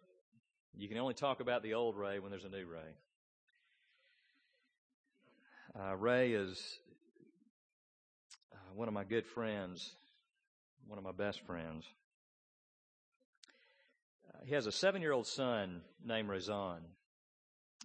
You 0.75 0.89
can 0.89 0.97
only 0.97 1.15
talk 1.15 1.41
about 1.41 1.63
the 1.63 1.75
old 1.75 1.97
Ray 1.97 2.21
when 2.21 2.31
there's 2.31 2.45
a 2.45 2.49
new 2.49 2.65
Ray. 2.65 2.79
Uh, 5.79 5.95
Ray 5.95 6.33
is 6.33 6.79
uh, 8.53 8.57
one 8.75 8.89
of 8.89 8.95
my 8.95 9.05
good 9.05 9.27
friends, 9.27 9.93
one 10.91 10.99
of 10.99 11.05
my 11.05 11.13
best 11.13 11.41
friends. 11.47 11.85
Uh, 14.29 14.39
he 14.45 14.55
has 14.55 14.67
a 14.67 14.73
seven 14.73 15.01
year 15.01 15.13
old 15.13 15.29
son 15.29 15.83
named 16.05 16.29
Razan. 16.29 16.81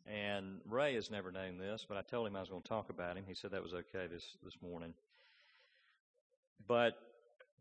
And 0.08 0.60
Ray 0.68 0.96
has 0.96 1.12
never 1.12 1.32
known 1.32 1.60
this, 1.60 1.86
but 1.88 1.98
I 1.98 2.02
told 2.02 2.26
him 2.26 2.36
I 2.36 2.40
was 2.40 2.50
going 2.50 2.64
to 2.64 2.68
talk 2.68 2.90
about 2.90 3.16
him. 3.16 3.24
He 3.28 3.36
said 3.36 3.52
that 3.52 3.62
was 3.62 3.76
okay 3.76 4.08
this, 4.12 4.26
this 4.44 4.56
morning. 4.60 4.96
But 6.68 6.94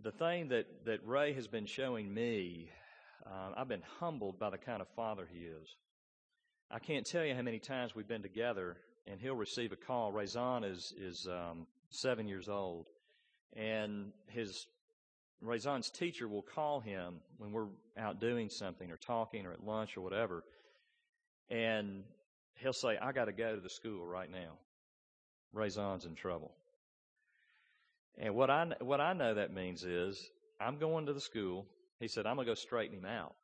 the 0.03 0.13
thing 0.13 0.49
that, 0.49 0.67
that 0.87 1.07
Ray 1.07 1.35
has 1.35 1.47
been 1.47 1.67
showing 1.67 2.13
me, 2.13 2.71
uh, 3.27 3.53
I've 3.55 3.69
been 3.69 3.85
humbled 4.01 4.39
by 4.39 4.49
the 4.49 4.59
kind 4.59 4.81
of 4.81 4.89
father 4.97 5.29
he 5.31 5.41
is. 5.41 5.77
I 6.71 6.79
can't 6.79 7.05
tell 7.05 7.25
you 7.25 7.35
how 7.35 7.43
many 7.43 7.59
times 7.59 7.95
we've 7.95 8.09
been 8.09 8.23
together 8.23 8.79
and 9.07 9.21
he'll 9.21 9.35
receive 9.37 9.73
a 9.73 9.77
call. 9.77 10.11
Razan 10.11 10.71
is, 10.71 10.95
is 10.99 11.29
um, 11.31 11.67
seven 11.91 12.29
years 12.29 12.49
old 12.49 12.89
and 13.55 14.13
his 14.29 14.67
Razan's 15.43 15.91
teacher 15.91 16.29
will 16.29 16.43
call 16.43 16.81
him 16.81 17.21
when 17.39 17.53
we're 17.53 17.69
out 17.99 18.21
doing 18.21 18.49
something 18.49 18.91
or 18.91 18.97
talking 18.97 19.47
or 19.47 19.53
at 19.53 19.65
lunch 19.65 19.97
or 19.97 20.01
whatever. 20.01 20.45
And 21.51 22.05
he'll 22.55 22.73
say, 22.73 22.97
I 23.01 23.13
got 23.13 23.27
to 23.27 23.33
go 23.33 23.55
to 23.55 23.61
the 23.61 23.71
school 23.71 24.07
right 24.07 24.31
now. 24.31 24.59
Razan's 25.55 26.05
in 26.07 26.15
trouble. 26.15 26.53
And 28.19 28.35
what 28.35 28.51
I, 28.51 28.67
what 28.81 29.01
I 29.01 29.13
know 29.13 29.35
that 29.35 29.53
means 29.53 29.85
is 29.85 30.31
I'm 30.61 30.79
going 30.79 31.07
to 31.07 31.13
the 31.13 31.21
school. 31.21 31.67
He 32.01 32.09
said, 32.09 32.27
I'm 32.27 32.37
going 32.37 32.47
to 32.47 32.51
go 32.51 32.55
straighten 32.55 32.99
him 32.99 33.05
out. 33.05 33.35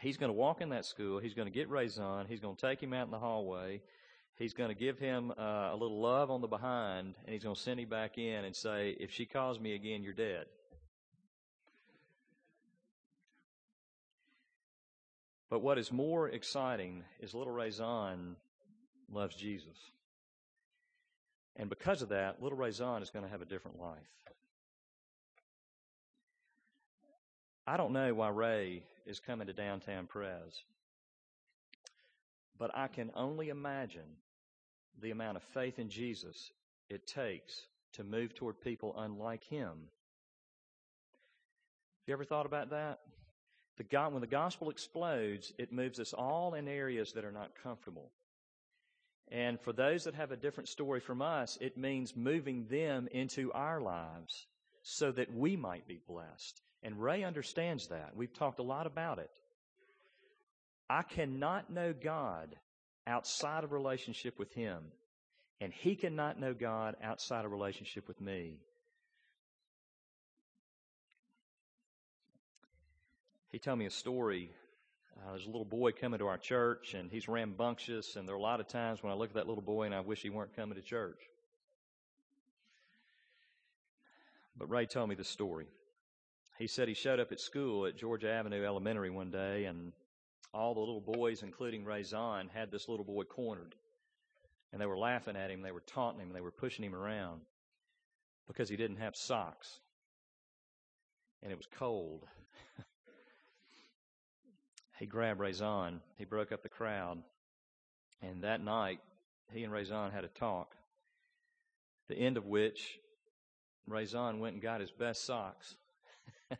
He's 0.00 0.16
going 0.16 0.30
to 0.30 0.36
walk 0.36 0.60
in 0.60 0.70
that 0.70 0.84
school. 0.84 1.18
He's 1.18 1.34
going 1.34 1.46
to 1.46 1.54
get 1.54 1.70
Razan. 1.70 2.26
He's 2.28 2.40
going 2.40 2.56
to 2.56 2.60
take 2.60 2.82
him 2.82 2.92
out 2.92 3.06
in 3.06 3.10
the 3.10 3.18
hallway. 3.18 3.80
He's 4.36 4.52
going 4.52 4.70
to 4.70 4.74
give 4.74 4.98
him 4.98 5.30
uh, 5.30 5.70
a 5.72 5.76
little 5.76 6.00
love 6.00 6.30
on 6.30 6.40
the 6.40 6.48
behind, 6.48 7.14
and 7.24 7.32
he's 7.32 7.44
going 7.44 7.54
to 7.54 7.60
send 7.60 7.78
him 7.78 7.88
back 7.88 8.18
in 8.18 8.44
and 8.44 8.54
say, 8.54 8.96
If 8.98 9.12
she 9.12 9.26
calls 9.26 9.60
me 9.60 9.74
again, 9.74 10.02
you're 10.02 10.12
dead. 10.12 10.46
But 15.50 15.60
what 15.60 15.78
is 15.78 15.92
more 15.92 16.28
exciting 16.28 17.04
is 17.20 17.32
little 17.32 17.52
Razan 17.52 18.34
loves 19.12 19.36
Jesus. 19.36 19.76
And 21.54 21.70
because 21.70 22.02
of 22.02 22.08
that, 22.08 22.42
little 22.42 22.58
Razan 22.58 23.02
is 23.02 23.10
going 23.10 23.24
to 23.24 23.30
have 23.30 23.40
a 23.40 23.44
different 23.44 23.80
life. 23.80 23.98
I 27.68 27.76
don't 27.76 27.92
know 27.92 28.12
why 28.14 28.30
Ray 28.30 28.82
is 29.06 29.20
coming 29.20 29.46
to 29.46 29.52
downtown 29.52 30.08
Prez, 30.08 30.64
but 32.58 32.72
I 32.74 32.88
can 32.88 33.12
only 33.14 33.48
imagine 33.48 34.16
the 35.00 35.10
amount 35.10 35.36
of 35.36 35.42
faith 35.42 35.78
in 35.78 35.88
Jesus 35.88 36.50
it 36.88 37.06
takes 37.06 37.66
to 37.94 38.04
move 38.04 38.34
toward 38.34 38.60
people 38.60 38.94
unlike 38.96 39.44
him. 39.44 39.68
Have 39.68 42.08
you 42.08 42.14
ever 42.14 42.24
thought 42.24 42.46
about 42.46 42.70
that? 42.70 43.00
The 43.76 43.84
God, 43.84 44.12
when 44.12 44.20
the 44.20 44.26
gospel 44.26 44.70
explodes, 44.70 45.52
it 45.58 45.72
moves 45.72 45.98
us 45.98 46.12
all 46.12 46.54
in 46.54 46.68
areas 46.68 47.12
that 47.12 47.24
are 47.24 47.32
not 47.32 47.50
comfortable. 47.62 48.10
And 49.30 49.60
for 49.60 49.72
those 49.72 50.04
that 50.04 50.14
have 50.14 50.30
a 50.30 50.36
different 50.36 50.68
story 50.68 51.00
from 51.00 51.22
us, 51.22 51.58
it 51.60 51.76
means 51.76 52.14
moving 52.14 52.66
them 52.66 53.08
into 53.10 53.50
our 53.52 53.80
lives 53.80 54.46
so 54.82 55.10
that 55.12 55.34
we 55.34 55.56
might 55.56 55.88
be 55.88 55.98
blessed. 56.06 56.60
And 56.82 57.02
Ray 57.02 57.24
understands 57.24 57.88
that. 57.88 58.14
We've 58.14 58.32
talked 58.32 58.58
a 58.58 58.64
lot 58.64 58.86
about 58.86 59.18
it. 59.18 59.30
I 60.88 61.02
cannot 61.02 61.70
know 61.70 61.94
God 61.94 62.54
outside 63.06 63.64
of 63.64 63.72
relationship 63.72 64.38
with 64.38 64.52
Him, 64.52 64.82
and 65.60 65.72
He 65.72 65.96
cannot 65.96 66.38
know 66.38 66.54
God 66.54 66.96
outside 67.02 67.44
of 67.44 67.52
relationship 67.52 68.08
with 68.08 68.20
me. 68.20 68.58
He 73.50 73.58
told 73.58 73.78
me 73.78 73.86
a 73.86 73.90
story 73.90 74.50
uh, 75.16 75.30
there's 75.30 75.44
a 75.44 75.50
little 75.50 75.64
boy 75.64 75.92
coming 75.92 76.18
to 76.18 76.26
our 76.26 76.38
church, 76.38 76.94
and 76.94 77.10
he's 77.10 77.28
rambunctious, 77.28 78.16
and 78.16 78.26
there 78.26 78.34
are 78.34 78.38
a 78.38 78.42
lot 78.42 78.60
of 78.60 78.66
times 78.66 79.02
when 79.02 79.12
I 79.12 79.16
look 79.16 79.30
at 79.30 79.34
that 79.34 79.46
little 79.46 79.62
boy 79.62 79.84
and 79.84 79.94
I 79.94 80.00
wish 80.00 80.22
he 80.22 80.30
weren't 80.30 80.56
coming 80.56 80.74
to 80.74 80.82
church. 80.82 81.20
But 84.56 84.70
Ray 84.70 84.86
told 84.86 85.08
me 85.08 85.14
the 85.14 85.24
story. 85.24 85.66
He 86.58 86.66
said 86.66 86.88
he 86.88 86.94
showed 86.94 87.20
up 87.20 87.32
at 87.32 87.40
school 87.40 87.86
at 87.86 87.96
Georgia 87.96 88.30
Avenue 88.30 88.64
Elementary 88.64 89.10
one 89.10 89.30
day, 89.30 89.64
and 89.64 89.92
all 90.54 90.72
the 90.74 90.80
little 90.80 91.00
boys, 91.00 91.42
including 91.42 91.84
Ray 91.84 92.04
had 92.52 92.70
this 92.70 92.88
little 92.88 93.04
boy 93.04 93.24
cornered. 93.24 93.74
And 94.72 94.80
they 94.80 94.86
were 94.86 94.96
laughing 94.96 95.36
at 95.36 95.50
him, 95.50 95.62
they 95.62 95.72
were 95.72 95.80
taunting 95.80 96.20
him, 96.22 96.32
they 96.32 96.40
were 96.40 96.50
pushing 96.50 96.84
him 96.84 96.94
around 96.94 97.40
because 98.46 98.68
he 98.68 98.76
didn't 98.76 98.98
have 98.98 99.16
socks. 99.16 99.80
And 101.42 101.52
it 101.52 101.56
was 101.56 101.68
cold. 101.78 102.24
he 104.98 105.06
grabbed 105.06 105.40
Razan. 105.40 106.00
He 106.16 106.24
broke 106.24 106.52
up 106.52 106.62
the 106.62 106.68
crowd. 106.68 107.22
And 108.22 108.42
that 108.42 108.62
night, 108.62 109.00
he 109.52 109.64
and 109.64 109.72
Razan 109.72 110.12
had 110.12 110.24
a 110.24 110.28
talk, 110.28 110.74
the 112.08 112.16
end 112.16 112.36
of 112.36 112.46
which 112.46 112.98
Razan 113.88 114.38
went 114.38 114.54
and 114.54 114.62
got 114.62 114.80
his 114.80 114.90
best 114.90 115.24
socks 115.24 115.76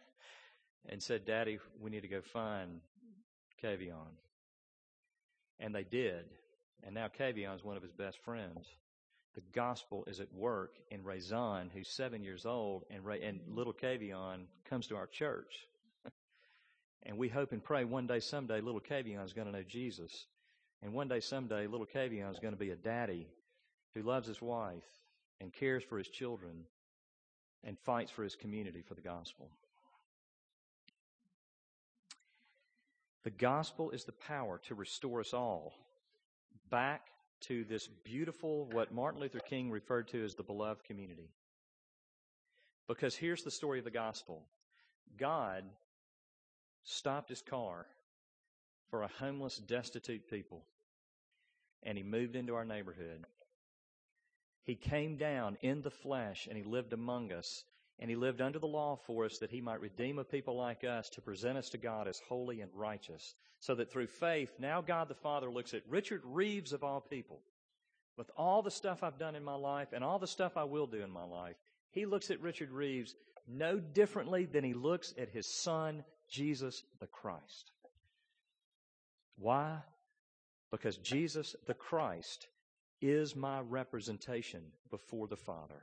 and 0.89 1.03
said, 1.03 1.25
Daddy, 1.25 1.59
we 1.81 1.91
need 1.91 2.03
to 2.03 2.09
go 2.09 2.21
find 2.21 2.81
Kavion. 3.65 4.19
And 5.61 5.75
they 5.75 5.85
did. 5.85 6.27
And 6.83 6.95
now 6.95 7.09
Cavion 7.09 7.57
is 7.57 7.65
one 7.65 7.77
of 7.77 7.83
his 7.83 7.93
best 7.93 8.19
friends. 8.19 8.67
The 9.35 9.43
gospel 9.53 10.05
is 10.07 10.21
at 10.21 10.33
work 10.33 10.75
in 10.91 11.03
Razan, 11.03 11.71
who's 11.73 11.89
seven 11.89 12.23
years 12.23 12.47
old, 12.47 12.85
and, 12.91 13.05
Ray, 13.05 13.23
and 13.23 13.41
little 13.49 13.73
Cavion 13.73 14.47
comes 14.69 14.87
to 14.89 14.97
our 14.97 15.07
church. 15.07 15.67
and 17.05 17.19
we 17.19 17.29
hope 17.29 17.53
and 17.53 17.63
pray 17.63 17.85
one 17.85 18.07
day, 18.07 18.21
someday, 18.21 18.61
little 18.61 18.81
Cavion 18.81 19.25
is 19.25 19.33
going 19.33 19.47
to 19.47 19.53
know 19.53 19.65
Jesus. 19.65 20.27
And 20.83 20.93
one 20.93 21.09
day, 21.09 21.21
someday, 21.21 21.67
little 21.67 21.87
Cavion 21.87 22.31
is 22.31 22.39
going 22.39 22.55
to 22.55 22.61
be 22.61 22.71
a 22.71 22.77
daddy 22.77 23.27
who 23.95 24.03
loves 24.03 24.29
his 24.29 24.41
wife 24.41 24.85
and 25.41 25.53
cares 25.53 25.83
for 25.83 25.99
his 25.99 26.09
children 26.09 26.65
and 27.65 27.79
fights 27.79 28.11
for 28.11 28.23
his 28.23 28.37
community 28.37 28.83
for 28.87 28.95
the 28.95 29.01
gospel. 29.01 29.51
The 33.25 33.31
gospel 33.31 33.91
is 33.91 34.05
the 34.05 34.13
power 34.13 34.61
to 34.67 34.75
restore 34.75 35.21
us 35.21 35.33
all 35.33 35.73
back 36.71 37.09
to 37.41 37.65
this 37.65 37.87
beautiful, 37.87 38.67
what 38.73 38.93
Martin 38.93 39.21
Luther 39.21 39.41
King 39.41 39.71
referred 39.71 40.09
to 40.09 40.25
as 40.25 40.35
the 40.35 40.43
beloved 40.43 40.85
community. 40.85 41.31
Because 42.87 43.17
here's 43.17 43.43
the 43.43 43.51
story 43.51 43.79
of 43.79 43.85
the 43.85 43.91
gospel 43.91 44.43
God 45.17 45.65
stopped 46.83 47.31
his 47.31 47.41
car 47.41 47.87
for 48.91 49.03
a 49.03 49.11
homeless, 49.19 49.57
destitute 49.57 50.29
people, 50.29 50.63
and 51.83 51.97
he 51.97 52.05
moved 52.05 52.37
into 52.37 52.55
our 52.55 52.65
neighborhood. 52.65 53.25
He 54.65 54.75
came 54.75 55.17
down 55.17 55.57
in 55.63 55.83
the 55.83 55.91
flesh 55.91 56.47
and 56.47 56.57
he 56.57 56.65
lived 56.65 56.93
among 56.93 57.33
us 57.33 57.65
and 57.99 58.11
he 58.11 58.17
lived 58.17 58.41
under 58.41 58.59
the 58.59 58.67
law 58.67 58.97
for 59.07 59.25
us 59.25 59.39
that 59.39 59.51
he 59.51 59.61
might 59.61 59.81
redeem 59.81 60.19
a 60.19 60.25
people 60.25 60.57
like 60.57 60.85
us 60.85 61.09
to 61.11 61.21
present 61.21 61.57
us 61.57 61.69
to 61.71 61.79
God 61.79 62.09
as 62.09 62.21
holy 62.29 62.61
and 62.61 62.71
righteous. 62.75 63.35
So 63.61 63.75
that 63.77 63.91
through 63.91 64.09
faith, 64.09 64.53
now 64.59 64.81
God 64.81 65.09
the 65.09 65.15
Father 65.15 65.51
looks 65.51 65.75
at 65.75 65.89
Richard 65.89 66.23
Reeves 66.25 66.73
of 66.73 66.85
all 66.85 67.01
people, 67.01 67.41
with 68.19 68.31
all 68.37 68.63
the 68.63 68.71
stuff 68.71 69.03
I've 69.03 69.19
done 69.19 69.37
in 69.37 69.45
my 69.45 69.55
life 69.55 69.89
and 69.93 70.05
all 70.05 70.19
the 70.19 70.27
stuff 70.27 70.57
I 70.57 70.65
will 70.65 70.87
do 70.87 71.03
in 71.03 71.11
my 71.11 71.25
life. 71.25 71.57
He 71.93 72.05
looks 72.05 72.31
at 72.31 72.43
Richard 72.43 72.71
Reeves 72.71 73.15
no 73.47 73.79
differently 73.79 74.47
than 74.47 74.65
he 74.65 74.75
looks 74.75 75.15
at 75.17 75.29
his 75.29 75.63
son, 75.63 76.05
Jesus 76.29 76.83
the 77.01 77.07
Christ. 77.07 77.71
Why? 79.37 79.79
Because 80.71 80.97
Jesus 80.99 81.55
the 81.67 81.75
Christ 81.75 82.49
is 83.01 83.37
my 83.37 83.61
representation 83.61 84.63
before 84.91 85.29
the 85.29 85.37
Father. 85.37 85.83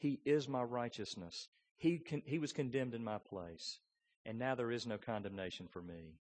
He 0.00 0.18
is 0.24 0.48
my 0.48 0.62
righteousness. 0.62 1.48
He, 1.76 1.98
con- 1.98 2.22
he 2.24 2.38
was 2.38 2.52
condemned 2.52 2.94
in 2.94 3.04
my 3.04 3.18
place, 3.18 3.78
and 4.24 4.38
now 4.38 4.54
there 4.54 4.72
is 4.72 4.86
no 4.86 4.96
condemnation 4.96 5.68
for 5.68 5.82
me. 5.82 6.14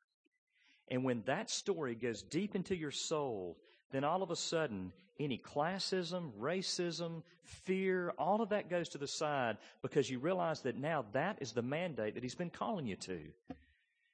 And 0.89 1.05
when 1.05 1.22
that 1.26 1.49
story 1.49 1.95
goes 1.95 2.22
deep 2.22 2.57
into 2.57 2.76
your 2.76 2.91
soul, 2.91 3.57
then 3.93 4.03
all 4.03 4.22
of 4.22 4.31
a 4.31 4.37
sudden, 4.37 4.93
any 5.20 5.39
classism, 5.39 6.33
racism, 6.41 7.22
fear, 7.45 8.12
all 8.18 8.43
of 8.43 8.49
that 8.49 8.68
goes 8.68 8.89
to 8.91 8.99
the 8.99 9.07
side 9.07 9.59
because 9.81 10.11
you 10.11 10.18
realize 10.18 10.61
that 10.62 10.76
now 10.76 11.05
that 11.12 11.39
is 11.41 11.53
the 11.53 11.62
mandate 11.62 12.14
that 12.14 12.22
He's 12.22 12.35
been 12.35 12.51
calling 12.51 12.87
you 12.87 12.97
to. 12.97 13.20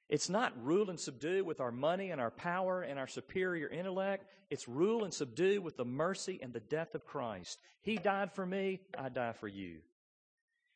It's 0.07 0.29
not 0.29 0.53
rule 0.63 0.89
and 0.89 0.99
subdue 0.99 1.43
with 1.43 1.59
our 1.59 1.71
money 1.71 2.11
and 2.11 2.21
our 2.21 2.29
power 2.29 2.83
and 2.83 2.99
our 2.99 3.07
superior 3.07 3.67
intellect. 3.67 4.25
It's 4.51 4.67
rule 4.67 5.03
and 5.03 5.13
subdue 5.13 5.61
with 5.61 5.77
the 5.77 5.85
mercy 5.85 6.39
and 6.41 6.53
the 6.53 6.59
death 6.59 6.93
of 6.93 7.05
Christ. 7.05 7.59
He 7.81 7.97
died 7.97 8.31
for 8.33 8.45
me, 8.45 8.81
I 8.97 9.09
die 9.09 9.33
for 9.33 9.47
you. 9.47 9.77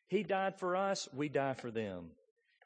He 0.08 0.24
died 0.24 0.58
for 0.58 0.74
us, 0.74 1.08
we 1.12 1.28
die 1.28 1.54
for 1.54 1.70
them. 1.70 2.10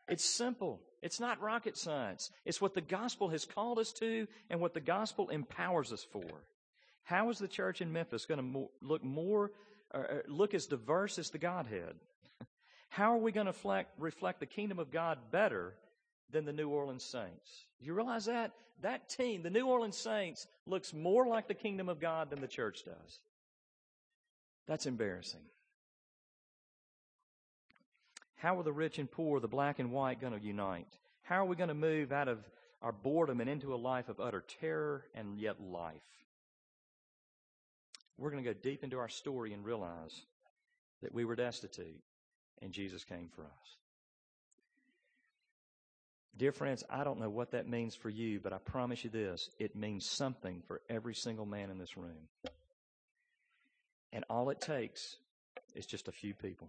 It's 0.09 0.25
simple. 0.25 0.81
It's 1.03 1.21
not 1.21 1.43
rocket 1.43 1.77
science. 1.77 2.31
It's 2.47 2.63
what 2.63 2.73
the 2.73 2.81
gospel 2.81 3.29
has 3.29 3.45
called 3.45 3.79
us 3.79 3.93
to 3.95 4.27
and 4.49 4.59
what 4.59 4.73
the 4.73 4.81
gospel 4.81 5.29
empowers 5.29 5.93
us 5.93 6.03
for. 6.03 6.45
How 7.03 7.29
is 7.29 7.39
the 7.39 7.49
church 7.49 7.83
in 7.83 7.93
Memphis 7.93 8.25
going 8.25 8.53
to 8.53 8.69
look 8.81 9.05
more, 9.05 9.53
uh, 9.93 10.03
look 10.27 10.55
as 10.55 10.65
diverse 10.65 11.19
as 11.19 11.29
the 11.29 11.39
Godhead? 11.39 11.95
How 12.89 13.13
are 13.13 13.19
we 13.19 13.33
going 13.33 13.53
to 13.53 13.85
reflect 13.99 14.41
the 14.41 14.47
kingdom 14.47 14.79
of 14.79 14.91
God 14.91 15.19
better 15.31 15.75
than 16.35 16.45
the 16.45 16.53
New 16.53 16.69
Orleans 16.69 17.03
Saints. 17.03 17.65
You 17.81 17.95
realize 17.95 18.27
that? 18.27 18.53
That 18.83 19.09
team, 19.09 19.43
the 19.43 19.51
New 19.51 19.67
Orleans 19.67 19.97
Saints, 19.97 20.47
looks 20.67 20.93
more 20.93 21.27
like 21.27 21.49
the 21.49 21.55
kingdom 21.55 21.89
of 21.89 22.01
God 22.01 22.29
than 22.29 22.41
the 22.41 22.47
church 22.47 22.85
does. 22.85 23.21
That's 24.67 24.85
embarrassing. 24.85 25.41
How 28.37 28.59
are 28.59 28.63
the 28.63 28.73
rich 28.73 28.99
and 28.99 29.11
poor, 29.11 29.41
the 29.41 29.49
black 29.49 29.79
and 29.79 29.91
white, 29.91 30.21
going 30.21 30.39
to 30.39 30.45
unite? 30.45 30.99
How 31.23 31.37
are 31.37 31.47
we 31.47 31.57
going 31.57 31.69
to 31.69 31.75
move 31.75 32.13
out 32.13 32.29
of 32.29 32.39
our 32.83 32.93
boredom 32.93 33.41
and 33.41 33.49
into 33.49 33.73
a 33.73 33.77
life 33.77 34.11
of 34.11 34.21
utter 34.21 34.45
terror 34.61 35.05
and 35.15 35.39
yet 35.39 35.63
life? 35.63 36.03
We're 38.19 38.31
going 38.31 38.45
to 38.45 38.53
go 38.53 38.59
deep 38.61 38.85
into 38.85 38.99
our 38.99 39.09
story 39.09 39.55
and 39.55 39.65
realize 39.65 40.21
that 41.03 41.15
we 41.15 41.25
were 41.25 41.37
destitute 41.37 42.03
and 42.61 42.73
Jesus 42.73 43.05
came 43.05 43.29
for 43.35 43.43
us. 43.43 43.84
Dear 46.37 46.51
friends, 46.51 46.83
I 46.91 47.05
don't 47.05 47.21
know 47.21 47.31
what 47.31 47.53
that 47.53 47.69
means 47.69 47.95
for 47.95 48.11
you, 48.11 48.41
but 48.41 48.53
I 48.53 48.59
promise 48.59 49.05
you 49.05 49.11
this 49.11 49.51
it 49.59 49.77
means 49.77 50.05
something 50.05 50.63
for 50.67 50.81
every 50.91 51.15
single 51.15 51.47
man 51.47 51.71
in 51.71 51.79
this 51.79 51.97
room. 51.97 52.29
And 54.13 54.25
all 54.29 54.51
it 54.51 54.61
takes 54.61 55.17
is 55.75 55.87
just 55.87 56.09
a 56.09 56.13
few 56.13 56.35
people 56.35 56.69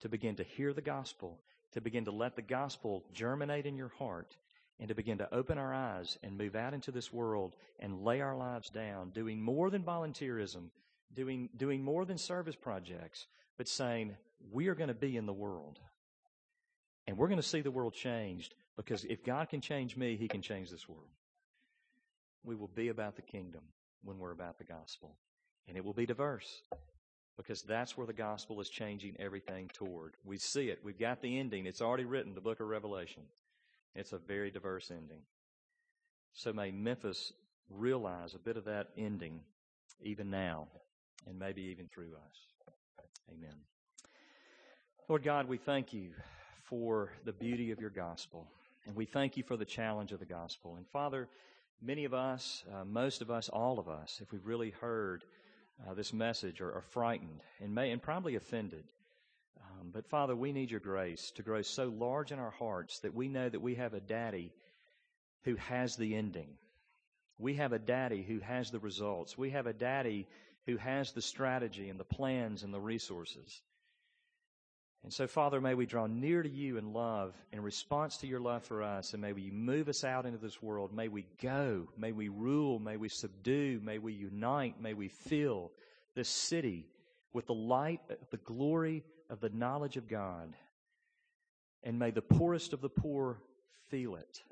to 0.00 0.08
begin 0.08 0.36
to 0.36 0.44
hear 0.44 0.72
the 0.72 0.80
gospel, 0.80 1.40
to 1.72 1.80
begin 1.80 2.04
to 2.04 2.12
let 2.12 2.36
the 2.36 2.42
gospel 2.42 3.04
germinate 3.12 3.66
in 3.66 3.76
your 3.76 3.92
heart, 3.98 4.36
and 4.78 4.88
to 4.88 4.94
begin 4.94 5.18
to 5.18 5.34
open 5.34 5.58
our 5.58 5.74
eyes 5.74 6.16
and 6.22 6.38
move 6.38 6.54
out 6.54 6.72
into 6.72 6.90
this 6.90 7.12
world 7.12 7.54
and 7.80 8.02
lay 8.02 8.20
our 8.20 8.36
lives 8.36 8.70
down, 8.70 9.10
doing 9.10 9.42
more 9.42 9.68
than 9.68 9.82
volunteerism, 9.82 10.70
doing, 11.12 11.50
doing 11.56 11.82
more 11.82 12.04
than 12.04 12.16
service 12.16 12.56
projects, 12.56 13.26
but 13.58 13.68
saying, 13.68 14.16
we 14.50 14.68
are 14.68 14.74
going 14.74 14.88
to 14.88 14.94
be 14.94 15.16
in 15.16 15.26
the 15.26 15.32
world. 15.32 15.78
And 17.10 17.18
we're 17.18 17.26
going 17.26 17.40
to 17.40 17.42
see 17.42 17.60
the 17.60 17.72
world 17.72 17.92
changed 17.92 18.54
because 18.76 19.02
if 19.04 19.24
God 19.24 19.48
can 19.48 19.60
change 19.60 19.96
me, 19.96 20.16
He 20.16 20.28
can 20.28 20.42
change 20.42 20.70
this 20.70 20.88
world. 20.88 21.10
We 22.44 22.54
will 22.54 22.70
be 22.72 22.86
about 22.86 23.16
the 23.16 23.22
kingdom 23.22 23.62
when 24.04 24.20
we're 24.20 24.30
about 24.30 24.58
the 24.58 24.64
gospel. 24.64 25.16
And 25.66 25.76
it 25.76 25.84
will 25.84 25.92
be 25.92 26.06
diverse 26.06 26.62
because 27.36 27.62
that's 27.62 27.98
where 27.98 28.06
the 28.06 28.12
gospel 28.12 28.60
is 28.60 28.68
changing 28.68 29.16
everything 29.18 29.68
toward. 29.72 30.14
We 30.24 30.38
see 30.38 30.68
it. 30.68 30.78
We've 30.84 31.00
got 31.00 31.20
the 31.20 31.36
ending. 31.36 31.66
It's 31.66 31.82
already 31.82 32.04
written, 32.04 32.32
the 32.32 32.40
book 32.40 32.60
of 32.60 32.68
Revelation. 32.68 33.24
It's 33.96 34.12
a 34.12 34.18
very 34.18 34.52
diverse 34.52 34.92
ending. 34.92 35.22
So 36.32 36.52
may 36.52 36.70
Memphis 36.70 37.32
realize 37.70 38.34
a 38.34 38.38
bit 38.38 38.56
of 38.56 38.66
that 38.66 38.90
ending 38.96 39.40
even 40.00 40.30
now 40.30 40.68
and 41.26 41.36
maybe 41.36 41.62
even 41.62 41.88
through 41.92 42.12
us. 42.14 42.74
Amen. 43.32 43.56
Lord 45.08 45.24
God, 45.24 45.48
we 45.48 45.58
thank 45.58 45.92
you 45.92 46.10
for 46.70 47.10
the 47.24 47.32
beauty 47.32 47.72
of 47.72 47.80
your 47.80 47.90
gospel. 47.90 48.46
And 48.86 48.94
we 48.94 49.04
thank 49.04 49.36
you 49.36 49.42
for 49.42 49.56
the 49.56 49.64
challenge 49.64 50.12
of 50.12 50.20
the 50.20 50.24
gospel. 50.24 50.76
And 50.76 50.86
Father, 50.88 51.28
many 51.82 52.04
of 52.04 52.14
us, 52.14 52.64
uh, 52.72 52.84
most 52.84 53.20
of 53.20 53.30
us, 53.30 53.48
all 53.48 53.78
of 53.78 53.88
us, 53.88 54.20
if 54.22 54.32
we've 54.32 54.46
really 54.46 54.70
heard 54.80 55.24
uh, 55.86 55.94
this 55.94 56.12
message, 56.12 56.60
are, 56.60 56.72
are, 56.72 56.84
frightened 56.92 57.40
and 57.60 57.74
may 57.74 57.90
and 57.90 58.00
probably 58.00 58.36
offended. 58.36 58.84
Um, 59.58 59.90
but 59.92 60.06
Father, 60.06 60.36
we 60.36 60.52
need 60.52 60.70
your 60.70 60.80
grace 60.80 61.32
to 61.32 61.42
grow 61.42 61.62
so 61.62 61.86
large 61.88 62.30
in 62.30 62.38
our 62.38 62.52
hearts 62.52 63.00
that 63.00 63.14
we 63.14 63.28
know 63.28 63.48
that 63.48 63.60
we 63.60 63.74
have 63.74 63.94
a 63.94 64.00
daddy 64.00 64.52
who 65.42 65.56
has 65.56 65.96
the 65.96 66.14
ending. 66.14 66.48
We 67.38 67.54
have 67.54 67.72
a 67.72 67.78
daddy 67.78 68.22
who 68.22 68.38
has 68.40 68.70
the 68.70 68.78
results. 68.78 69.36
We 69.36 69.50
have 69.50 69.66
a 69.66 69.72
daddy 69.72 70.28
who 70.66 70.76
has 70.76 71.12
the 71.12 71.22
strategy 71.22 71.88
and 71.88 71.98
the 71.98 72.04
plans 72.04 72.62
and 72.62 72.72
the 72.72 72.80
resources. 72.80 73.60
And 75.02 75.12
so, 75.12 75.26
Father, 75.26 75.62
may 75.62 75.74
we 75.74 75.86
draw 75.86 76.06
near 76.06 76.42
to 76.42 76.48
you 76.48 76.76
in 76.76 76.92
love 76.92 77.34
in 77.52 77.62
response 77.62 78.18
to 78.18 78.26
your 78.26 78.40
love 78.40 78.64
for 78.64 78.82
us, 78.82 79.14
and 79.14 79.22
may 79.22 79.32
we 79.32 79.50
move 79.50 79.88
us 79.88 80.04
out 80.04 80.26
into 80.26 80.38
this 80.38 80.62
world. 80.62 80.92
May 80.92 81.08
we 81.08 81.26
go, 81.40 81.88
may 81.96 82.12
we 82.12 82.28
rule, 82.28 82.78
may 82.78 82.98
we 82.98 83.08
subdue, 83.08 83.80
may 83.82 83.98
we 83.98 84.12
unite, 84.12 84.80
may 84.80 84.92
we 84.92 85.08
fill 85.08 85.72
this 86.14 86.28
city 86.28 86.86
with 87.32 87.46
the 87.46 87.54
light, 87.54 88.00
the 88.30 88.36
glory 88.38 89.02
of 89.30 89.40
the 89.40 89.48
knowledge 89.48 89.96
of 89.96 90.06
God. 90.06 90.54
And 91.82 91.98
may 91.98 92.10
the 92.10 92.20
poorest 92.20 92.74
of 92.74 92.82
the 92.82 92.90
poor 92.90 93.38
feel 93.88 94.16
it. 94.16 94.42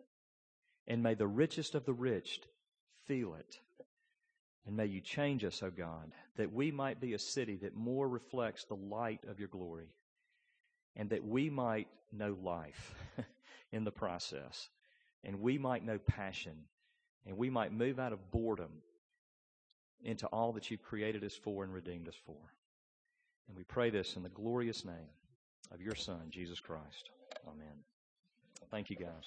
And 0.86 1.02
may 1.02 1.12
the 1.12 1.26
richest 1.26 1.74
of 1.74 1.84
the 1.84 1.92
rich 1.92 2.40
feel 3.06 3.34
it. 3.34 3.60
And 4.66 4.74
may 4.76 4.86
you 4.86 5.02
change 5.02 5.44
us, 5.44 5.62
O 5.62 5.70
God, 5.70 6.12
that 6.36 6.52
we 6.52 6.70
might 6.70 7.00
be 7.00 7.12
a 7.12 7.18
city 7.18 7.56
that 7.56 7.76
more 7.76 8.08
reflects 8.08 8.64
the 8.64 8.76
light 8.76 9.20
of 9.28 9.38
your 9.38 9.48
glory 9.48 9.88
and 10.96 11.10
that 11.10 11.24
we 11.24 11.50
might 11.50 11.88
know 12.12 12.36
life 12.42 12.94
in 13.72 13.84
the 13.84 13.90
process, 13.90 14.68
and 15.24 15.40
we 15.40 15.58
might 15.58 15.84
know 15.84 15.98
passion, 15.98 16.54
and 17.26 17.36
we 17.36 17.50
might 17.50 17.72
move 17.72 17.98
out 17.98 18.12
of 18.12 18.30
boredom 18.30 18.70
into 20.02 20.26
all 20.28 20.52
that 20.52 20.70
you've 20.70 20.82
created 20.82 21.24
us 21.24 21.34
for 21.34 21.64
and 21.64 21.72
redeemed 21.72 22.08
us 22.08 22.16
for. 22.24 22.36
And 23.48 23.56
we 23.56 23.64
pray 23.64 23.90
this 23.90 24.16
in 24.16 24.22
the 24.22 24.28
glorious 24.28 24.84
name 24.84 25.10
of 25.72 25.80
your 25.80 25.94
Son, 25.94 26.22
Jesus 26.30 26.60
Christ. 26.60 27.10
Amen. 27.46 27.84
Thank 28.70 28.90
you, 28.90 28.96
guys. 28.96 29.24